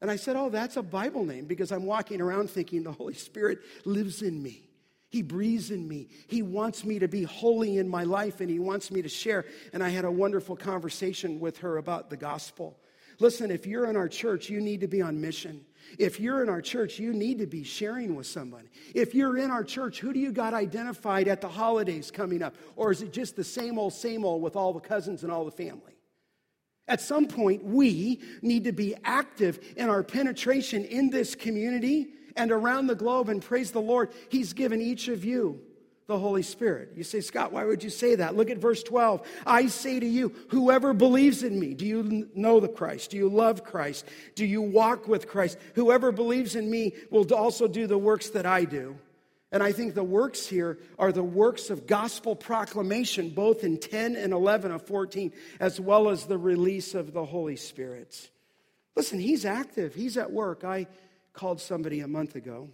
And 0.00 0.10
I 0.10 0.16
said, 0.16 0.36
Oh, 0.36 0.50
that's 0.50 0.76
a 0.76 0.82
Bible 0.82 1.24
name 1.24 1.46
because 1.46 1.72
I'm 1.72 1.86
walking 1.86 2.20
around 2.20 2.50
thinking 2.50 2.82
the 2.82 2.92
Holy 2.92 3.14
Spirit 3.14 3.60
lives 3.84 4.20
in 4.20 4.42
me. 4.42 4.68
He 5.08 5.22
breathes 5.22 5.70
in 5.70 5.86
me. 5.86 6.08
He 6.26 6.42
wants 6.42 6.84
me 6.84 6.98
to 6.98 7.08
be 7.08 7.22
holy 7.22 7.78
in 7.78 7.88
my 7.88 8.02
life, 8.02 8.40
and 8.40 8.50
He 8.50 8.58
wants 8.58 8.90
me 8.90 9.00
to 9.02 9.08
share. 9.08 9.46
And 9.72 9.82
I 9.82 9.88
had 9.88 10.04
a 10.04 10.10
wonderful 10.10 10.56
conversation 10.56 11.38
with 11.38 11.58
her 11.58 11.76
about 11.76 12.10
the 12.10 12.16
gospel. 12.16 12.76
Listen, 13.18 13.50
if 13.50 13.66
you're 13.66 13.88
in 13.88 13.96
our 13.96 14.08
church, 14.08 14.50
you 14.50 14.60
need 14.60 14.80
to 14.80 14.88
be 14.88 15.00
on 15.00 15.20
mission. 15.20 15.64
If 15.98 16.20
you're 16.20 16.42
in 16.42 16.48
our 16.48 16.62
church, 16.62 16.98
you 16.98 17.12
need 17.12 17.38
to 17.38 17.46
be 17.46 17.62
sharing 17.62 18.14
with 18.14 18.26
somebody. 18.26 18.68
If 18.94 19.14
you're 19.14 19.36
in 19.38 19.50
our 19.50 19.64
church, 19.64 20.00
who 20.00 20.12
do 20.12 20.18
you 20.18 20.32
got 20.32 20.54
identified 20.54 21.28
at 21.28 21.40
the 21.40 21.48
holidays 21.48 22.10
coming 22.10 22.42
up? 22.42 22.54
Or 22.76 22.92
is 22.92 23.02
it 23.02 23.12
just 23.12 23.36
the 23.36 23.44
same 23.44 23.78
old, 23.78 23.92
same 23.92 24.24
old 24.24 24.42
with 24.42 24.56
all 24.56 24.72
the 24.72 24.80
cousins 24.80 25.22
and 25.22 25.32
all 25.32 25.44
the 25.44 25.50
family? 25.50 25.96
At 26.88 27.00
some 27.00 27.26
point, 27.26 27.64
we 27.64 28.20
need 28.42 28.64
to 28.64 28.72
be 28.72 28.94
active 29.04 29.58
in 29.76 29.88
our 29.88 30.02
penetration 30.02 30.84
in 30.84 31.10
this 31.10 31.34
community 31.34 32.08
and 32.36 32.52
around 32.52 32.86
the 32.86 32.94
globe. 32.94 33.28
And 33.28 33.42
praise 33.42 33.72
the 33.72 33.80
Lord, 33.80 34.12
He's 34.28 34.52
given 34.52 34.80
each 34.80 35.08
of 35.08 35.24
you 35.24 35.60
the 36.06 36.18
Holy 36.18 36.42
Spirit. 36.42 36.92
You 36.94 37.02
say, 37.02 37.20
Scott, 37.20 37.52
why 37.52 37.64
would 37.64 37.82
you 37.82 37.90
say 37.90 38.14
that? 38.16 38.36
Look 38.36 38.50
at 38.50 38.58
verse 38.58 38.82
12. 38.82 39.26
I 39.44 39.66
say 39.66 39.98
to 39.98 40.06
you, 40.06 40.32
whoever 40.48 40.92
believes 40.92 41.42
in 41.42 41.58
me, 41.58 41.74
do 41.74 41.84
you 41.84 42.28
know 42.34 42.60
the 42.60 42.68
Christ? 42.68 43.10
Do 43.10 43.16
you 43.16 43.28
love 43.28 43.64
Christ? 43.64 44.06
Do 44.36 44.46
you 44.46 44.62
walk 44.62 45.08
with 45.08 45.26
Christ? 45.26 45.58
Whoever 45.74 46.12
believes 46.12 46.54
in 46.54 46.70
me 46.70 46.92
will 47.10 47.32
also 47.34 47.66
do 47.66 47.86
the 47.86 47.98
works 47.98 48.30
that 48.30 48.46
I 48.46 48.64
do. 48.64 48.96
And 49.50 49.62
I 49.62 49.72
think 49.72 49.94
the 49.94 50.04
works 50.04 50.46
here 50.46 50.78
are 50.98 51.12
the 51.12 51.22
works 51.24 51.70
of 51.70 51.86
gospel 51.86 52.36
proclamation, 52.36 53.30
both 53.30 53.64
in 53.64 53.78
10 53.78 54.14
and 54.14 54.32
11 54.32 54.70
of 54.70 54.82
14, 54.86 55.32
as 55.58 55.80
well 55.80 56.08
as 56.08 56.26
the 56.26 56.38
release 56.38 56.94
of 56.94 57.12
the 57.12 57.24
Holy 57.24 57.56
Spirit. 57.56 58.30
Listen, 58.94 59.18
he's 59.18 59.44
active, 59.44 59.94
he's 59.94 60.16
at 60.16 60.32
work. 60.32 60.62
I 60.64 60.86
called 61.32 61.60
somebody 61.60 62.00
a 62.00 62.08
month 62.08 62.34
ago, 62.34 62.68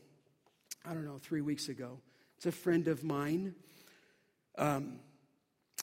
I 0.85 0.93
don't 0.93 1.05
know, 1.05 1.19
three 1.19 1.41
weeks 1.41 1.69
ago 1.69 1.99
it's 2.43 2.47
a 2.49 2.61
friend 2.61 2.89
of 2.89 3.05
mine. 3.05 3.55
Um, 4.59 4.99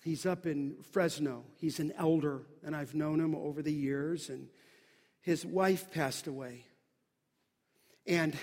he's 0.04 0.26
up 0.26 0.46
in 0.46 0.76
Fresno. 0.92 1.46
He's 1.56 1.80
an 1.80 1.94
elder, 1.98 2.42
and 2.66 2.76
I've 2.76 2.94
known 2.94 3.22
him 3.22 3.34
over 3.34 3.62
the 3.62 3.72
years. 3.72 4.28
And 4.28 4.50
his 5.22 5.46
wife 5.46 5.90
passed 5.90 6.28
away. 6.28 6.66
And 8.06 8.38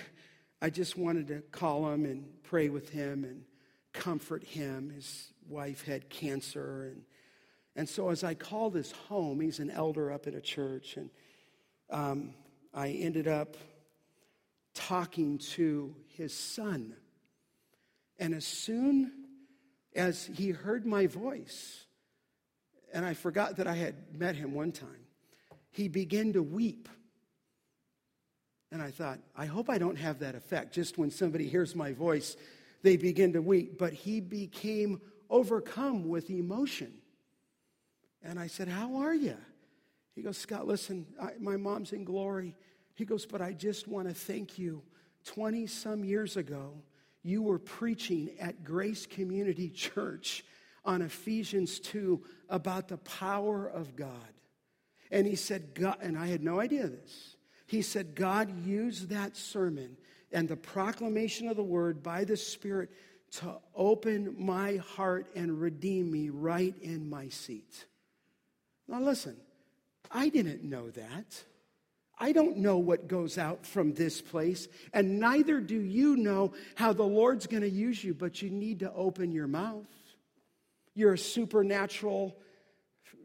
I 0.63 0.71
just 0.71 0.97
wanted 0.97 1.27
to 1.27 1.41
call 1.51 1.93
him 1.93 2.05
and 2.05 2.25
pray 2.41 2.69
with 2.69 2.89
him 2.89 3.23
and 3.23 3.43
comfort 3.93 4.43
him. 4.43 4.89
His 4.89 5.31
wife 5.47 5.85
had 5.85 6.09
cancer. 6.09 6.87
And, 6.91 7.03
and 7.75 7.87
so 7.87 8.09
as 8.09 8.23
I 8.23 8.33
called 8.33 8.73
his 8.73 8.93
home, 8.93 9.41
he's 9.41 9.59
an 9.59 9.69
elder 9.69 10.11
up 10.11 10.25
at 10.25 10.33
a 10.33 10.41
church. 10.41 10.97
And 10.97 11.11
um, 11.91 12.33
I 12.73 12.87
ended 12.89 13.27
up 13.27 13.57
talking 14.73 15.37
to 15.37 15.95
his 16.15 16.33
son. 16.33 16.95
And 18.19 18.33
as 18.33 18.45
soon 18.45 19.11
as 19.95 20.25
he 20.25 20.49
heard 20.49 20.85
my 20.85 21.07
voice, 21.07 21.85
and 22.93 23.05
I 23.05 23.13
forgot 23.13 23.57
that 23.57 23.67
I 23.67 23.75
had 23.75 23.95
met 24.17 24.35
him 24.35 24.53
one 24.53 24.71
time, 24.71 25.05
he 25.71 25.87
began 25.87 26.33
to 26.33 26.41
weep. 26.41 26.89
And 28.71 28.81
I 28.81 28.91
thought, 28.91 29.19
I 29.35 29.45
hope 29.45 29.69
I 29.69 29.77
don't 29.77 29.97
have 29.97 30.19
that 30.19 30.35
effect. 30.35 30.73
Just 30.73 30.97
when 30.97 31.11
somebody 31.11 31.47
hears 31.47 31.75
my 31.75 31.93
voice, 31.93 32.35
they 32.81 32.97
begin 32.97 33.33
to 33.33 33.41
weep. 33.41 33.77
But 33.77 33.93
he 33.93 34.19
became 34.19 34.99
overcome 35.29 36.09
with 36.09 36.29
emotion. 36.29 36.93
And 38.23 38.39
I 38.39 38.47
said, 38.47 38.67
How 38.67 38.97
are 38.97 39.13
you? 39.13 39.37
He 40.15 40.21
goes, 40.21 40.37
Scott, 40.37 40.67
listen, 40.67 41.05
I, 41.21 41.31
my 41.39 41.57
mom's 41.57 41.93
in 41.93 42.03
glory. 42.03 42.55
He 42.95 43.05
goes, 43.05 43.25
But 43.25 43.41
I 43.41 43.53
just 43.53 43.87
want 43.87 44.07
to 44.07 44.13
thank 44.13 44.57
you. 44.57 44.81
20 45.25 45.67
some 45.67 46.03
years 46.03 46.37
ago, 46.37 46.73
you 47.27 47.41
were 47.41 47.59
preaching 47.59 48.31
at 48.39 48.63
Grace 48.63 49.05
Community 49.05 49.69
Church 49.69 50.45
on 50.85 51.01
Ephesians 51.01 51.79
2 51.81 52.23
about 52.49 52.87
the 52.87 52.97
power 52.97 53.67
of 53.67 53.95
God. 53.95 54.11
And 55.11 55.27
he 55.27 55.35
said, 55.35 55.73
God, 55.73 55.97
and 56.01 56.17
I 56.17 56.27
had 56.27 56.43
no 56.43 56.59
idea 56.59 56.87
this. 56.87 57.35
He 57.65 57.81
said, 57.81 58.15
God 58.15 58.65
used 58.65 59.09
that 59.09 59.35
sermon 59.35 59.97
and 60.31 60.47
the 60.47 60.55
proclamation 60.55 61.47
of 61.49 61.57
the 61.57 61.63
word 61.63 62.01
by 62.01 62.23
the 62.23 62.37
Spirit 62.37 62.89
to 63.31 63.57
open 63.75 64.35
my 64.37 64.77
heart 64.77 65.27
and 65.35 65.59
redeem 65.59 66.09
me 66.09 66.29
right 66.29 66.75
in 66.81 67.09
my 67.09 67.27
seat. 67.27 67.85
Now, 68.87 69.01
listen, 69.01 69.35
I 70.09 70.29
didn't 70.29 70.63
know 70.63 70.89
that. 70.91 71.43
I 72.19 72.31
don't 72.31 72.57
know 72.57 72.77
what 72.77 73.07
goes 73.07 73.37
out 73.37 73.65
from 73.65 73.93
this 73.93 74.21
place, 74.21 74.67
and 74.91 75.19
neither 75.19 75.59
do 75.59 75.79
you 75.79 76.15
know 76.17 76.53
how 76.75 76.93
the 76.93 77.03
Lord's 77.03 77.45
going 77.45 77.61
to 77.61 77.69
use 77.69 78.03
you, 78.03 78.13
but 78.13 78.41
you 78.41 78.49
need 78.49 78.79
to 78.79 78.91
open 78.93 79.31
your 79.31 79.47
mouth. 79.47 79.85
You're 80.95 81.13
a 81.13 81.17
supernatural, 81.17 82.35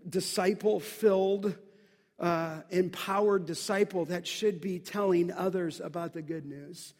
disciple 0.06 0.78
filled, 0.78 1.56
uh, 2.18 2.60
empowered 2.70 3.46
disciple 3.46 4.04
that 4.06 4.26
should 4.26 4.60
be 4.60 4.78
telling 4.78 5.32
others 5.32 5.80
about 5.80 6.12
the 6.12 6.22
good 6.22 6.44
news. 6.44 6.92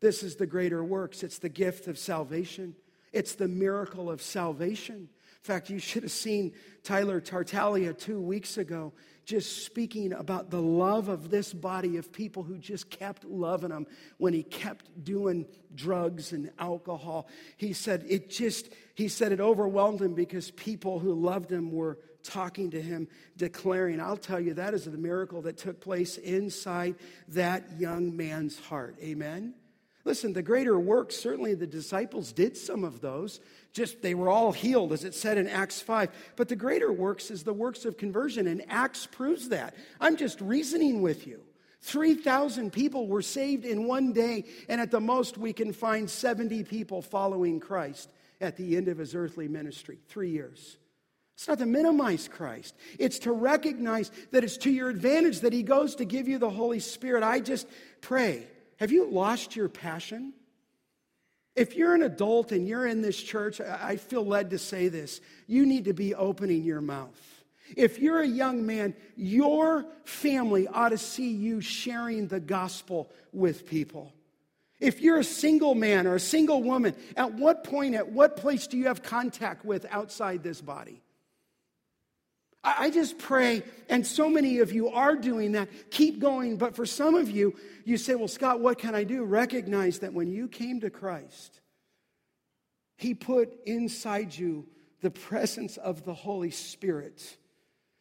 This 0.00 0.22
is 0.22 0.36
the 0.36 0.46
greater 0.46 0.84
works, 0.84 1.22
it's 1.24 1.38
the 1.38 1.48
gift 1.48 1.88
of 1.88 1.98
salvation, 1.98 2.76
it's 3.12 3.34
the 3.34 3.48
miracle 3.48 4.08
of 4.08 4.22
salvation. 4.22 5.08
In 5.42 5.46
fact, 5.46 5.70
you 5.70 5.78
should 5.78 6.02
have 6.02 6.12
seen 6.12 6.52
Tyler 6.82 7.18
Tartaglia 7.18 7.94
two 7.94 8.20
weeks 8.20 8.58
ago 8.58 8.92
just 9.24 9.64
speaking 9.64 10.12
about 10.12 10.50
the 10.50 10.60
love 10.60 11.08
of 11.08 11.30
this 11.30 11.54
body 11.54 11.96
of 11.96 12.12
people 12.12 12.42
who 12.42 12.58
just 12.58 12.90
kept 12.90 13.24
loving 13.24 13.70
him 13.70 13.86
when 14.18 14.34
he 14.34 14.42
kept 14.42 15.02
doing 15.02 15.46
drugs 15.74 16.32
and 16.32 16.50
alcohol. 16.58 17.28
He 17.56 17.72
said 17.72 18.04
it 18.08 18.28
just, 18.28 18.70
he 18.94 19.08
said 19.08 19.32
it 19.32 19.40
overwhelmed 19.40 20.02
him 20.02 20.14
because 20.14 20.50
people 20.50 20.98
who 20.98 21.14
loved 21.14 21.50
him 21.50 21.70
were 21.70 21.98
talking 22.22 22.70
to 22.72 22.82
him, 22.82 23.08
declaring, 23.36 24.00
I'll 24.00 24.16
tell 24.16 24.40
you, 24.40 24.54
that 24.54 24.74
is 24.74 24.84
the 24.84 24.98
miracle 24.98 25.42
that 25.42 25.56
took 25.56 25.80
place 25.80 26.18
inside 26.18 26.96
that 27.28 27.78
young 27.78 28.16
man's 28.16 28.58
heart. 28.58 28.96
Amen? 29.00 29.54
Listen, 30.04 30.32
the 30.32 30.42
greater 30.42 30.78
works, 30.78 31.16
certainly 31.16 31.54
the 31.54 31.66
disciples 31.66 32.32
did 32.32 32.56
some 32.56 32.84
of 32.84 33.00
those. 33.00 33.40
Just 33.72 34.00
they 34.00 34.14
were 34.14 34.30
all 34.30 34.52
healed, 34.52 34.92
as 34.92 35.04
it 35.04 35.14
said 35.14 35.36
in 35.36 35.46
Acts 35.46 35.82
5. 35.82 36.10
But 36.36 36.48
the 36.48 36.56
greater 36.56 36.90
works 36.90 37.30
is 37.30 37.42
the 37.42 37.52
works 37.52 37.84
of 37.84 37.98
conversion, 37.98 38.46
and 38.46 38.64
Acts 38.68 39.06
proves 39.06 39.50
that. 39.50 39.74
I'm 40.00 40.16
just 40.16 40.40
reasoning 40.40 41.02
with 41.02 41.26
you. 41.26 41.42
3,000 41.82 42.72
people 42.72 43.08
were 43.08 43.22
saved 43.22 43.64
in 43.64 43.86
one 43.86 44.12
day, 44.12 44.44
and 44.68 44.80
at 44.80 44.90
the 44.90 45.00
most, 45.00 45.38
we 45.38 45.52
can 45.52 45.72
find 45.72 46.08
70 46.08 46.64
people 46.64 47.02
following 47.02 47.60
Christ 47.60 48.10
at 48.40 48.56
the 48.56 48.76
end 48.76 48.88
of 48.88 48.98
his 48.98 49.14
earthly 49.14 49.48
ministry. 49.48 49.98
Three 50.08 50.30
years. 50.30 50.78
It's 51.40 51.48
not 51.48 51.58
to 51.58 51.66
minimize 51.66 52.28
Christ. 52.28 52.74
It's 52.98 53.20
to 53.20 53.32
recognize 53.32 54.10
that 54.30 54.44
it's 54.44 54.58
to 54.58 54.70
your 54.70 54.90
advantage 54.90 55.40
that 55.40 55.54
He 55.54 55.62
goes 55.62 55.94
to 55.94 56.04
give 56.04 56.28
you 56.28 56.36
the 56.36 56.50
Holy 56.50 56.80
Spirit. 56.80 57.22
I 57.22 57.40
just 57.40 57.66
pray 58.02 58.46
have 58.80 58.90
you 58.90 59.10
lost 59.10 59.54
your 59.54 59.68
passion? 59.68 60.32
If 61.54 61.76
you're 61.76 61.94
an 61.94 62.02
adult 62.02 62.50
and 62.50 62.66
you're 62.66 62.86
in 62.86 63.02
this 63.02 63.20
church, 63.22 63.60
I 63.60 63.96
feel 63.96 64.24
led 64.24 64.50
to 64.50 64.58
say 64.58 64.88
this. 64.88 65.20
You 65.46 65.66
need 65.66 65.84
to 65.84 65.92
be 65.92 66.14
opening 66.14 66.64
your 66.64 66.80
mouth. 66.80 67.20
If 67.76 67.98
you're 67.98 68.20
a 68.20 68.26
young 68.26 68.66
man, 68.66 68.94
your 69.16 69.84
family 70.04 70.66
ought 70.66 70.88
to 70.88 70.98
see 70.98 71.30
you 71.30 71.60
sharing 71.60 72.28
the 72.28 72.40
gospel 72.40 73.12
with 73.32 73.66
people. 73.66 74.12
If 74.80 75.02
you're 75.02 75.18
a 75.18 75.24
single 75.24 75.74
man 75.74 76.06
or 76.06 76.14
a 76.14 76.20
single 76.20 76.62
woman, 76.62 76.96
at 77.16 77.34
what 77.34 77.64
point, 77.64 77.94
at 77.94 78.10
what 78.10 78.38
place 78.38 78.66
do 78.66 78.78
you 78.78 78.86
have 78.86 79.02
contact 79.02 79.64
with 79.64 79.84
outside 79.90 80.42
this 80.42 80.62
body? 80.62 81.02
I 82.62 82.90
just 82.90 83.18
pray, 83.18 83.62
and 83.88 84.06
so 84.06 84.28
many 84.28 84.58
of 84.58 84.70
you 84.72 84.90
are 84.90 85.16
doing 85.16 85.52
that. 85.52 85.68
Keep 85.90 86.18
going. 86.20 86.58
But 86.58 86.76
for 86.76 86.84
some 86.84 87.14
of 87.14 87.30
you, 87.30 87.56
you 87.84 87.96
say, 87.96 88.14
Well, 88.14 88.28
Scott, 88.28 88.60
what 88.60 88.78
can 88.78 88.94
I 88.94 89.04
do? 89.04 89.24
Recognize 89.24 90.00
that 90.00 90.12
when 90.12 90.30
you 90.30 90.46
came 90.46 90.80
to 90.80 90.90
Christ, 90.90 91.60
He 92.98 93.14
put 93.14 93.64
inside 93.64 94.36
you 94.36 94.66
the 95.00 95.10
presence 95.10 95.78
of 95.78 96.04
the 96.04 96.12
Holy 96.12 96.50
Spirit 96.50 97.38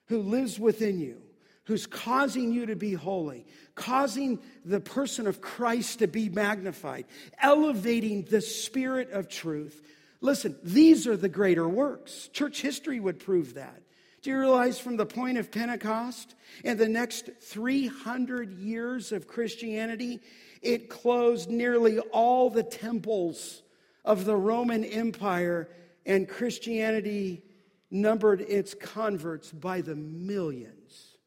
who 0.08 0.22
lives 0.22 0.60
within 0.60 1.00
you, 1.00 1.22
who's 1.64 1.88
causing 1.88 2.52
you 2.52 2.66
to 2.66 2.76
be 2.76 2.94
holy, 2.94 3.46
causing 3.76 4.40
the 4.66 4.82
person 4.82 5.26
of 5.26 5.40
Christ 5.40 6.00
to 6.00 6.08
be 6.08 6.28
magnified, 6.28 7.06
elevating 7.42 8.24
the 8.24 8.42
Spirit 8.42 9.12
of 9.12 9.30
truth. 9.30 9.82
Listen, 10.20 10.58
these 10.64 11.08
are 11.08 11.16
the 11.16 11.30
greater 11.30 11.70
works. 11.70 12.28
Church 12.34 12.62
history 12.62 13.00
would 13.00 13.20
prove 13.20 13.54
that. 13.54 13.84
Do 14.22 14.32
you 14.32 14.40
realize 14.40 14.80
from 14.80 14.98
the 14.98 15.06
point 15.06 15.38
of 15.38 15.52
Pentecost 15.52 16.36
and 16.66 16.78
the 16.78 16.90
next 16.90 17.30
300 17.42 18.52
years 18.60 19.12
of 19.12 19.28
Christianity, 19.28 20.20
it 20.62 20.90
closed 20.90 21.50
nearly 21.50 22.00
all 22.00 22.50
the 22.50 22.64
temples 22.64 23.64
of 24.04 24.26
the 24.26 24.36
Roman 24.36 24.84
Empire, 24.84 25.70
and 26.06 26.28
Christianity 26.28 27.44
numbered 27.92 28.42
its 28.42 28.74
converts 28.74 29.52
by 29.52 29.82
the 29.82 29.96
millions. 29.96 31.18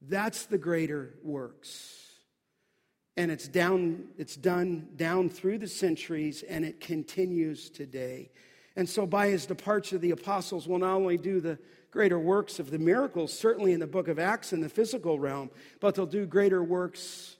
That's 0.00 0.46
the 0.46 0.58
greater 0.58 1.14
works. 1.22 1.98
And 3.16 3.30
it's 3.30 3.46
down, 3.46 4.08
it's 4.16 4.36
done 4.36 4.88
down 4.96 5.28
through 5.28 5.58
the 5.58 5.68
centuries, 5.68 6.42
and 6.42 6.64
it 6.64 6.80
continues 6.80 7.70
today. 7.70 8.30
And 8.76 8.88
so, 8.88 9.06
by 9.06 9.28
his 9.28 9.46
departure, 9.46 9.98
the 9.98 10.12
apostles 10.12 10.66
will 10.66 10.78
not 10.78 10.94
only 10.94 11.18
do 11.18 11.40
the 11.40 11.58
greater 11.90 12.18
works 12.18 12.58
of 12.58 12.70
the 12.70 12.78
miracles, 12.78 13.36
certainly 13.36 13.72
in 13.72 13.80
the 13.80 13.86
book 13.86 14.08
of 14.08 14.18
Acts 14.18 14.52
in 14.52 14.60
the 14.60 14.68
physical 14.68 15.18
realm, 15.18 15.50
but 15.78 15.94
they'll 15.94 16.06
do 16.06 16.24
greater 16.24 16.64
works, 16.64 17.36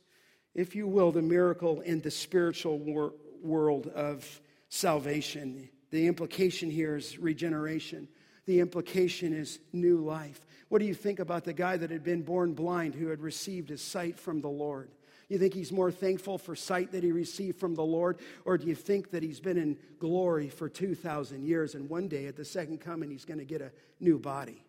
if 0.54 0.76
you 0.76 0.86
will, 0.86 1.10
the 1.10 1.22
miracle 1.22 1.80
in 1.80 2.00
the 2.02 2.10
spiritual 2.10 2.78
wor- 2.78 3.14
world 3.42 3.86
of 3.88 4.40
salvation. 4.68 5.68
The 5.90 6.06
implication 6.06 6.70
here 6.70 6.96
is 6.96 7.18
regeneration. 7.18 8.08
The 8.46 8.60
implication 8.60 9.32
is 9.32 9.58
new 9.72 9.98
life. 9.98 10.40
What 10.68 10.80
do 10.80 10.86
you 10.86 10.94
think 10.94 11.18
about 11.18 11.44
the 11.44 11.52
guy 11.52 11.76
that 11.76 11.90
had 11.90 12.02
been 12.02 12.22
born 12.22 12.54
blind 12.54 12.94
who 12.94 13.08
had 13.08 13.20
received 13.20 13.68
his 13.68 13.82
sight 13.82 14.18
from 14.18 14.40
the 14.40 14.48
Lord? 14.48 14.90
You 15.32 15.38
think 15.38 15.54
he's 15.54 15.72
more 15.72 15.90
thankful 15.90 16.36
for 16.36 16.54
sight 16.54 16.92
that 16.92 17.02
he 17.02 17.10
received 17.10 17.58
from 17.58 17.74
the 17.74 17.82
Lord? 17.82 18.18
Or 18.44 18.58
do 18.58 18.66
you 18.66 18.74
think 18.74 19.12
that 19.12 19.22
he's 19.22 19.40
been 19.40 19.56
in 19.56 19.78
glory 19.98 20.50
for 20.50 20.68
2,000 20.68 21.42
years 21.42 21.74
and 21.74 21.88
one 21.88 22.06
day 22.06 22.26
at 22.26 22.36
the 22.36 22.44
second 22.44 22.82
coming 22.82 23.10
he's 23.10 23.24
going 23.24 23.38
to 23.38 23.46
get 23.46 23.62
a 23.62 23.72
new 23.98 24.18
body? 24.18 24.62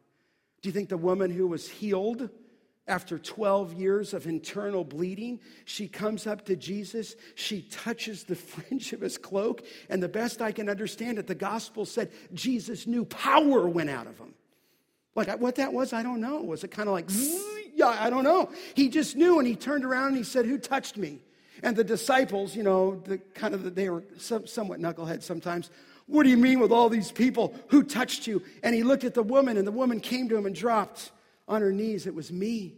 Do 0.62 0.70
you 0.70 0.72
think 0.72 0.88
the 0.88 0.96
woman 0.96 1.32
who 1.32 1.48
was 1.48 1.68
healed 1.68 2.30
after 2.88 3.20
12 3.20 3.74
years 3.74 4.14
of 4.14 4.26
internal 4.26 4.86
bleeding, 4.86 5.42
she 5.66 5.90
comes 5.90 6.28
up 6.28 6.46
to 6.46 6.56
Jesus, 6.56 7.18
she 7.36 7.64
touches 7.64 8.24
the 8.24 8.36
fringe 8.38 8.94
of 8.94 9.02
his 9.02 9.18
cloak, 9.18 9.66
and 9.90 10.02
the 10.02 10.08
best 10.08 10.42
I 10.42 10.54
can 10.54 10.70
understand 10.70 11.20
it, 11.20 11.28
the 11.28 11.36
gospel 11.36 11.86
said 11.86 12.10
Jesus 12.34 12.88
knew 12.88 13.04
power 13.04 13.68
went 13.68 13.90
out 13.90 14.08
of 14.08 14.18
him. 14.18 14.34
Like 15.14 15.28
what 15.42 15.56
that 15.56 15.74
was, 15.74 15.92
I 15.92 16.04
don't 16.04 16.22
know. 16.22 16.42
Was 16.42 16.64
it 16.64 16.72
kind 16.72 16.88
of 16.88 16.94
like, 16.94 17.10
yeah, 17.74 17.98
I 18.00 18.10
don't 18.10 18.24
know. 18.24 18.50
He 18.76 18.90
just 18.90 19.16
knew 19.16 19.40
and 19.40 19.48
he 19.48 19.56
turned 19.56 19.86
around 19.86 20.10
and 20.10 20.18
he 20.18 20.24
said, 20.24 20.46
Who 20.46 20.58
touched 20.58 20.98
me? 20.98 21.20
And 21.62 21.76
the 21.76 21.84
disciples, 21.84 22.56
you 22.56 22.64
know, 22.64 23.02
the 23.06 23.18
kind 23.18 23.54
of, 23.54 23.76
they 23.76 23.90
were 23.90 24.04
somewhat 24.18 24.80
knuckleheads 24.80 25.24
sometimes. 25.24 25.70
What 26.08 26.24
do 26.24 26.30
you 26.30 26.38
mean 26.38 26.60
with 26.60 26.72
all 26.72 26.90
these 26.90 27.12
people? 27.12 27.56
Who 27.70 27.84
touched 27.84 28.28
you? 28.28 28.44
And 28.62 28.76
he 28.76 28.84
looked 28.84 29.06
at 29.06 29.14
the 29.14 29.24
woman 29.24 29.58
and 29.58 29.66
the 29.66 29.72
woman 29.72 30.00
came 30.02 30.28
to 30.30 30.36
him 30.36 30.46
and 30.46 30.54
dropped 30.54 31.12
on 31.48 31.62
her 31.62 31.72
knees. 31.72 32.06
It 32.06 32.14
was 32.14 32.32
me. 32.32 32.76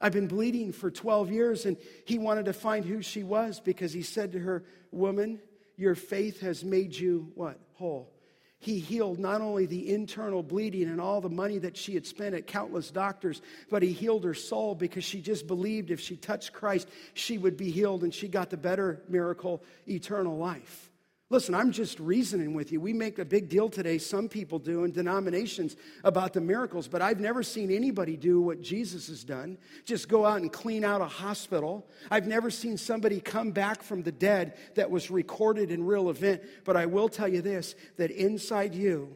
I've 0.00 0.12
been 0.12 0.28
bleeding 0.28 0.72
for 0.72 0.90
12 0.90 1.30
years 1.32 1.64
and 1.64 1.76
he 2.04 2.18
wanted 2.18 2.44
to 2.44 2.52
find 2.52 2.84
who 2.84 3.02
she 3.02 3.24
was 3.24 3.60
because 3.60 3.92
he 3.92 4.02
said 4.02 4.32
to 4.32 4.38
her, 4.40 4.64
Woman, 4.92 5.40
your 5.76 5.94
faith 5.94 6.40
has 6.40 6.64
made 6.64 6.94
you 6.94 7.32
what? 7.34 7.58
Whole. 7.74 8.12
He 8.60 8.80
healed 8.80 9.18
not 9.18 9.40
only 9.40 9.66
the 9.66 9.94
internal 9.94 10.42
bleeding 10.42 10.88
and 10.88 11.00
all 11.00 11.20
the 11.20 11.28
money 11.28 11.58
that 11.58 11.76
she 11.76 11.94
had 11.94 12.06
spent 12.06 12.34
at 12.34 12.46
countless 12.46 12.90
doctors, 12.90 13.40
but 13.70 13.82
he 13.82 13.92
healed 13.92 14.24
her 14.24 14.34
soul 14.34 14.74
because 14.74 15.04
she 15.04 15.20
just 15.20 15.46
believed 15.46 15.90
if 15.90 16.00
she 16.00 16.16
touched 16.16 16.52
Christ, 16.52 16.88
she 17.14 17.38
would 17.38 17.56
be 17.56 17.70
healed 17.70 18.02
and 18.02 18.12
she 18.12 18.26
got 18.26 18.50
the 18.50 18.56
better 18.56 19.00
miracle, 19.08 19.62
eternal 19.86 20.36
life. 20.36 20.87
Listen, 21.30 21.54
I'm 21.54 21.72
just 21.72 22.00
reasoning 22.00 22.54
with 22.54 22.72
you. 22.72 22.80
We 22.80 22.94
make 22.94 23.18
a 23.18 23.24
big 23.24 23.50
deal 23.50 23.68
today, 23.68 23.98
some 23.98 24.30
people 24.30 24.58
do 24.58 24.84
in 24.84 24.92
denominations, 24.92 25.76
about 26.02 26.32
the 26.32 26.40
miracles, 26.40 26.88
but 26.88 27.02
I've 27.02 27.20
never 27.20 27.42
seen 27.42 27.70
anybody 27.70 28.16
do 28.16 28.40
what 28.40 28.62
Jesus 28.62 29.08
has 29.08 29.24
done 29.24 29.58
just 29.84 30.08
go 30.08 30.24
out 30.24 30.40
and 30.40 30.50
clean 30.50 30.84
out 30.84 31.02
a 31.02 31.06
hospital. 31.06 31.86
I've 32.10 32.26
never 32.26 32.50
seen 32.50 32.78
somebody 32.78 33.20
come 33.20 33.50
back 33.50 33.82
from 33.82 34.02
the 34.02 34.12
dead 34.12 34.56
that 34.74 34.90
was 34.90 35.10
recorded 35.10 35.70
in 35.70 35.84
real 35.84 36.08
event, 36.08 36.42
but 36.64 36.78
I 36.78 36.86
will 36.86 37.10
tell 37.10 37.28
you 37.28 37.42
this 37.42 37.74
that 37.96 38.10
inside 38.10 38.74
you, 38.74 39.14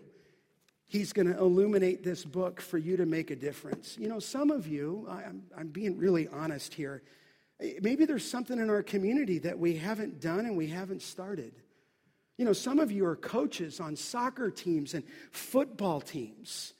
He's 0.86 1.14
going 1.14 1.32
to 1.32 1.38
illuminate 1.38 2.04
this 2.04 2.22
book 2.22 2.60
for 2.60 2.76
you 2.76 2.98
to 2.98 3.06
make 3.06 3.30
a 3.30 3.36
difference. 3.36 3.96
You 3.98 4.10
know, 4.10 4.18
some 4.18 4.50
of 4.50 4.66
you, 4.66 5.06
I'm, 5.08 5.44
I'm 5.56 5.68
being 5.68 5.96
really 5.96 6.28
honest 6.28 6.74
here, 6.74 7.02
maybe 7.80 8.04
there's 8.04 8.28
something 8.30 8.58
in 8.58 8.68
our 8.68 8.82
community 8.82 9.38
that 9.38 9.58
we 9.58 9.76
haven't 9.76 10.20
done 10.20 10.40
and 10.40 10.54
we 10.54 10.66
haven't 10.66 11.00
started. 11.00 11.54
You 12.42 12.46
know, 12.46 12.52
some 12.52 12.80
of 12.80 12.90
you 12.90 13.06
are 13.06 13.14
coaches 13.14 13.78
on 13.78 13.94
soccer 13.94 14.50
teams 14.50 14.94
and 14.94 15.04
football 15.30 16.00
teams. 16.00 16.74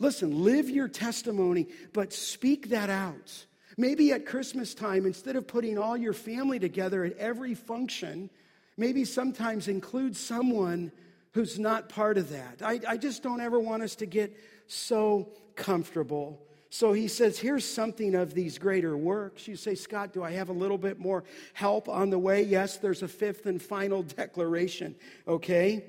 Listen, 0.00 0.42
live 0.42 0.68
your 0.68 0.88
testimony, 0.88 1.68
but 1.92 2.12
speak 2.12 2.70
that 2.70 2.90
out. 2.90 3.46
Maybe 3.78 4.10
at 4.10 4.26
Christmas 4.26 4.74
time, 4.74 5.06
instead 5.06 5.36
of 5.36 5.46
putting 5.46 5.78
all 5.78 5.96
your 5.96 6.14
family 6.14 6.58
together 6.58 7.04
at 7.04 7.16
every 7.16 7.54
function, 7.54 8.28
maybe 8.76 9.04
sometimes 9.04 9.68
include 9.68 10.16
someone 10.16 10.90
who's 11.30 11.60
not 11.60 11.88
part 11.88 12.18
of 12.18 12.30
that. 12.30 12.60
I, 12.60 12.80
I 12.88 12.96
just 12.96 13.22
don't 13.22 13.40
ever 13.40 13.60
want 13.60 13.84
us 13.84 13.94
to 13.94 14.06
get 14.06 14.36
so 14.66 15.28
comfortable. 15.54 16.44
So 16.74 16.92
he 16.92 17.06
says, 17.06 17.38
Here's 17.38 17.64
something 17.64 18.16
of 18.16 18.34
these 18.34 18.58
greater 18.58 18.96
works. 18.96 19.46
You 19.46 19.54
say, 19.54 19.76
Scott, 19.76 20.12
do 20.12 20.24
I 20.24 20.32
have 20.32 20.48
a 20.48 20.52
little 20.52 20.76
bit 20.76 20.98
more 20.98 21.22
help 21.52 21.88
on 21.88 22.10
the 22.10 22.18
way? 22.18 22.42
Yes, 22.42 22.78
there's 22.78 23.04
a 23.04 23.06
fifth 23.06 23.46
and 23.46 23.62
final 23.62 24.02
declaration, 24.02 24.96
okay? 25.28 25.84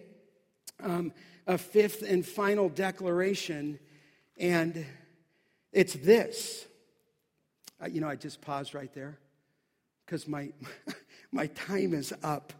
Um, 0.83 1.11
a 1.47 1.57
fifth 1.57 2.03
and 2.03 2.23
final 2.23 2.69
declaration, 2.69 3.79
and 4.37 4.85
it's 5.73 5.95
this. 5.95 6.67
Uh, 7.81 7.87
you 7.87 7.99
know, 7.99 8.07
I 8.07 8.15
just 8.15 8.39
paused 8.41 8.75
right 8.75 8.93
there 8.93 9.17
because 10.05 10.27
my, 10.27 10.53
my 11.31 11.47
time 11.47 11.95
is 11.95 12.13
up. 12.21 12.53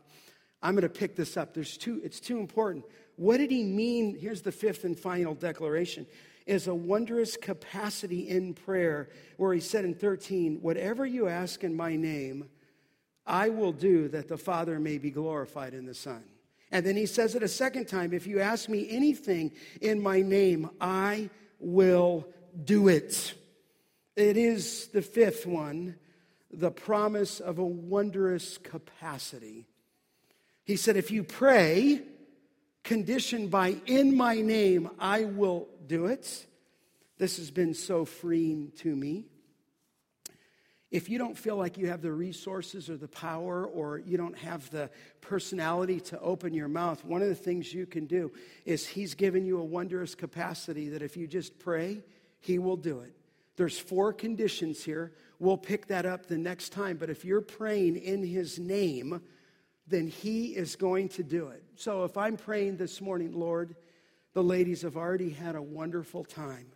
I'm 0.64 0.74
going 0.74 0.82
to 0.82 0.90
pick 0.90 1.16
this 1.16 1.38
up. 1.38 1.54
There's 1.54 1.78
two, 1.78 2.02
it's 2.04 2.20
too 2.20 2.40
important. 2.40 2.86
What 3.18 3.38
did 3.38 3.52
he 3.52 3.64
mean? 3.64 4.18
Here's 4.20 4.42
the 4.42 4.52
fifth 4.52 4.84
and 4.84 4.98
final 4.98 5.36
declaration 5.36 6.08
is 6.46 6.68
a 6.68 6.76
wondrous 6.76 7.38
capacity 7.38 8.28
in 8.30 8.54
prayer 8.54 9.10
where 9.38 9.54
he 9.54 9.60
said 9.60 9.86
in 9.86 9.96
13, 9.96 10.60
Whatever 10.62 11.06
you 11.06 11.28
ask 11.28 11.64
in 11.64 11.76
my 11.76 11.96
name, 11.96 12.50
I 13.26 13.50
will 13.50 13.72
do 13.72 14.08
that 14.10 14.28
the 14.28 14.38
Father 14.38 14.80
may 14.80 14.98
be 14.98 15.10
glorified 15.10 15.74
in 15.74 15.86
the 15.86 15.94
Son. 15.94 16.24
And 16.72 16.86
then 16.86 16.96
he 16.96 17.06
says 17.06 17.36
it 17.36 17.44
a 17.44 17.48
second 17.48 17.88
time 17.88 18.14
If 18.14 18.28
you 18.28 18.40
ask 18.40 18.70
me 18.70 18.88
anything 18.90 19.54
in 19.82 20.02
my 20.02 20.22
name, 20.22 20.70
I 20.80 21.30
will 21.60 22.28
do 22.64 22.88
it. 22.88 23.34
It 24.16 24.38
is 24.38 24.88
the 24.88 25.02
fifth 25.02 25.46
one, 25.46 25.96
the 26.52 26.72
promise 26.72 27.40
of 27.40 27.58
a 27.58 27.66
wondrous 27.66 28.58
capacity. 28.58 29.68
He 30.64 30.76
said, 30.76 30.96
If 30.96 31.12
you 31.12 31.24
pray, 31.24 32.02
conditioned 32.86 33.52
by 33.52 33.76
in 33.88 34.16
my 34.16 34.40
name, 34.40 34.90
I 34.98 35.26
will 35.26 35.68
do 35.88 36.06
it. 36.06 36.46
This 37.18 37.38
has 37.38 37.52
been 37.52 37.74
so 37.74 38.06
freeing 38.06 38.72
to 38.78 38.96
me. 38.96 39.26
If 40.92 41.10
you 41.10 41.18
don't 41.18 41.38
feel 41.38 41.58
like 41.58 41.78
you 41.78 41.88
have 41.88 42.02
the 42.02 42.12
resources 42.12 42.90
or 42.90 42.96
the 42.96 43.08
power 43.08 43.66
or 43.66 43.98
you 43.98 44.18
don't 44.18 44.38
have 44.38 44.70
the 44.70 44.90
personality 45.20 46.00
to 46.02 46.20
open 46.22 46.54
your 46.54 46.70
mouth, 46.70 47.04
one 47.04 47.22
of 47.22 47.28
the 47.28 47.36
things 47.36 47.74
you 47.74 47.86
can 47.86 48.06
do 48.06 48.32
is 48.66 48.88
He's 48.88 49.14
given 49.16 49.46
you 49.46 49.60
a 49.60 49.64
wondrous 49.64 50.16
capacity 50.16 50.88
that 50.90 51.02
if 51.02 51.18
you 51.18 51.28
just 51.28 51.58
pray, 51.60 52.02
He 52.40 52.60
will 52.60 52.78
do 52.78 53.00
it. 53.02 53.14
There's 53.58 53.80
four 53.80 54.14
conditions 54.14 54.84
here. 54.84 55.12
We'll 55.40 55.58
pick 55.58 55.88
that 55.88 56.06
up 56.06 56.28
the 56.28 56.38
next 56.38 56.70
time. 56.70 56.98
But 56.98 57.10
if 57.10 57.26
you're 57.26 57.42
praying 57.42 57.98
in 57.98 58.24
His 58.24 58.60
name, 58.60 59.22
then 59.88 60.08
He 60.08 60.56
is 60.56 60.76
going 60.76 61.10
to 61.10 61.24
do 61.24 61.48
it. 61.48 61.65
So 61.78 62.06
if 62.06 62.18
I'm 62.18 62.38
praying 62.38 62.78
this 62.78 63.02
morning, 63.02 63.34
Lord, 63.34 63.76
the 64.34 64.44
ladies 64.44 64.84
have 64.84 64.96
already 64.96 65.30
had 65.30 65.56
a 65.56 65.62
wonderful 65.62 66.24
time. 66.24 66.68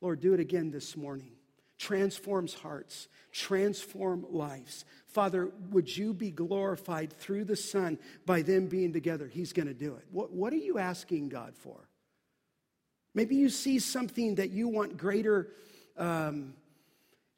Lord, 0.00 0.20
do 0.20 0.34
it 0.34 0.40
again 0.40 0.70
this 0.70 0.96
morning. 0.96 1.32
Transforms 1.78 2.54
hearts, 2.54 3.08
transform 3.32 4.26
lives. 4.30 4.84
Father, 5.08 5.50
would 5.70 5.94
you 5.94 6.12
be 6.12 6.30
glorified 6.30 7.12
through 7.12 7.44
the 7.44 7.56
Son 7.56 7.98
by 8.24 8.42
them 8.42 8.66
being 8.66 8.92
together? 8.92 9.26
He's 9.26 9.52
going 9.52 9.68
to 9.68 9.74
do 9.74 9.94
it. 9.94 10.04
What, 10.12 10.30
what 10.30 10.52
are 10.52 10.56
you 10.56 10.78
asking 10.78 11.30
God 11.30 11.54
for? 11.56 11.88
Maybe 13.14 13.36
you 13.36 13.48
see 13.48 13.78
something 13.78 14.36
that 14.36 14.50
you 14.50 14.68
want 14.68 14.96
greater, 14.96 15.48
um, 15.96 16.54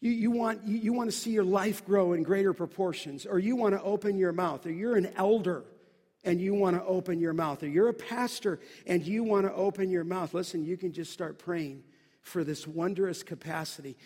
you, 0.01 0.11
you, 0.11 0.31
want, 0.31 0.67
you, 0.67 0.77
you 0.77 0.93
want 0.93 1.11
to 1.11 1.17
see 1.17 1.31
your 1.31 1.45
life 1.45 1.87
grow 1.87 2.13
in 2.13 2.23
greater 2.23 2.53
proportions, 2.53 3.25
or 3.25 3.39
you 3.39 3.57
want 3.57 3.75
to 3.75 3.83
open 3.83 4.19
your 4.19 4.33
mouth, 4.33 4.67
or 4.67 4.73
you're 4.73 4.97
an 4.97 5.13
elder 5.17 5.65
and 6.25 6.41
you 6.41 6.55
want 6.55 6.77
to 6.77 6.85
open 6.85 7.19
your 7.21 7.33
mouth, 7.33 7.63
or 7.63 7.69
you're 7.69 7.89
a 7.89 7.95
pastor 7.95 8.61
and 8.87 9.05
you 9.05 9.25
want 9.25 9.47
to 9.47 9.53
open 9.55 9.91
your 9.91 10.05
mouth, 10.05 10.35
listen, 10.35 10.65
you 10.65 10.77
can 10.77 10.93
just 10.93 11.13
start 11.13 11.39
praying 11.39 11.83
for 12.21 12.45
this 12.45 12.67
wondrous 12.67 13.23
capacity. 13.23 13.97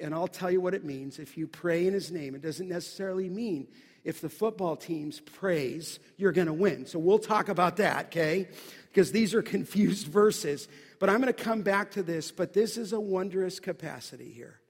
And 0.00 0.14
I'll 0.14 0.28
tell 0.28 0.50
you 0.50 0.60
what 0.60 0.74
it 0.74 0.84
means. 0.84 1.18
If 1.18 1.36
you 1.36 1.46
pray 1.46 1.86
in 1.86 1.92
his 1.92 2.10
name, 2.10 2.34
it 2.34 2.42
doesn't 2.42 2.68
necessarily 2.68 3.28
mean 3.28 3.66
if 4.04 4.20
the 4.20 4.28
football 4.28 4.76
teams 4.76 5.18
praise, 5.20 5.98
you're 6.16 6.32
going 6.32 6.46
to 6.46 6.52
win. 6.52 6.86
So 6.86 6.98
we'll 6.98 7.18
talk 7.18 7.48
about 7.48 7.76
that, 7.78 8.06
okay? 8.06 8.48
Because 8.88 9.10
these 9.10 9.34
are 9.34 9.42
confused 9.56 10.06
verses. 10.06 10.68
But 11.00 11.10
I'm 11.10 11.20
going 11.20 11.32
to 11.32 11.44
come 11.44 11.62
back 11.62 11.90
to 11.92 12.02
this, 12.02 12.30
but 12.30 12.52
this 12.52 12.76
is 12.76 12.92
a 12.92 13.00
wondrous 13.00 13.58
capacity 13.58 14.30
here. 14.30 14.60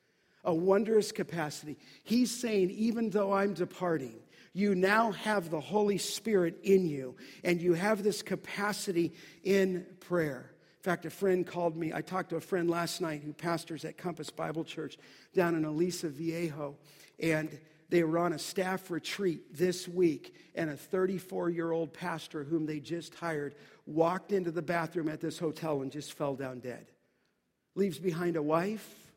A 0.45 0.55
wondrous 0.55 1.11
capacity. 1.11 1.77
He's 2.05 2.31
saying, 2.31 2.71
even 2.71 3.11
though 3.11 3.33
I'm 3.33 3.55
departing, 3.55 4.17
you 4.55 4.77
now 4.77 5.11
have 5.11 5.51
the 5.51 5.61
Holy 5.61 5.99
Spirit 5.99 6.61
in 6.63 6.87
you, 6.87 7.17
and 7.43 7.61
you 7.61 7.75
have 7.75 8.03
this 8.03 8.23
capacity 8.23 9.13
in 9.43 9.85
prayer. 10.01 10.53
In 10.79 10.83
fact, 10.83 11.05
a 11.05 11.11
friend 11.11 11.45
called 11.47 11.77
me. 11.77 11.93
I 11.93 12.03
talked 12.03 12.31
to 12.31 12.37
a 12.37 12.41
friend 12.41 12.71
last 12.71 13.01
night 13.01 13.23
who 13.25 13.33
pastors 13.33 13.85
at 13.85 13.99
Compass 13.99 14.31
Bible 14.31 14.65
Church 14.65 14.97
down 15.35 15.57
in 15.57 15.65
Aliso 15.65 16.09
Viejo, 16.09 16.77
and 17.19 17.59
they 17.89 18.05
were 18.05 18.19
on 18.19 18.33
a 18.33 18.39
staff 18.39 18.91
retreat 18.91 19.57
this 19.57 19.89
week, 19.89 20.35
and 20.55 20.71
a 20.71 20.77
34 20.77 21.51
year 21.51 21.73
old 21.73 21.93
pastor 21.93 22.45
whom 22.45 22.65
they 22.65 22.79
just 22.79 23.15
hired 23.17 23.57
walked 23.87 24.31
into 24.31 24.53
the 24.53 24.63
bathroom 24.63 25.09
at 25.09 25.21
this 25.21 25.39
hotel 25.39 25.83
and 25.83 25.91
just 25.91 26.13
fell 26.13 26.37
down 26.37 26.61
dead. 26.61 26.87
Leaves 27.75 27.99
behind 27.99 28.37
a 28.37 28.43
wife, 28.43 29.13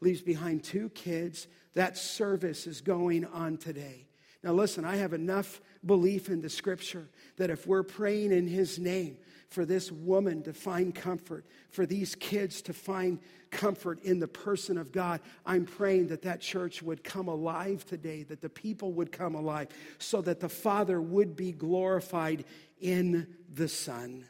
leaves 0.00 0.20
behind 0.20 0.62
two 0.62 0.90
kids. 0.90 1.48
That 1.72 1.96
service 1.96 2.66
is 2.66 2.82
going 2.82 3.24
on 3.24 3.56
today. 3.56 4.06
Now, 4.44 4.52
listen, 4.52 4.84
I 4.84 4.96
have 4.96 5.14
enough 5.14 5.62
belief 5.86 6.28
in 6.28 6.42
the 6.42 6.50
scripture 6.50 7.08
that 7.38 7.48
if 7.48 7.66
we're 7.66 7.82
praying 7.82 8.30
in 8.30 8.46
his 8.46 8.78
name 8.78 9.16
for 9.48 9.64
this 9.64 9.90
woman 9.90 10.42
to 10.42 10.52
find 10.52 10.94
comfort, 10.94 11.46
for 11.70 11.86
these 11.86 12.14
kids 12.14 12.60
to 12.62 12.74
find 12.74 13.20
comfort 13.50 14.04
in 14.04 14.20
the 14.20 14.28
person 14.28 14.76
of 14.76 14.92
God, 14.92 15.22
I'm 15.46 15.64
praying 15.64 16.08
that 16.08 16.20
that 16.22 16.42
church 16.42 16.82
would 16.82 17.02
come 17.02 17.26
alive 17.26 17.86
today, 17.86 18.22
that 18.24 18.42
the 18.42 18.50
people 18.50 18.92
would 18.92 19.12
come 19.12 19.34
alive, 19.34 19.68
so 19.98 20.20
that 20.20 20.40
the 20.40 20.50
Father 20.50 21.00
would 21.00 21.36
be 21.36 21.50
glorified 21.50 22.44
in 22.78 23.26
the 23.50 23.68
Son. 23.68 24.26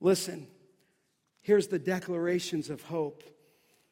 Listen, 0.00 0.48
here's 1.40 1.68
the 1.68 1.78
declarations 1.78 2.68
of 2.68 2.82
hope. 2.82 3.22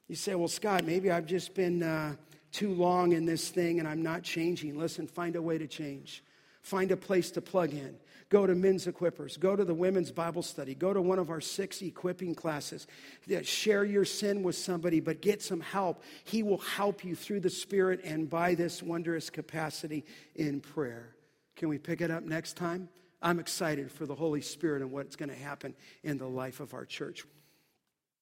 You 0.08 0.16
say, 0.16 0.34
well, 0.34 0.48
Scott, 0.48 0.84
maybe 0.84 1.12
I've 1.12 1.26
just 1.26 1.54
been. 1.54 1.84
Uh, 1.84 2.16
too 2.52 2.72
long 2.72 3.12
in 3.12 3.26
this 3.26 3.48
thing 3.48 3.78
and 3.78 3.88
I'm 3.88 4.02
not 4.02 4.22
changing. 4.22 4.78
Listen, 4.78 5.06
find 5.06 5.36
a 5.36 5.42
way 5.42 5.58
to 5.58 5.66
change. 5.66 6.22
Find 6.62 6.90
a 6.90 6.96
place 6.96 7.30
to 7.32 7.40
plug 7.40 7.72
in. 7.72 7.96
Go 8.28 8.46
to 8.46 8.54
men's 8.54 8.86
equippers. 8.86 9.40
Go 9.40 9.56
to 9.56 9.64
the 9.64 9.74
women's 9.74 10.10
Bible 10.10 10.42
study. 10.42 10.74
Go 10.74 10.92
to 10.92 11.00
one 11.00 11.18
of 11.18 11.30
our 11.30 11.40
six 11.40 11.80
equipping 11.80 12.34
classes. 12.34 12.86
Share 13.42 13.84
your 13.84 14.04
sin 14.04 14.42
with 14.42 14.54
somebody, 14.54 15.00
but 15.00 15.22
get 15.22 15.40
some 15.40 15.60
help. 15.60 16.02
He 16.24 16.42
will 16.42 16.58
help 16.58 17.04
you 17.04 17.14
through 17.14 17.40
the 17.40 17.50
Spirit 17.50 18.00
and 18.04 18.28
by 18.28 18.54
this 18.54 18.82
wondrous 18.82 19.30
capacity 19.30 20.04
in 20.34 20.60
prayer. 20.60 21.14
Can 21.56 21.70
we 21.70 21.78
pick 21.78 22.02
it 22.02 22.10
up 22.10 22.22
next 22.22 22.56
time? 22.56 22.90
I'm 23.22 23.40
excited 23.40 23.90
for 23.90 24.04
the 24.04 24.14
Holy 24.14 24.42
Spirit 24.42 24.82
and 24.82 24.92
what's 24.92 25.16
going 25.16 25.30
to 25.30 25.34
happen 25.34 25.74
in 26.04 26.18
the 26.18 26.28
life 26.28 26.60
of 26.60 26.74
our 26.74 26.84
church. 26.84 27.24